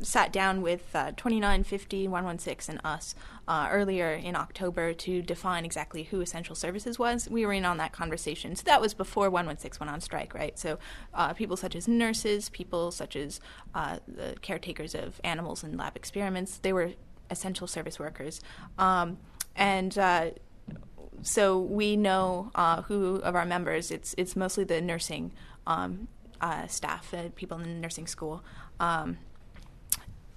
sat 0.02 0.32
down 0.32 0.62
with 0.62 0.82
uh, 0.94 1.12
2950, 1.12 2.08
116, 2.08 2.74
and 2.74 2.84
us 2.84 3.14
uh, 3.48 3.68
earlier 3.70 4.12
in 4.12 4.36
October 4.36 4.92
to 4.92 5.22
define 5.22 5.64
exactly 5.64 6.04
who 6.04 6.20
essential 6.20 6.54
services 6.54 6.98
was, 6.98 7.28
we 7.28 7.46
were 7.46 7.52
in 7.52 7.64
on 7.64 7.76
that 7.78 7.92
conversation. 7.92 8.54
So 8.56 8.62
that 8.66 8.80
was 8.80 8.94
before 8.94 9.30
116 9.30 9.84
went 9.84 9.92
on 9.92 10.00
strike, 10.00 10.34
right? 10.34 10.58
So 10.58 10.78
uh, 11.14 11.32
people 11.34 11.56
such 11.56 11.76
as 11.76 11.88
nurses, 11.88 12.48
people 12.48 12.90
such 12.90 13.16
as 13.16 13.40
uh, 13.74 13.98
the 14.06 14.34
caretakers 14.42 14.94
of 14.94 15.20
animals 15.24 15.62
and 15.62 15.76
lab 15.78 15.96
experiments, 15.96 16.58
they 16.58 16.72
were 16.72 16.92
essential 17.30 17.66
service 17.66 17.98
workers. 17.98 18.40
Um, 18.78 19.18
and 19.56 19.96
uh, 19.98 20.30
so 21.22 21.58
we 21.58 21.96
know 21.96 22.50
uh, 22.54 22.82
who 22.82 23.16
of 23.16 23.34
our 23.34 23.46
members. 23.46 23.90
It's 23.90 24.14
it's 24.18 24.36
mostly 24.36 24.64
the 24.64 24.80
nursing 24.80 25.32
um, 25.66 26.08
uh, 26.40 26.66
staff, 26.66 27.14
uh, 27.14 27.28
people 27.36 27.58
in 27.58 27.62
the 27.62 27.80
nursing 27.80 28.06
school. 28.06 28.42
Um, 28.80 29.18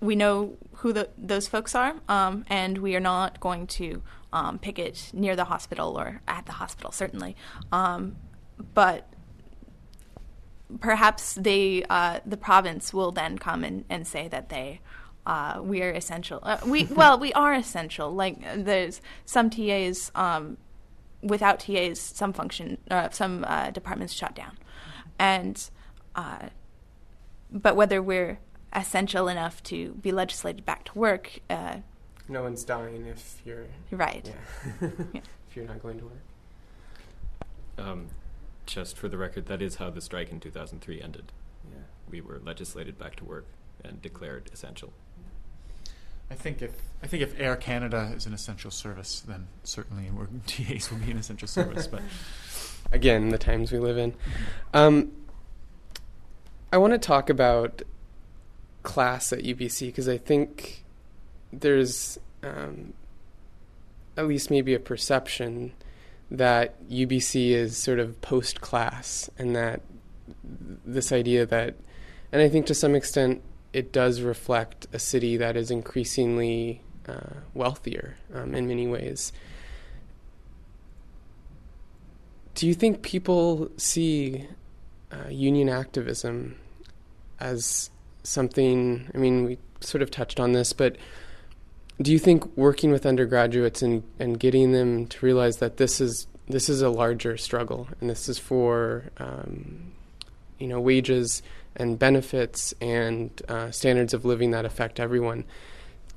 we 0.01 0.15
know 0.15 0.57
who 0.73 0.93
the, 0.93 1.09
those 1.17 1.47
folks 1.47 1.73
are, 1.73 1.95
um, 2.07 2.45
and 2.47 2.77
we 2.77 2.95
are 2.95 2.99
not 3.01 3.39
going 3.39 3.65
to 3.65 4.03
um, 4.31 4.59
picket 4.59 5.09
near 5.13 5.35
the 5.35 5.45
hospital 5.45 5.97
or 5.97 6.21
at 6.27 6.45
the 6.45 6.51
hospital, 6.53 6.91
certainly. 6.91 7.35
Um, 7.71 8.17
but 8.73 9.07
perhaps 10.79 11.33
they, 11.35 11.83
uh, 11.89 12.19
the 12.25 12.37
province, 12.37 12.93
will 12.93 13.11
then 13.11 13.37
come 13.37 13.63
and, 13.63 13.85
and 13.89 14.05
say 14.05 14.27
that 14.27 14.49
they. 14.49 14.81
Uh, 15.25 15.59
we 15.63 15.81
are 15.81 15.91
essential. 15.91 16.39
Uh, 16.43 16.57
we 16.65 16.83
well, 16.85 17.17
we 17.19 17.33
are 17.33 17.53
essential. 17.53 18.13
Like 18.13 18.37
there's 18.55 19.01
some 19.25 19.49
TAs 19.49 20.11
um, 20.15 20.57
without 21.23 21.59
TAs, 21.59 21.99
some 21.99 22.31
function, 22.33 22.77
uh, 22.91 23.09
some 23.09 23.43
uh, 23.47 23.71
departments 23.71 24.13
shut 24.13 24.35
down, 24.35 24.57
and 25.17 25.69
uh, 26.15 26.49
but 27.51 27.75
whether 27.75 28.01
we're 28.01 28.39
essential 28.73 29.27
enough 29.27 29.63
to 29.63 29.93
be 30.01 30.11
legislated 30.11 30.65
back 30.65 30.83
to 30.85 30.99
work, 30.99 31.39
uh, 31.49 31.77
No 32.27 32.43
one's 32.43 32.63
dying 32.63 33.05
if 33.07 33.41
you're 33.45 33.65
right? 33.91 34.29
yeah. 34.81 34.89
Yeah. 35.13 35.21
if 35.49 35.55
you're 35.55 35.65
not 35.65 35.81
going 35.81 35.97
to 35.99 36.05
work. 36.05 36.19
Um, 37.77 38.07
just 38.65 38.97
for 38.97 39.07
the 39.07 39.17
record, 39.17 39.45
that 39.47 39.61
is 39.61 39.75
how 39.75 39.89
the 39.89 40.01
strike 40.01 40.31
in 40.31 40.39
2003 40.39 41.01
ended. 41.01 41.31
Yeah. 41.71 41.77
We 42.09 42.21
were 42.21 42.39
legislated 42.43 42.97
back 42.99 43.15
to 43.17 43.25
work 43.25 43.45
and 43.83 44.01
declared 44.01 44.49
essential. 44.53 44.91
I 46.29 46.35
think 46.35 46.61
if 46.61 46.71
I 47.03 47.07
think 47.07 47.21
if 47.23 47.39
Air 47.39 47.55
Canada 47.55 48.11
is 48.15 48.25
an 48.25 48.33
essential 48.33 48.71
service, 48.71 49.21
then 49.21 49.47
certainly 49.63 50.09
TAs 50.47 50.91
will 50.91 50.97
be 50.99 51.11
an 51.11 51.17
essential 51.17 51.47
service. 51.47 51.87
But 51.87 52.01
again 52.91 53.29
the 53.29 53.37
times 53.37 53.71
we 53.71 53.79
live 53.79 53.97
in. 53.97 54.13
Um, 54.73 55.11
I 56.71 56.77
want 56.77 56.93
to 56.93 56.99
talk 56.99 57.29
about 57.29 57.83
class 58.83 59.33
at 59.33 59.39
UBC 59.39 59.87
because 59.87 60.07
I 60.07 60.17
think 60.17 60.83
there's 61.51 62.19
um, 62.43 62.93
at 64.17 64.27
least 64.27 64.49
maybe 64.49 64.73
a 64.73 64.79
perception 64.79 65.73
that 66.31 66.87
UBC 66.89 67.49
is 67.51 67.77
sort 67.77 67.99
of 67.99 68.19
post 68.21 68.61
class 68.61 69.29
and 69.37 69.55
that 69.55 69.81
this 70.43 71.11
idea 71.11 71.45
that, 71.45 71.75
and 72.31 72.41
I 72.41 72.49
think 72.49 72.65
to 72.67 72.73
some 72.73 72.95
extent 72.95 73.41
it 73.75 73.91
does 73.91 74.21
reflect 74.21 74.87
a 74.93 74.99
city 74.99 75.35
that 75.35 75.57
is 75.57 75.69
increasingly 75.69 76.81
uh, 77.09 77.41
wealthier 77.53 78.15
um, 78.33 78.55
in 78.55 78.69
many 78.69 78.87
ways. 78.87 79.33
Do 82.53 82.65
you 82.67 82.73
think 82.73 83.01
people 83.01 83.69
see 83.75 84.47
uh, 85.11 85.27
union 85.29 85.67
activism 85.67 86.55
as 87.37 87.89
something? 88.23 89.11
I 89.13 89.17
mean, 89.17 89.43
we 89.43 89.57
sort 89.81 90.01
of 90.01 90.09
touched 90.09 90.39
on 90.39 90.53
this, 90.53 90.71
but 90.71 90.95
do 92.01 92.13
you 92.13 92.19
think 92.19 92.45
working 92.55 92.91
with 92.91 93.05
undergraduates 93.05 93.81
and, 93.81 94.03
and 94.19 94.39
getting 94.39 94.71
them 94.71 95.05
to 95.07 95.25
realize 95.25 95.57
that 95.57 95.75
this 95.75 95.99
is 95.99 96.27
this 96.47 96.69
is 96.69 96.81
a 96.81 96.89
larger 96.89 97.35
struggle 97.35 97.89
and 97.99 98.09
this 98.09 98.29
is 98.29 98.37
for 98.37 99.05
um, 99.17 99.91
you 100.59 100.67
know 100.67 100.79
wages 100.79 101.41
and 101.75 101.99
benefits 101.99 102.73
and 102.81 103.41
uh, 103.47 103.71
standards 103.71 104.13
of 104.13 104.25
living 104.25 104.51
that 104.51 104.65
affect 104.65 104.99
everyone? 104.99 105.45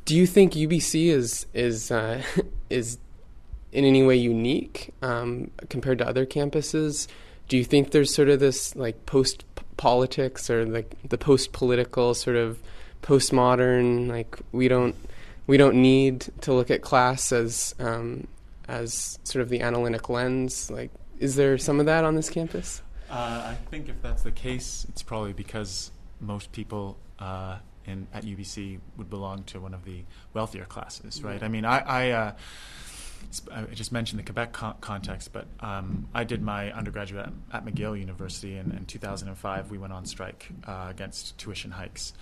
Do 0.05 0.15
you 0.15 0.27
think 0.27 0.55
UBC 0.55 1.09
is 1.09 1.47
is 1.55 1.91
uh, 1.91 2.23
is 2.71 2.99
in 3.73 3.85
any 3.85 4.03
way 4.03 4.17
unique 4.17 4.95
um, 5.03 5.51
compared 5.69 5.99
to 5.99 6.09
other 6.09 6.27
campuses? 6.27 7.09
Do 7.49 7.57
you 7.57 7.65
think 7.65 7.91
there's 7.91 8.15
sort 8.15 8.29
of 8.29 8.41
this 8.41 8.77
like 8.77 9.07
post 9.07 9.45
politics 9.77 10.51
or 10.51 10.67
like 10.67 10.95
the 11.09 11.19
post 11.19 11.53
political 11.53 12.15
sort 12.15 12.37
of 12.37 12.59
postmodern 13.01 14.09
like 14.09 14.37
we 14.51 14.67
don't 14.67 14.97
we 15.47 15.57
don't 15.57 15.77
need 15.77 16.27
to 16.43 16.53
look 16.53 16.71
at 16.71 16.83
class 16.83 17.33
as 17.33 17.75
um, 17.79 18.27
as 18.69 19.19
sort 19.25 19.43
of 19.43 19.49
the 19.49 19.63
analytic 19.63 20.09
lens? 20.09 20.71
Like, 20.71 20.91
is 21.19 21.35
there 21.37 21.59
some 21.59 21.81
of 21.81 21.87
that 21.87 22.05
on 22.05 22.15
this 22.15 22.31
campus? 22.31 22.83
Uh, 23.11 23.53
I 23.53 23.59
think 23.71 23.89
if 23.89 24.01
that's 24.03 24.23
the 24.23 24.31
case, 24.31 24.87
it's 24.89 25.03
probably 25.03 25.33
because 25.33 25.91
most 26.21 26.53
people 26.53 26.99
uh, 27.19 27.59
in 27.87 28.07
at 28.13 28.25
UBC 28.25 28.79
would 28.97 29.11
belong 29.11 29.45
to 29.45 29.61
one 29.61 29.75
of 29.75 29.85
the 29.85 30.05
wealthier 30.35 30.65
classes, 30.65 31.23
right? 31.23 31.43
I 31.43 31.49
mean, 31.49 31.65
I. 31.65 31.79
I 31.79 32.11
uh, 32.11 32.33
I 33.53 33.63
just 33.75 33.91
mentioned 33.93 34.21
the 34.21 34.25
Quebec 34.25 34.53
con- 34.53 34.77
context, 34.81 35.33
but 35.33 35.47
um, 35.61 36.09
I 36.15 36.25
did 36.25 36.41
my 36.41 36.73
undergraduate 36.73 37.27
at, 37.27 37.33
at 37.53 37.65
McGill 37.65 37.99
University, 37.99 38.57
and 38.57 38.73
in 38.73 38.87
2005 38.87 39.71
we 39.71 39.77
went 39.77 39.93
on 39.93 40.07
strike 40.07 40.49
uh, 40.67 40.87
against 40.89 41.37
tuition 41.37 41.73
hikes, 41.73 42.15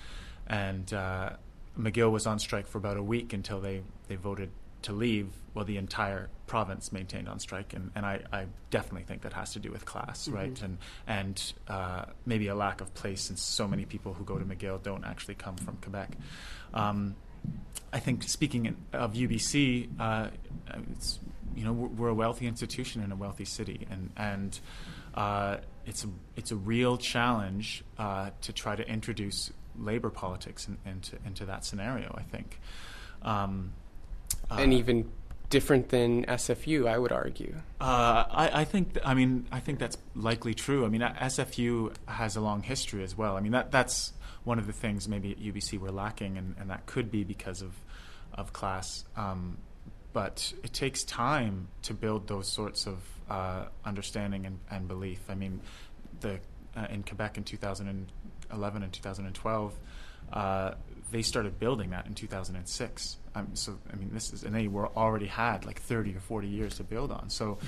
and 0.46 0.92
uh, 0.92 1.30
McGill 1.78 2.10
was 2.10 2.26
on 2.26 2.38
strike 2.38 2.66
for 2.66 2.78
about 2.78 2.96
a 2.96 3.02
week 3.02 3.32
until 3.32 3.60
they, 3.60 3.82
they 4.08 4.16
voted 4.16 4.50
to 4.82 4.92
leave. 4.92 5.28
Well, 5.54 5.64
the 5.64 5.78
entire 5.78 6.28
province 6.46 6.92
maintained 6.92 7.28
on 7.28 7.38
strike, 7.38 7.72
and, 7.72 7.90
and 7.94 8.04
I, 8.04 8.20
I 8.32 8.46
definitely 8.70 9.04
think 9.04 9.22
that 9.22 9.32
has 9.32 9.54
to 9.54 9.58
do 9.58 9.70
with 9.70 9.86
class, 9.86 10.28
right? 10.28 10.60
And 10.62 10.78
and 11.06 11.52
uh, 11.66 12.04
maybe 12.26 12.48
a 12.48 12.54
lack 12.54 12.80
of 12.80 12.92
place, 12.94 13.22
since 13.22 13.42
so 13.42 13.66
many 13.66 13.84
people 13.86 14.12
who 14.12 14.24
go 14.24 14.38
to 14.38 14.44
McGill 14.44 14.82
don't 14.82 15.04
actually 15.04 15.34
come 15.34 15.56
from 15.56 15.76
Quebec. 15.76 16.10
Um, 16.74 17.16
I 17.92 18.00
think 18.00 18.22
speaking 18.24 18.76
of 18.92 19.14
UBC, 19.14 19.88
uh, 19.98 20.28
it's 20.92 21.18
you 21.54 21.64
know 21.64 21.72
we're, 21.72 21.88
we're 21.88 22.08
a 22.08 22.14
wealthy 22.14 22.46
institution 22.46 23.02
in 23.02 23.12
a 23.12 23.16
wealthy 23.16 23.44
city, 23.44 23.86
and 23.90 24.10
and 24.16 24.60
uh, 25.14 25.58
it's 25.86 26.04
a, 26.04 26.08
it's 26.36 26.50
a 26.50 26.56
real 26.56 26.98
challenge 26.98 27.82
uh, 27.98 28.30
to 28.42 28.52
try 28.52 28.76
to 28.76 28.86
introduce 28.88 29.50
labor 29.78 30.10
politics 30.10 30.68
in, 30.68 30.76
into 30.90 31.16
into 31.24 31.46
that 31.46 31.64
scenario. 31.64 32.14
I 32.18 32.22
think, 32.22 32.60
um, 33.22 33.72
uh, 34.50 34.56
and 34.58 34.72
even 34.72 35.10
different 35.48 35.88
than 35.90 36.24
SFU, 36.26 36.88
I 36.88 36.98
would 36.98 37.12
argue. 37.12 37.54
uh, 37.80 38.24
I, 38.28 38.50
I 38.62 38.64
think 38.64 38.94
th- 38.94 39.06
I 39.06 39.14
mean 39.14 39.46
I 39.52 39.60
think 39.60 39.78
that's 39.78 39.96
likely 40.14 40.54
true. 40.54 40.84
I 40.84 40.88
mean 40.88 41.02
uh, 41.02 41.14
SFU 41.20 41.94
has 42.06 42.36
a 42.36 42.40
long 42.40 42.62
history 42.62 43.02
as 43.04 43.16
well. 43.16 43.36
I 43.36 43.40
mean 43.40 43.52
that 43.52 43.70
that's 43.70 44.12
one 44.44 44.58
of 44.58 44.66
the 44.66 44.72
things 44.72 45.08
maybe 45.08 45.32
at 45.32 45.38
UBC 45.40 45.78
we're 45.80 45.90
lacking, 45.90 46.36
and, 46.38 46.54
and 46.58 46.70
that 46.70 46.86
could 46.86 47.10
be 47.10 47.24
because 47.24 47.62
of 47.62 47.72
of 48.34 48.52
class. 48.52 49.04
Um, 49.16 49.58
but 50.12 50.52
it 50.64 50.72
takes 50.72 51.04
time 51.04 51.68
to 51.82 51.92
build 51.94 52.26
those 52.26 52.50
sorts 52.50 52.86
of 52.86 52.98
uh, 53.28 53.66
understanding 53.84 54.46
and, 54.46 54.58
and 54.70 54.88
belief. 54.88 55.20
I 55.28 55.34
mean, 55.34 55.60
the 56.20 56.38
uh, 56.76 56.86
in 56.90 57.02
Quebec 57.02 57.36
in 57.38 57.44
2011 57.44 58.82
and 58.82 58.92
2012, 58.92 59.74
uh, 60.32 60.70
they 61.10 61.22
started 61.22 61.58
building 61.58 61.90
that 61.90 62.06
in 62.06 62.14
2006. 62.14 63.16
Um, 63.36 63.48
so 63.52 63.78
I 63.92 63.96
mean, 63.96 64.10
this 64.12 64.32
is 64.32 64.44
and 64.44 64.54
they 64.54 64.66
were 64.66 64.88
already 64.96 65.26
had 65.26 65.66
like 65.66 65.80
30 65.82 66.16
or 66.16 66.20
40 66.20 66.48
years 66.48 66.76
to 66.76 66.84
build 66.84 67.12
on. 67.12 67.28
So 67.28 67.58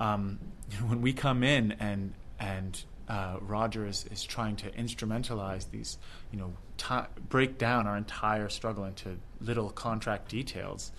um, 0.00 0.40
when 0.86 1.00
we 1.00 1.12
come 1.12 1.42
in 1.42 1.72
and 1.72 2.12
and 2.40 2.82
uh, 3.08 3.36
Roger 3.40 3.86
is, 3.86 4.06
is 4.10 4.24
trying 4.24 4.56
to 4.56 4.70
instrumentalize 4.70 5.70
these, 5.70 5.98
you 6.32 6.38
know, 6.38 6.54
ti 6.78 7.06
break 7.28 7.58
down 7.58 7.86
our 7.86 7.96
entire 7.96 8.48
struggle 8.48 8.84
into 8.84 9.16
little 9.40 9.70
contract 9.70 10.28
details. 10.28 10.90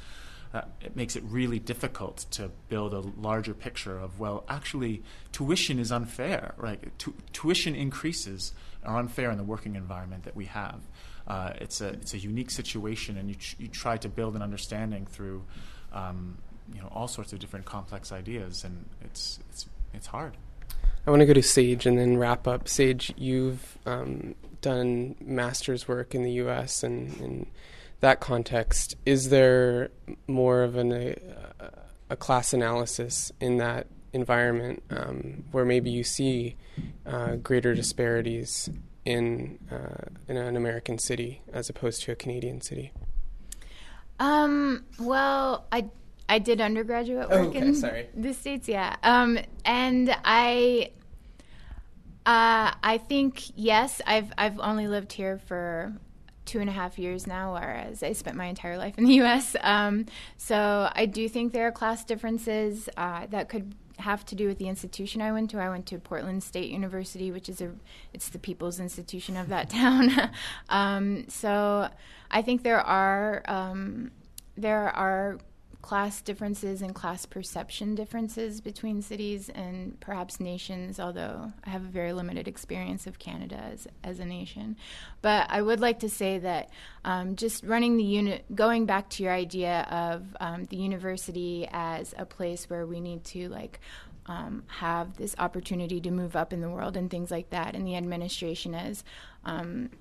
Uh, 0.53 0.61
it 0.80 0.95
makes 0.95 1.18
it 1.18 1.24
really 1.26 1.59
difficult 1.59 2.26
to 2.32 2.49
build 2.70 2.93
a 2.93 2.99
larger 3.20 3.53
picture 3.53 3.99
of 3.99 4.18
well, 4.18 4.45
actually, 4.47 5.03
tuition 5.34 5.78
is 5.78 5.91
unfair. 5.91 6.53
Right? 6.55 6.97
Tu- 6.97 7.16
tuition 7.34 7.76
increases 7.76 8.53
are 8.86 8.97
unfair 8.97 9.30
in 9.32 9.38
the 9.38 9.43
working 9.43 9.76
environment 9.76 10.24
that 10.24 10.38
we 10.38 10.45
have. 10.45 10.80
Uh, 11.28 11.53
it's 11.59 11.82
a 11.82 11.88
it's 11.88 12.13
a 12.13 12.17
unique 12.17 12.51
situation, 12.51 13.17
and 13.17 13.30
you 13.30 13.36
you 13.57 13.67
try 13.67 13.97
to 13.97 14.09
build 14.09 14.36
an 14.36 14.41
understanding 14.41 15.05
through, 15.05 15.43
um, 15.91 16.38
you 16.73 16.82
know, 16.82 16.88
all 16.91 17.07
sorts 17.07 17.34
of 17.34 17.39
different 17.39 17.65
complex 17.65 18.11
ideas, 18.11 18.63
and 18.63 18.86
it's 19.01 19.39
it's 19.49 19.65
it's 19.93 20.07
hard. 20.07 20.38
I 21.07 21.11
want 21.11 21.19
to 21.19 21.26
go 21.26 21.34
to 21.34 21.43
Sage 21.43 21.86
and 21.86 21.97
then 21.97 22.17
wrap 22.17 22.47
up. 22.47 22.67
Sage, 22.67 23.13
you've 23.15 23.78
um, 23.86 24.34
done 24.61 25.15
master's 25.21 25.88
work 25.88 26.15
in 26.15 26.23
the 26.23 26.32
U.S. 26.34 26.84
and 26.84 27.15
in 27.17 27.47
that 27.99 28.19
context, 28.19 28.95
is 29.05 29.30
there 29.30 29.89
more 30.28 30.63
of 30.63 30.76
an, 30.76 30.91
a, 30.91 31.15
a 32.09 32.15
class 32.15 32.53
analysis 32.53 33.32
in 33.39 33.57
that 33.57 33.88
environment 34.13 34.82
um, 34.89 35.43
where 35.51 35.65
maybe 35.65 35.91
you 35.91 36.03
see 36.03 36.55
uh, 37.05 37.36
greater 37.36 37.76
disparities 37.76 38.69
in 39.05 39.59
uh, 39.71 40.05
in 40.27 40.37
an 40.37 40.57
American 40.57 40.97
city 40.97 41.41
as 41.53 41.69
opposed 41.69 42.01
to 42.03 42.11
a 42.11 42.15
Canadian 42.15 42.61
city? 42.61 42.91
Um, 44.19 44.83
well, 44.99 45.65
I 45.71 45.85
I 46.27 46.39
did 46.39 46.59
undergraduate 46.61 47.27
Oh, 47.29 47.45
work 47.45 47.55
okay, 47.55 47.59
in 47.59 47.75
sorry. 47.75 48.07
the 48.15 48.33
states, 48.33 48.67
yeah. 48.67 48.95
Um, 49.03 49.37
and 49.63 50.15
I, 50.25 50.91
uh, 52.25 52.71
I 52.81 52.97
think 53.07 53.43
yes, 53.55 54.01
I've 54.07 54.31
I've 54.37 54.59
only 54.59 54.87
lived 54.87 55.13
here 55.13 55.37
for 55.37 55.93
two 56.45 56.59
and 56.59 56.69
a 56.69 56.73
half 56.73 56.97
years 56.99 57.27
now, 57.27 57.53
whereas 57.53 58.03
I 58.03 58.13
spent 58.13 58.37
my 58.37 58.45
entire 58.45 58.77
life 58.77 58.97
in 58.97 59.05
the 59.05 59.13
U.S. 59.15 59.55
Um, 59.61 60.05
so 60.37 60.89
I 60.93 61.05
do 61.05 61.27
think 61.27 61.53
there 61.53 61.67
are 61.67 61.71
class 61.71 62.03
differences 62.03 62.89
uh, 62.97 63.27
that 63.29 63.49
could 63.49 63.75
have 63.97 64.25
to 64.25 64.35
do 64.35 64.47
with 64.47 64.57
the 64.57 64.67
institution 64.67 65.21
I 65.21 65.31
went 65.31 65.49
to. 65.51 65.59
I 65.59 65.69
went 65.69 65.85
to 65.87 65.97
Portland 65.99 66.43
State 66.43 66.69
University, 66.69 67.31
which 67.31 67.49
is 67.49 67.61
a 67.61 67.71
it's 68.13 68.29
the 68.29 68.39
people's 68.39 68.79
institution 68.79 69.37
of 69.37 69.49
that 69.49 69.69
town. 69.81 70.31
um, 70.69 71.27
so 71.29 71.89
I 72.31 72.41
think 72.41 72.63
there 72.63 72.81
are 72.81 73.43
um, 73.45 74.11
there 74.57 74.89
are 74.89 75.39
class 75.86 76.19
differences 76.19 76.81
and 76.81 76.95
class 76.95 77.27
perception 77.27 77.93
differences 77.93 78.59
between 78.59 79.03
cities 79.03 79.49
and 79.49 79.99
perhaps 79.99 80.39
nations, 80.39 80.99
although 80.99 81.53
I 81.63 81.69
have 81.69 81.83
a 81.83 81.89
very 81.89 82.11
limited 82.11 82.47
experience 82.47 83.05
of 83.05 83.19
Canada 83.19 83.57
as, 83.71 83.88
as 84.03 84.19
a 84.19 84.25
nation. 84.25 84.77
But 85.21 85.45
I 85.47 85.61
would 85.61 85.79
like 85.79 85.99
to 85.99 86.09
say 86.09 86.39
that 86.39 86.71
um, 87.03 87.36
just 87.36 87.63
running 87.63 87.97
the 87.97 88.03
unit, 88.03 88.45
going 88.55 88.88
back 88.88 89.11
to 89.11 89.21
your 89.21 89.31
idea 89.31 89.81
of 89.91 90.36
um, 90.39 90.63
the 90.63 90.77
university 90.77 91.69
as 91.71 92.15
a 92.17 92.25
place 92.25 92.67
where 92.67 92.88
we 92.88 92.99
need 92.99 93.23
to 93.25 93.47
like 93.49 93.79
um, 94.25 94.63
have 94.65 95.17
this 95.17 95.36
opportunity 95.38 96.01
to 96.01 96.09
move 96.09 96.36
up 96.36 96.51
in 96.51 96.61
the 96.61 96.69
world 96.69 96.97
and 96.97 97.11
things 97.11 97.29
like 97.29 97.51
that, 97.51 97.75
and 97.75 97.86
the 97.86 97.95
administration 97.95 98.73
as 98.73 99.03
um, 99.43 99.91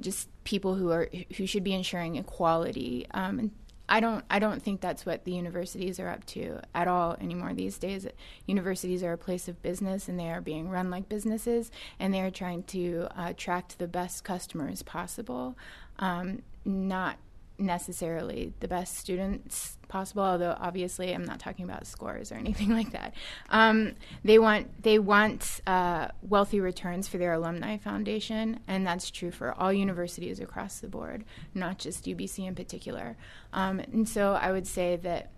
just 0.00 0.30
people 0.44 0.74
who 0.74 0.90
are 0.90 1.10
who 1.36 1.46
should 1.46 1.64
be 1.64 1.74
ensuring 1.74 2.16
equality. 2.16 3.06
Um, 3.10 3.50
I 3.88 4.00
don't 4.00 4.24
I 4.30 4.38
don't 4.38 4.62
think 4.62 4.80
that's 4.80 5.04
what 5.04 5.24
the 5.24 5.32
universities 5.32 6.00
are 6.00 6.08
up 6.08 6.24
to 6.26 6.60
at 6.74 6.88
all 6.88 7.16
anymore 7.20 7.52
these 7.52 7.78
days. 7.78 8.06
Universities 8.46 9.02
are 9.02 9.12
a 9.12 9.18
place 9.18 9.46
of 9.46 9.62
business 9.62 10.08
and 10.08 10.18
they 10.18 10.30
are 10.30 10.40
being 10.40 10.70
run 10.70 10.90
like 10.90 11.08
businesses 11.08 11.70
and 11.98 12.12
they 12.12 12.20
are 12.20 12.30
trying 12.30 12.62
to 12.64 13.08
uh, 13.16 13.26
attract 13.28 13.78
the 13.78 13.88
best 13.88 14.24
customers 14.24 14.82
possible, 14.82 15.56
um, 15.98 16.42
not 16.64 17.18
necessarily 17.58 18.52
the 18.60 18.68
best 18.68 18.96
students 18.98 19.78
possible 19.86 20.22
although 20.24 20.56
obviously 20.58 21.14
i'm 21.14 21.24
not 21.24 21.38
talking 21.38 21.64
about 21.64 21.86
scores 21.86 22.32
or 22.32 22.34
anything 22.44 22.70
like 22.70 22.90
that. 22.92 23.14
Um, 23.48 23.92
they 24.24 24.38
want 24.38 24.82
they 24.82 24.98
want 24.98 25.60
uh, 25.66 26.08
wealthy 26.22 26.60
returns 26.60 27.06
for 27.06 27.18
their 27.18 27.32
alumni 27.32 27.76
foundation 27.76 28.60
and 28.66 28.86
that's 28.86 29.10
true 29.10 29.30
for 29.30 29.52
all 29.52 29.72
universities 29.72 30.40
across 30.40 30.80
the 30.80 30.88
board 30.88 31.24
not 31.54 31.78
just 31.78 32.04
ubc 32.06 32.38
in 32.38 32.54
particular. 32.54 33.16
Um, 33.52 33.78
and 33.78 34.08
so 34.08 34.32
i 34.32 34.50
would 34.50 34.66
say 34.66 34.96
that 34.96 35.30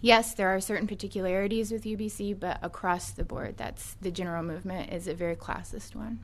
yes 0.00 0.34
there 0.34 0.48
are 0.48 0.60
certain 0.60 0.86
particularities 0.86 1.70
with 1.70 1.84
ubc 1.84 2.40
but 2.40 2.58
across 2.62 3.10
the 3.10 3.24
board 3.24 3.56
that's 3.58 3.94
the 4.00 4.10
general 4.10 4.42
movement 4.42 4.90
is 4.92 5.06
a 5.06 5.14
very 5.14 5.36
classist 5.36 5.94
one. 5.94 6.20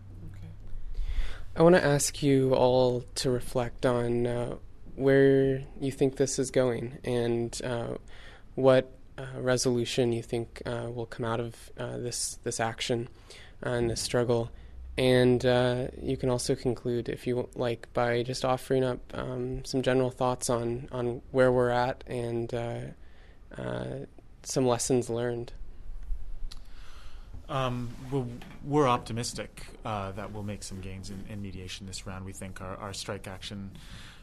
I 1.57 1.63
want 1.63 1.75
to 1.75 1.85
ask 1.85 2.23
you 2.23 2.55
all 2.55 3.05
to 3.17 3.31
reflect 3.31 3.85
on 3.85 4.29
uh, 4.29 4.57
where 4.99 5.63
you 5.81 5.93
think 5.93 6.17
this 6.17 6.39
is 6.39 6.51
going 6.51 6.99
and 7.05 7.61
uh, 7.65 7.95
what 8.55 8.93
uh, 9.17 9.41
resolution 9.41 10.13
you 10.13 10.23
think 10.23 10.63
uh, 10.67 10.89
will 10.93 11.07
come 11.07 11.25
out 11.25 11.41
of 11.41 11.55
uh, 11.79 11.97
this 11.99 12.39
this 12.45 12.61
action 12.61 13.09
and 13.63 13.91
this 13.91 14.01
struggle. 14.01 14.51
And 14.97 15.47
uh, 15.47 15.89
you 16.03 16.17
can 16.17 16.29
also 16.29 16.57
conclude, 16.57 17.09
if 17.09 17.25
you 17.25 17.49
like, 17.55 17.87
by 17.95 18.25
just 18.25 18.45
offering 18.45 18.83
up 18.83 18.99
um, 19.15 19.65
some 19.65 19.81
general 19.81 20.11
thoughts 20.11 20.51
on, 20.51 20.89
on 20.91 21.23
where 21.31 21.53
we're 21.53 21.71
at 21.71 22.03
and 22.09 22.53
uh, 22.53 22.81
some 24.43 24.67
lessons 24.67 25.09
learned. 25.09 25.53
Um, 27.49 27.89
well, 28.11 28.29
we're 28.63 28.87
optimistic 28.87 29.65
uh, 29.85 30.13
that 30.13 30.33
we'll 30.33 30.43
make 30.43 30.63
some 30.63 30.81
gains 30.81 31.11
in, 31.11 31.25
in 31.31 31.41
mediation 31.41 31.87
this 31.87 32.07
round. 32.07 32.25
We 32.25 32.33
think 32.33 32.61
our, 32.61 32.77
our 32.77 32.93
strike 32.93 33.27
action 33.27 33.71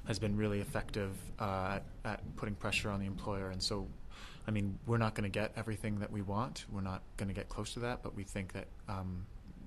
has 0.07 0.19
been 0.19 0.37
really 0.37 0.61
effective 0.61 1.11
uh, 1.39 1.79
at, 1.79 1.83
at 2.03 2.35
putting 2.35 2.53
pressure 2.53 2.91
on 2.91 2.99
the 2.99 3.07
employer, 3.07 3.49
and 3.49 3.61
so, 3.61 3.87
I 4.47 4.51
mean, 4.51 4.77
we're 4.85 4.99
not 4.99 5.15
going 5.15 5.23
to 5.23 5.39
get 5.39 5.53
everything 5.55 5.99
that 5.99 6.11
we 6.11 6.21
want. 6.21 6.65
We're 6.71 6.81
not 6.81 7.01
going 7.17 7.29
to 7.29 7.33
get 7.33 7.49
close 7.49 7.73
to 7.73 7.79
that, 7.79 8.03
but 8.03 8.15
we 8.15 8.23
think 8.23 8.53
that 8.53 8.67
um, 8.87 9.25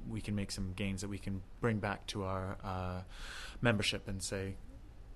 we 0.09 0.21
can 0.21 0.37
make 0.37 0.53
some 0.53 0.73
gains 0.77 1.01
that 1.01 1.09
we 1.09 1.19
can 1.19 1.43
bring 1.61 1.79
back 1.79 2.07
to 2.09 2.23
our 2.23 2.57
uh, 2.63 3.01
membership 3.61 4.07
and 4.07 4.23
say, 4.23 4.55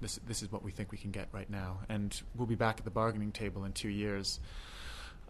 this 0.00 0.18
this 0.26 0.42
is 0.42 0.50
what 0.50 0.64
we 0.64 0.72
think 0.72 0.90
we 0.90 0.98
can 0.98 1.12
get 1.12 1.28
right 1.30 1.48
now, 1.48 1.78
and 1.88 2.20
we'll 2.34 2.48
be 2.48 2.56
back 2.56 2.78
at 2.78 2.84
the 2.84 2.90
bargaining 2.90 3.30
table 3.30 3.64
in 3.64 3.72
two 3.72 3.88
years. 3.88 4.40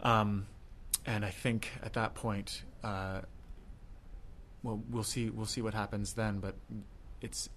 Um, 0.01 0.47
and 1.05 1.23
I 1.23 1.29
think 1.29 1.69
at 1.83 1.93
that 1.93 2.15
point, 2.15 2.63
uh, 2.83 3.21
well, 4.63 4.81
we'll 4.89 5.03
see. 5.03 5.29
We'll 5.29 5.45
see 5.45 5.61
what 5.61 5.73
happens 5.73 6.13
then. 6.13 6.39
But 6.39 6.55
it's, 7.21 7.49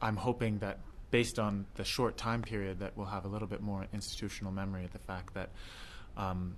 I'm 0.00 0.16
hoping 0.16 0.58
that 0.58 0.80
based 1.10 1.38
on 1.38 1.66
the 1.74 1.84
short 1.84 2.16
time 2.16 2.42
period, 2.42 2.80
that 2.80 2.96
we'll 2.96 3.06
have 3.06 3.24
a 3.24 3.28
little 3.28 3.48
bit 3.48 3.60
more 3.60 3.86
institutional 3.92 4.52
memory 4.52 4.84
of 4.84 4.92
the 4.92 4.98
fact 4.98 5.34
that 5.34 5.50
um, 6.16 6.56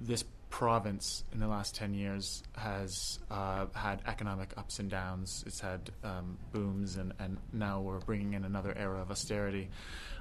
this 0.00 0.24
province 0.50 1.24
in 1.32 1.40
the 1.40 1.48
last 1.48 1.74
10 1.74 1.94
years 1.94 2.42
has 2.56 3.18
uh, 3.30 3.66
had 3.74 4.02
economic 4.06 4.52
ups 4.56 4.78
and 4.78 4.90
downs. 4.90 5.42
It's 5.46 5.60
had 5.60 5.90
um, 6.04 6.36
booms, 6.52 6.96
and, 6.96 7.12
and 7.18 7.38
now 7.52 7.80
we're 7.80 8.00
bringing 8.00 8.34
in 8.34 8.44
another 8.44 8.76
era 8.76 9.00
of 9.00 9.10
austerity. 9.10 9.70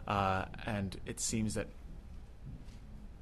Uh, 0.08 0.46
and 0.66 0.98
it 1.06 1.20
seems 1.20 1.56
that 1.56 1.68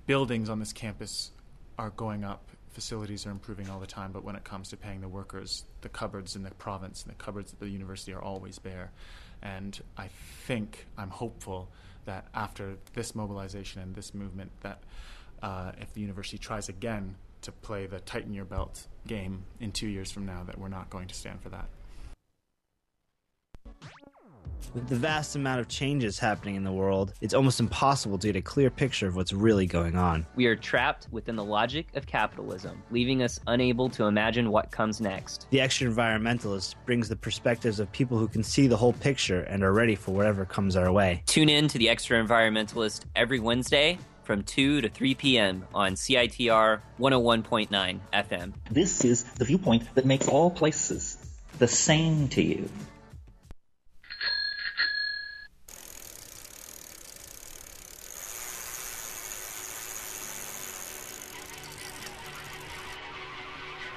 buildings 0.06 0.50
on 0.50 0.60
this 0.60 0.72
campus 0.72 1.32
are 1.78 1.90
going 1.90 2.24
up, 2.24 2.48
facilities 2.72 3.26
are 3.26 3.32
improving 3.32 3.70
all 3.70 3.80
the 3.80 3.88
time, 3.88 4.12
but 4.12 4.24
when 4.24 4.36
it 4.36 4.44
comes 4.44 4.70
to 4.70 4.78
paying 4.78 5.02
the 5.02 5.08
workers, 5.08 5.66
the 5.82 5.90
cupboards 5.90 6.36
in 6.36 6.44
the 6.44 6.52
province 6.52 7.04
and 7.04 7.12
the 7.12 7.18
cupboards 7.18 7.54
at 7.54 7.60
the 7.60 7.70
university 7.70 8.14
are 8.14 8.22
always 8.22 8.60
bare. 8.60 8.92
And 9.42 9.80
I 9.98 10.10
think, 10.46 10.86
I'm 10.98 11.10
hopeful 11.10 11.70
that 12.06 12.28
after 12.34 12.78
this 12.94 13.16
mobilization 13.16 13.82
and 13.82 13.96
this 13.96 14.14
movement, 14.14 14.52
that 14.62 14.84
uh, 15.42 15.72
if 15.80 15.94
the 15.94 16.02
university 16.02 16.38
tries 16.38 16.70
again 16.70 17.16
to 17.42 17.52
play 17.52 17.88
the 17.88 18.00
tighten 18.02 18.34
your 18.34 18.46
belt 18.46 18.86
game 19.08 19.44
in 19.60 19.72
two 19.72 19.88
years 19.88 20.12
from 20.12 20.26
now, 20.26 20.44
that 20.44 20.58
we're 20.58 20.68
not 20.68 20.90
going 20.90 21.08
to 21.08 21.16
stand 21.16 21.42
for 21.42 21.50
that. 21.50 21.68
With 24.74 24.88
the 24.88 24.96
vast 24.96 25.36
amount 25.36 25.60
of 25.60 25.68
changes 25.68 26.20
happening 26.20 26.56
in 26.56 26.64
the 26.64 26.72
world, 26.72 27.14
it's 27.22 27.34
almost 27.34 27.60
impossible 27.60 28.18
to 28.20 28.28
get 28.28 28.36
a 28.36 28.42
clear 28.42 28.70
picture 28.70 29.08
of 29.08 29.16
what's 29.16 29.34
really 29.34 29.66
going 29.66 29.96
on. 29.96 30.26
We 30.36 30.46
are 30.46 30.56
trapped 30.56 31.08
within 31.12 31.36
the 31.36 31.44
logic 31.44 31.88
of 31.96 32.06
capitalism, 32.06 32.84
leaving 32.92 33.24
us 33.24 33.40
unable 33.48 33.90
to 33.90 34.06
imagine 34.06 34.52
what 34.52 34.72
comes 34.72 35.02
next. 35.02 35.48
The 35.50 35.62
extra 35.62 35.90
environmentalist 35.90 36.76
brings 36.86 37.10
the 37.10 37.16
perspectives 37.16 37.80
of 37.80 37.92
people 37.92 38.18
who 38.18 38.28
can 38.28 38.44
see 38.44 38.68
the 38.68 38.78
whole 38.78 38.94
picture 38.94 39.42
and 39.42 39.64
are 39.64 39.74
ready 39.74 39.96
for 39.96 40.12
whatever 40.12 40.46
comes 40.46 40.76
our 40.76 40.92
way. 40.92 41.24
Tune 41.26 41.50
in 41.50 41.68
to 41.68 41.78
the 41.78 41.90
Extra 41.90 42.24
Environmentalist 42.24 43.06
every 43.16 43.40
Wednesday 43.40 43.98
from 44.24 44.44
2 44.44 44.82
to 44.82 44.90
3 44.90 45.16
p.m. 45.16 45.66
on 45.74 45.94
CITR 45.94 46.82
101.9 47.00 48.00
FM. 48.14 48.54
This 48.70 49.04
is 49.04 49.24
the 49.24 49.46
viewpoint 49.46 49.96
that 49.96 50.06
makes 50.06 50.28
all 50.28 50.52
places 50.52 51.18
the 51.58 51.68
same 51.68 52.28
to 52.30 52.42
you. 52.44 52.70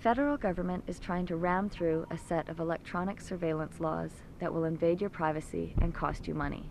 Federal 0.00 0.36
government 0.38 0.82
is 0.86 0.98
trying 0.98 1.26
to 1.26 1.36
ram 1.36 1.68
through 1.68 2.06
a 2.10 2.16
set 2.16 2.48
of 2.48 2.58
electronic 2.58 3.20
surveillance 3.20 3.80
laws 3.80 4.10
that 4.38 4.52
will 4.52 4.64
invade 4.64 4.98
your 4.98 5.10
privacy 5.10 5.74
and 5.82 5.94
cost 5.94 6.26
you 6.26 6.34
money. 6.34 6.70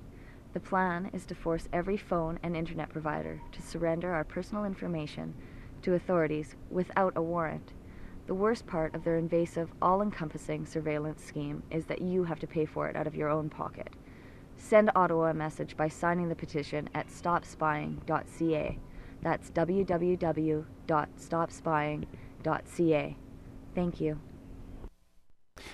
The 0.54 0.60
plan 0.60 1.12
is 1.14 1.28
to 1.28 1.36
force 1.36 1.70
every 1.72 1.96
phone 1.96 2.40
and 2.42 2.58
internet 2.58 2.90
provider 2.90 3.40
to 3.52 3.62
surrender 3.62 4.12
our 4.12 4.24
personal 4.24 4.66
information 4.66 5.36
to 5.84 5.94
authorities 5.94 6.56
without 6.72 7.14
a 7.16 7.22
warrant. 7.22 7.72
The 8.26 8.34
worst 8.34 8.66
part 8.66 8.96
of 8.96 9.04
their 9.04 9.18
invasive, 9.18 9.70
all 9.80 10.02
encompassing 10.02 10.66
surveillance 10.66 11.24
scheme 11.24 11.62
is 11.70 11.86
that 11.86 12.02
you 12.02 12.24
have 12.24 12.40
to 12.40 12.48
pay 12.48 12.66
for 12.66 12.90
it 12.90 12.96
out 12.96 13.06
of 13.06 13.16
your 13.16 13.30
own 13.30 13.48
pocket. 13.48 13.90
Send 14.58 14.90
Ottawa 14.96 15.30
a 15.30 15.34
message 15.36 15.78
by 15.78 15.88
signing 15.88 16.30
the 16.30 16.36
petition 16.36 16.90
at 16.96 17.10
stopspying.ca. 17.10 18.80
That's 19.22 19.52
www.stopspying.ca. 19.52 22.08
Thank 23.76 24.02
you. 24.02 24.20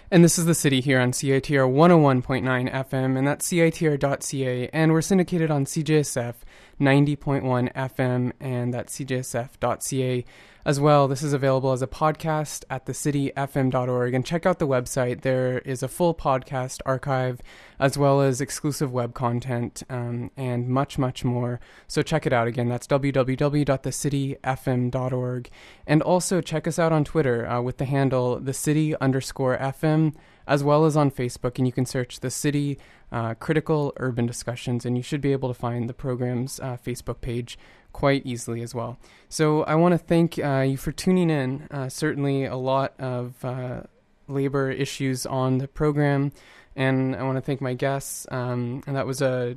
And 0.10 0.24
this 0.24 0.40
is 0.40 0.46
the 0.46 0.56
city 0.56 0.82
here 0.82 1.00
on 1.00 1.12
CITR 1.12 1.72
101.9 1.72 2.72
FM, 2.72 3.18
and 3.18 3.28
that's 3.28 3.48
CITR.ca, 3.48 4.70
and 4.74 4.92
we're 4.92 5.02
syndicated 5.02 5.52
on 5.52 5.66
CJSF 5.66 6.36
90.1 6.80 7.74
FM, 7.74 8.32
and 8.40 8.74
that's 8.74 8.98
CJSF.ca 8.98 10.26
as 10.66 10.80
well. 10.80 11.08
This 11.08 11.22
is 11.22 11.32
available 11.32 11.72
as 11.72 11.84
a 11.84 11.88
podcast 11.88 12.64
at 12.70 12.88
thecityfm.org, 12.88 14.14
and 14.14 14.26
check 14.26 14.46
out 14.46 14.60
the 14.60 14.68
website. 14.68 15.22
There 15.22 15.60
is 15.60 15.82
a 15.84 15.88
full 15.88 16.14
podcast 16.16 16.82
archive, 16.86 17.40
as 17.80 17.98
well 17.98 18.20
as 18.22 18.42
exclusive 18.42 18.92
web 18.92 19.14
content, 19.14 19.84
um, 19.90 20.32
and 20.36 20.68
much, 20.68 20.98
much 20.98 21.24
more. 21.24 21.62
So 21.88 22.02
check 22.02 22.26
it 22.26 22.34
out 22.34 22.48
again. 22.48 22.68
That's 22.68 22.88
www.thecityfm.org. 22.88 25.50
And 25.86 26.02
also 26.02 26.42
check 26.42 26.68
us 26.68 26.80
out 26.80 26.92
on 26.92 27.04
Twitter 27.04 27.48
uh, 27.48 27.62
with 27.62 27.78
the 27.78 27.86
handle 27.86 28.40
thecity 28.40 28.96
underscore 29.00 29.56
FM 29.58 30.16
as 30.48 30.64
well 30.64 30.86
as 30.86 30.96
on 30.96 31.12
Facebook, 31.12 31.58
and 31.58 31.66
you 31.66 31.74
can 31.74 31.86
search 31.86 32.20
the 32.20 32.30
City 32.30 32.78
uh, 33.12 33.34
Critical 33.36 33.94
Urban 33.98 34.26
Discussions, 34.26 34.86
and 34.86 34.98
you 34.98 35.04
should 35.04 35.22
be 35.22 35.32
able 35.32 35.50
to 35.50 35.60
find 35.60 35.90
the 35.90 35.94
program's 35.94 36.60
uh, 36.60 36.78
Facebook 36.84 37.22
page 37.22 37.58
quite 37.96 38.26
easily 38.26 38.62
as 38.62 38.76
well. 38.76 38.98
So 39.30 39.64
I 39.64 39.76
want 39.76 39.94
to 39.94 39.98
thank 39.98 40.38
uh, 40.38 40.66
you 40.68 40.76
for 40.76 40.92
tuning 40.92 41.30
in. 41.30 41.66
Uh, 41.72 41.88
certainly, 41.88 42.44
a 42.44 42.58
lot 42.58 42.94
of 43.00 43.44
uh, 43.46 43.84
labor 44.28 44.70
issues 44.70 45.26
on 45.26 45.60
the 45.60 45.70
program. 45.70 46.34
And 46.76 47.16
I 47.16 47.24
want 47.24 47.38
to 47.38 47.42
thank 47.42 47.62
my 47.62 47.74
guests. 47.74 48.28
Um, 48.32 48.84
and 48.86 48.96
that 48.96 49.06
was 49.06 49.22
a, 49.22 49.56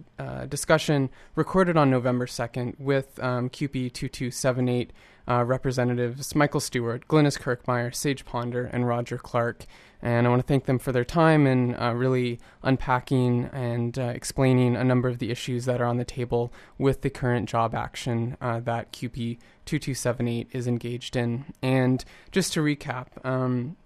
discussion 0.49 1.11
recorded 1.35 1.77
on 1.77 1.91
November 1.91 2.27
2nd 2.27 2.79
with 2.79 3.23
um, 3.23 3.49
CUPE 3.49 3.93
2278 3.93 4.93
uh, 5.29 5.45
representatives 5.45 6.35
Michael 6.35 6.61
Stewart, 6.61 7.07
Glynis 7.07 7.39
Kirkmeyer, 7.39 7.95
Sage 7.95 8.25
Ponder, 8.25 8.65
and 8.65 8.89
Roger 8.89 9.19
Clark. 9.19 9.67
And 10.01 10.27
I 10.27 10.31
want 10.31 10.41
to 10.41 10.47
thank 10.47 10.67
them 10.67 10.79
for 10.79 10.93
their 10.93 11.05
time 11.05 11.47
and 11.47 11.77
uh, 11.77 11.93
really 11.93 12.39
unpacking 12.63 13.51
and 13.53 13.99
uh, 13.99 14.03
explaining 14.03 14.77
a 14.77 14.85
number 14.85 15.09
of 15.09 15.19
the 15.19 15.31
issues 15.31 15.65
that 15.65 15.81
are 15.81 15.87
on 15.87 15.97
the 15.97 16.05
table 16.05 16.53
with 16.79 17.03
the 17.03 17.11
current 17.11 17.49
job 17.49 17.75
action 17.75 18.37
uh, 18.41 18.61
that 18.61 18.93
CUPE 18.93 19.39
2278 19.67 20.49
is 20.53 20.67
engaged 20.67 21.17
in. 21.17 21.47
And 21.63 22.05
just 22.31 22.53
to 22.55 22.61
recap, 22.61 23.25
um, 23.25 23.77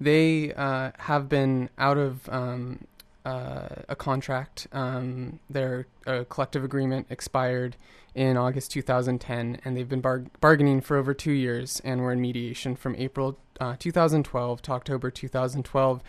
they 0.00 0.52
uh, 0.54 0.92
have 0.98 1.28
been 1.28 1.68
out 1.78 1.98
of 1.98 2.28
um, 2.28 2.86
uh, 3.24 3.68
a 3.88 3.96
contract. 3.96 4.66
Um, 4.72 5.40
their 5.50 5.86
collective 6.28 6.64
agreement 6.64 7.06
expired 7.10 7.76
in 8.14 8.36
August 8.36 8.70
2010, 8.72 9.60
and 9.64 9.76
they've 9.76 9.88
been 9.88 10.00
bar- 10.00 10.24
bargaining 10.40 10.80
for 10.80 10.96
over 10.96 11.14
two 11.14 11.32
years, 11.32 11.80
and 11.84 12.00
were 12.00 12.12
in 12.12 12.20
mediation 12.20 12.74
from 12.74 12.96
April 12.96 13.38
uh, 13.60 13.76
2012 13.78 14.62
to 14.62 14.72
October 14.72 15.10
2012. 15.10 16.02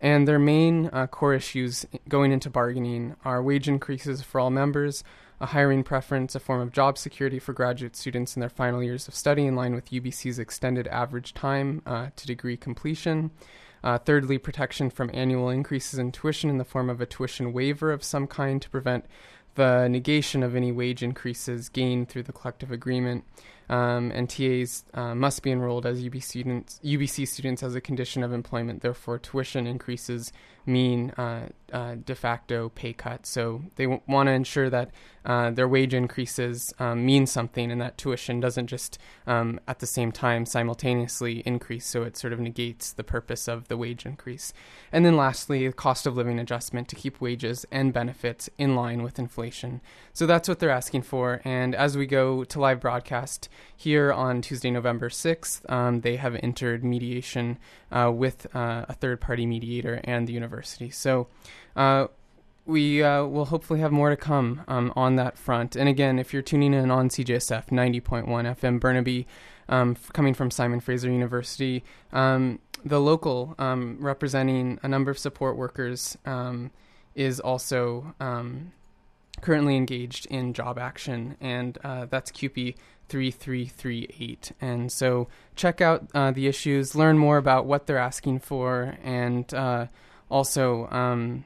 And 0.00 0.26
their 0.26 0.38
main 0.38 0.90
uh, 0.92 1.06
core 1.06 1.34
issues 1.34 1.86
going 2.08 2.32
into 2.32 2.50
bargaining 2.50 3.14
are 3.24 3.42
wage 3.42 3.68
increases 3.68 4.22
for 4.22 4.40
all 4.40 4.50
members, 4.50 5.04
a 5.42 5.46
hiring 5.46 5.82
preference, 5.82 6.36
a 6.36 6.40
form 6.40 6.60
of 6.60 6.70
job 6.70 6.96
security 6.96 7.40
for 7.40 7.52
graduate 7.52 7.96
students 7.96 8.36
in 8.36 8.40
their 8.40 8.48
final 8.48 8.80
years 8.80 9.08
of 9.08 9.14
study 9.14 9.44
in 9.44 9.56
line 9.56 9.74
with 9.74 9.90
UBC's 9.90 10.38
extended 10.38 10.86
average 10.86 11.34
time 11.34 11.82
uh, 11.84 12.10
to 12.14 12.26
degree 12.28 12.56
completion. 12.56 13.32
Uh, 13.82 13.98
thirdly, 13.98 14.38
protection 14.38 14.88
from 14.88 15.10
annual 15.12 15.50
increases 15.50 15.98
in 15.98 16.12
tuition 16.12 16.48
in 16.48 16.58
the 16.58 16.64
form 16.64 16.88
of 16.88 17.00
a 17.00 17.06
tuition 17.06 17.52
waiver 17.52 17.90
of 17.90 18.04
some 18.04 18.28
kind 18.28 18.62
to 18.62 18.70
prevent 18.70 19.04
the 19.56 19.88
negation 19.88 20.44
of 20.44 20.54
any 20.54 20.70
wage 20.70 21.02
increases 21.02 21.68
gained 21.68 22.08
through 22.08 22.22
the 22.22 22.32
collective 22.32 22.70
agreement. 22.70 23.24
Um, 23.68 24.12
and 24.12 24.28
TAs 24.28 24.84
uh, 24.94 25.14
must 25.14 25.42
be 25.42 25.50
enrolled 25.50 25.86
as 25.86 26.04
students, 26.20 26.78
UBC 26.84 27.26
students 27.26 27.62
as 27.62 27.74
a 27.74 27.80
condition 27.80 28.22
of 28.22 28.32
employment. 28.32 28.82
Therefore, 28.82 29.18
tuition 29.18 29.66
increases 29.66 30.32
mean 30.66 31.10
uh, 31.12 31.48
uh, 31.72 31.96
de 32.04 32.14
facto 32.14 32.68
pay 32.70 32.92
cuts. 32.92 33.28
So 33.30 33.62
they 33.76 33.84
w- 33.84 34.02
want 34.06 34.26
to 34.28 34.32
ensure 34.32 34.70
that 34.70 34.90
uh, 35.24 35.50
their 35.50 35.68
wage 35.68 35.94
increases 35.94 36.74
um, 36.78 37.06
mean 37.06 37.26
something 37.26 37.70
and 37.70 37.80
that 37.80 37.96
tuition 37.96 38.40
doesn't 38.40 38.66
just 38.66 38.98
um, 39.26 39.60
at 39.68 39.78
the 39.78 39.86
same 39.86 40.12
time 40.12 40.44
simultaneously 40.44 41.42
increase. 41.46 41.86
So 41.86 42.02
it 42.02 42.16
sort 42.16 42.32
of 42.32 42.40
negates 42.40 42.92
the 42.92 43.04
purpose 43.04 43.48
of 43.48 43.68
the 43.68 43.76
wage 43.76 44.04
increase. 44.04 44.52
And 44.90 45.06
then 45.06 45.16
lastly, 45.16 45.70
cost 45.72 46.06
of 46.06 46.16
living 46.16 46.38
adjustment 46.38 46.88
to 46.88 46.96
keep 46.96 47.20
wages 47.20 47.64
and 47.70 47.92
benefits 47.92 48.50
in 48.58 48.74
line 48.74 49.02
with 49.02 49.18
inflation. 49.18 49.80
So 50.12 50.26
that's 50.26 50.48
what 50.48 50.58
they're 50.58 50.70
asking 50.70 51.02
for. 51.02 51.40
And 51.44 51.74
as 51.74 51.96
we 51.96 52.06
go 52.06 52.44
to 52.44 52.60
live 52.60 52.80
broadcast 52.80 53.48
here 53.76 54.12
on 54.12 54.42
Tuesday, 54.42 54.70
November 54.70 55.08
6th, 55.08 55.70
um, 55.70 56.00
they 56.00 56.16
have 56.16 56.36
entered 56.42 56.84
mediation 56.84 57.58
uh, 57.90 58.10
with 58.12 58.46
uh, 58.54 58.86
a 58.88 58.94
third 58.94 59.20
party 59.20 59.46
mediator 59.46 60.00
and 60.04 60.26
the 60.26 60.32
university. 60.32 60.51
So 60.90 61.28
uh, 61.76 62.08
we 62.66 63.02
uh, 63.02 63.24
will 63.24 63.46
hopefully 63.46 63.80
have 63.80 63.92
more 63.92 64.10
to 64.10 64.16
come 64.16 64.62
um, 64.68 64.92
on 64.94 65.16
that 65.16 65.38
front. 65.38 65.76
And 65.76 65.88
again, 65.88 66.18
if 66.18 66.32
you're 66.32 66.42
tuning 66.42 66.74
in 66.74 66.90
on 66.90 67.08
CJSF 67.08 67.68
90.1 67.68 68.26
FM 68.26 68.78
Burnaby, 68.78 69.26
um, 69.68 69.92
f- 69.92 70.12
coming 70.12 70.34
from 70.34 70.50
Simon 70.50 70.80
Fraser 70.80 71.10
University, 71.10 71.82
um, 72.12 72.58
the 72.84 73.00
local 73.00 73.54
um, 73.58 73.96
representing 74.00 74.78
a 74.82 74.88
number 74.88 75.10
of 75.10 75.18
support 75.18 75.56
workers 75.56 76.16
um, 76.26 76.70
is 77.14 77.40
also 77.40 78.14
um, 78.20 78.72
currently 79.40 79.76
engaged 79.76 80.26
in 80.26 80.52
job 80.52 80.78
action, 80.78 81.36
and 81.40 81.78
uh, 81.84 82.06
that's 82.06 82.30
CUPE 82.30 82.76
3338. 83.08 84.52
And 84.60 84.90
so 84.90 85.28
check 85.54 85.80
out 85.80 86.08
uh, 86.14 86.30
the 86.30 86.46
issues, 86.46 86.94
learn 86.94 87.18
more 87.18 87.36
about 87.36 87.66
what 87.66 87.86
they're 87.86 87.98
asking 87.98 88.40
for, 88.40 88.96
and 89.02 89.52
uh, 89.52 89.86
also 90.32 90.88
um, 90.90 91.44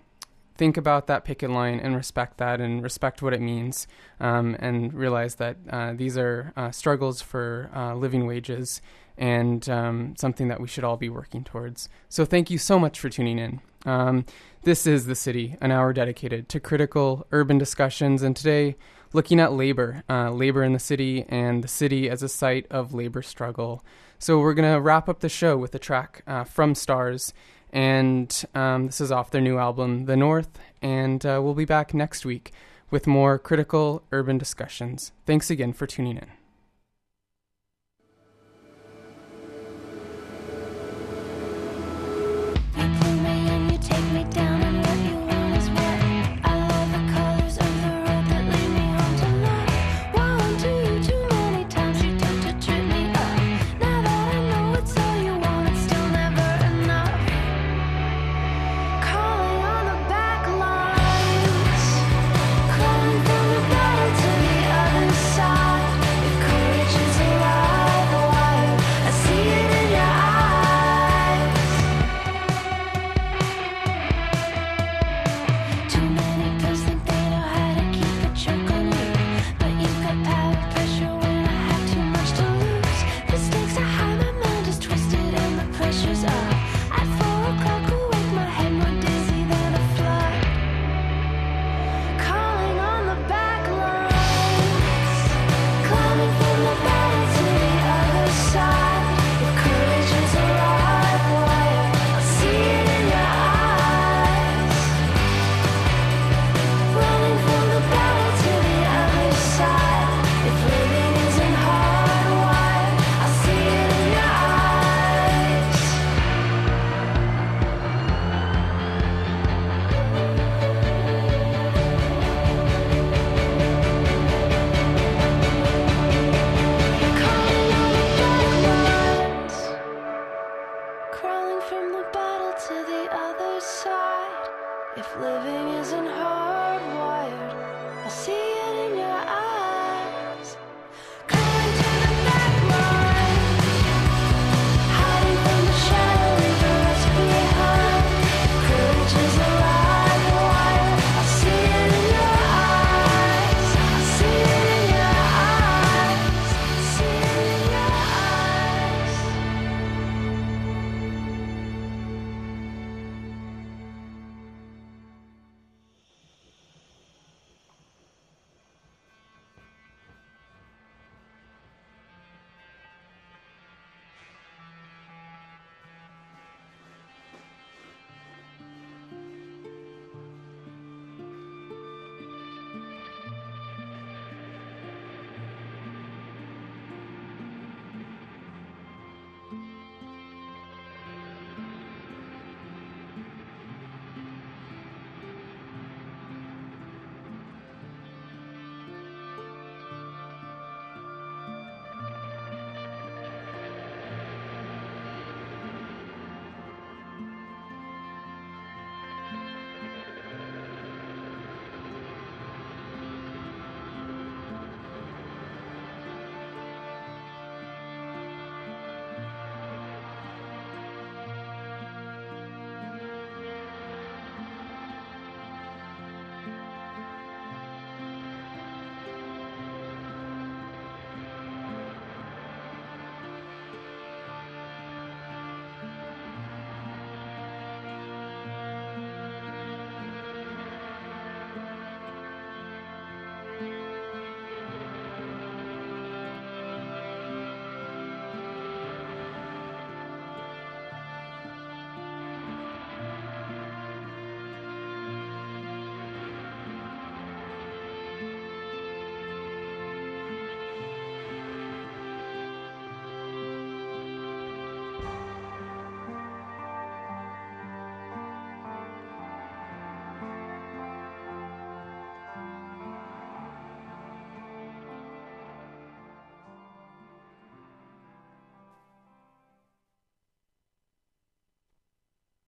think 0.56 0.76
about 0.76 1.06
that 1.08 1.24
picket 1.24 1.50
line 1.50 1.78
and 1.80 1.94
respect 1.94 2.38
that 2.38 2.60
and 2.60 2.82
respect 2.82 3.20
what 3.20 3.34
it 3.34 3.40
means 3.40 3.86
um, 4.20 4.56
and 4.58 4.94
realize 4.94 5.34
that 5.36 5.56
uh, 5.70 5.92
these 5.92 6.16
are 6.16 6.52
uh, 6.56 6.70
struggles 6.70 7.20
for 7.20 7.70
uh, 7.74 7.94
living 7.94 8.26
wages 8.26 8.80
and 9.18 9.68
um, 9.68 10.14
something 10.16 10.48
that 10.48 10.60
we 10.60 10.68
should 10.68 10.84
all 10.84 10.96
be 10.96 11.08
working 11.08 11.42
towards. 11.42 11.88
So 12.08 12.24
thank 12.24 12.50
you 12.50 12.58
so 12.58 12.78
much 12.78 13.00
for 13.00 13.08
tuning 13.08 13.38
in. 13.38 13.60
Um, 13.84 14.24
this 14.62 14.86
is 14.86 15.06
The 15.06 15.14
City, 15.14 15.56
an 15.60 15.70
hour 15.70 15.92
dedicated 15.92 16.48
to 16.50 16.60
critical 16.60 17.26
urban 17.30 17.56
discussions, 17.56 18.22
and 18.22 18.36
today 18.36 18.76
looking 19.12 19.40
at 19.40 19.52
labor, 19.52 20.02
uh, 20.10 20.30
labor 20.30 20.62
in 20.64 20.72
the 20.72 20.78
city, 20.78 21.24
and 21.28 21.62
the 21.62 21.68
city 21.68 22.10
as 22.10 22.22
a 22.22 22.28
site 22.28 22.66
of 22.70 22.92
labor 22.92 23.22
struggle. 23.22 23.84
So 24.18 24.40
we're 24.40 24.54
going 24.54 24.72
to 24.72 24.80
wrap 24.80 25.08
up 25.08 25.20
the 25.20 25.28
show 25.28 25.56
with 25.56 25.74
a 25.74 25.78
track 25.78 26.22
uh, 26.26 26.44
from 26.44 26.74
Stars, 26.74 27.32
and 27.72 28.44
um, 28.54 28.86
this 28.86 29.00
is 29.00 29.12
off 29.12 29.30
their 29.30 29.40
new 29.40 29.58
album, 29.58 30.06
The 30.06 30.16
North, 30.16 30.58
and 30.82 31.24
uh, 31.24 31.40
we'll 31.42 31.54
be 31.54 31.64
back 31.64 31.94
next 31.94 32.24
week 32.24 32.52
with 32.90 33.06
more 33.06 33.38
critical 33.38 34.02
urban 34.12 34.38
discussions. 34.38 35.12
Thanks 35.26 35.50
again 35.50 35.72
for 35.72 35.86
tuning 35.86 36.16
in. 36.16 36.35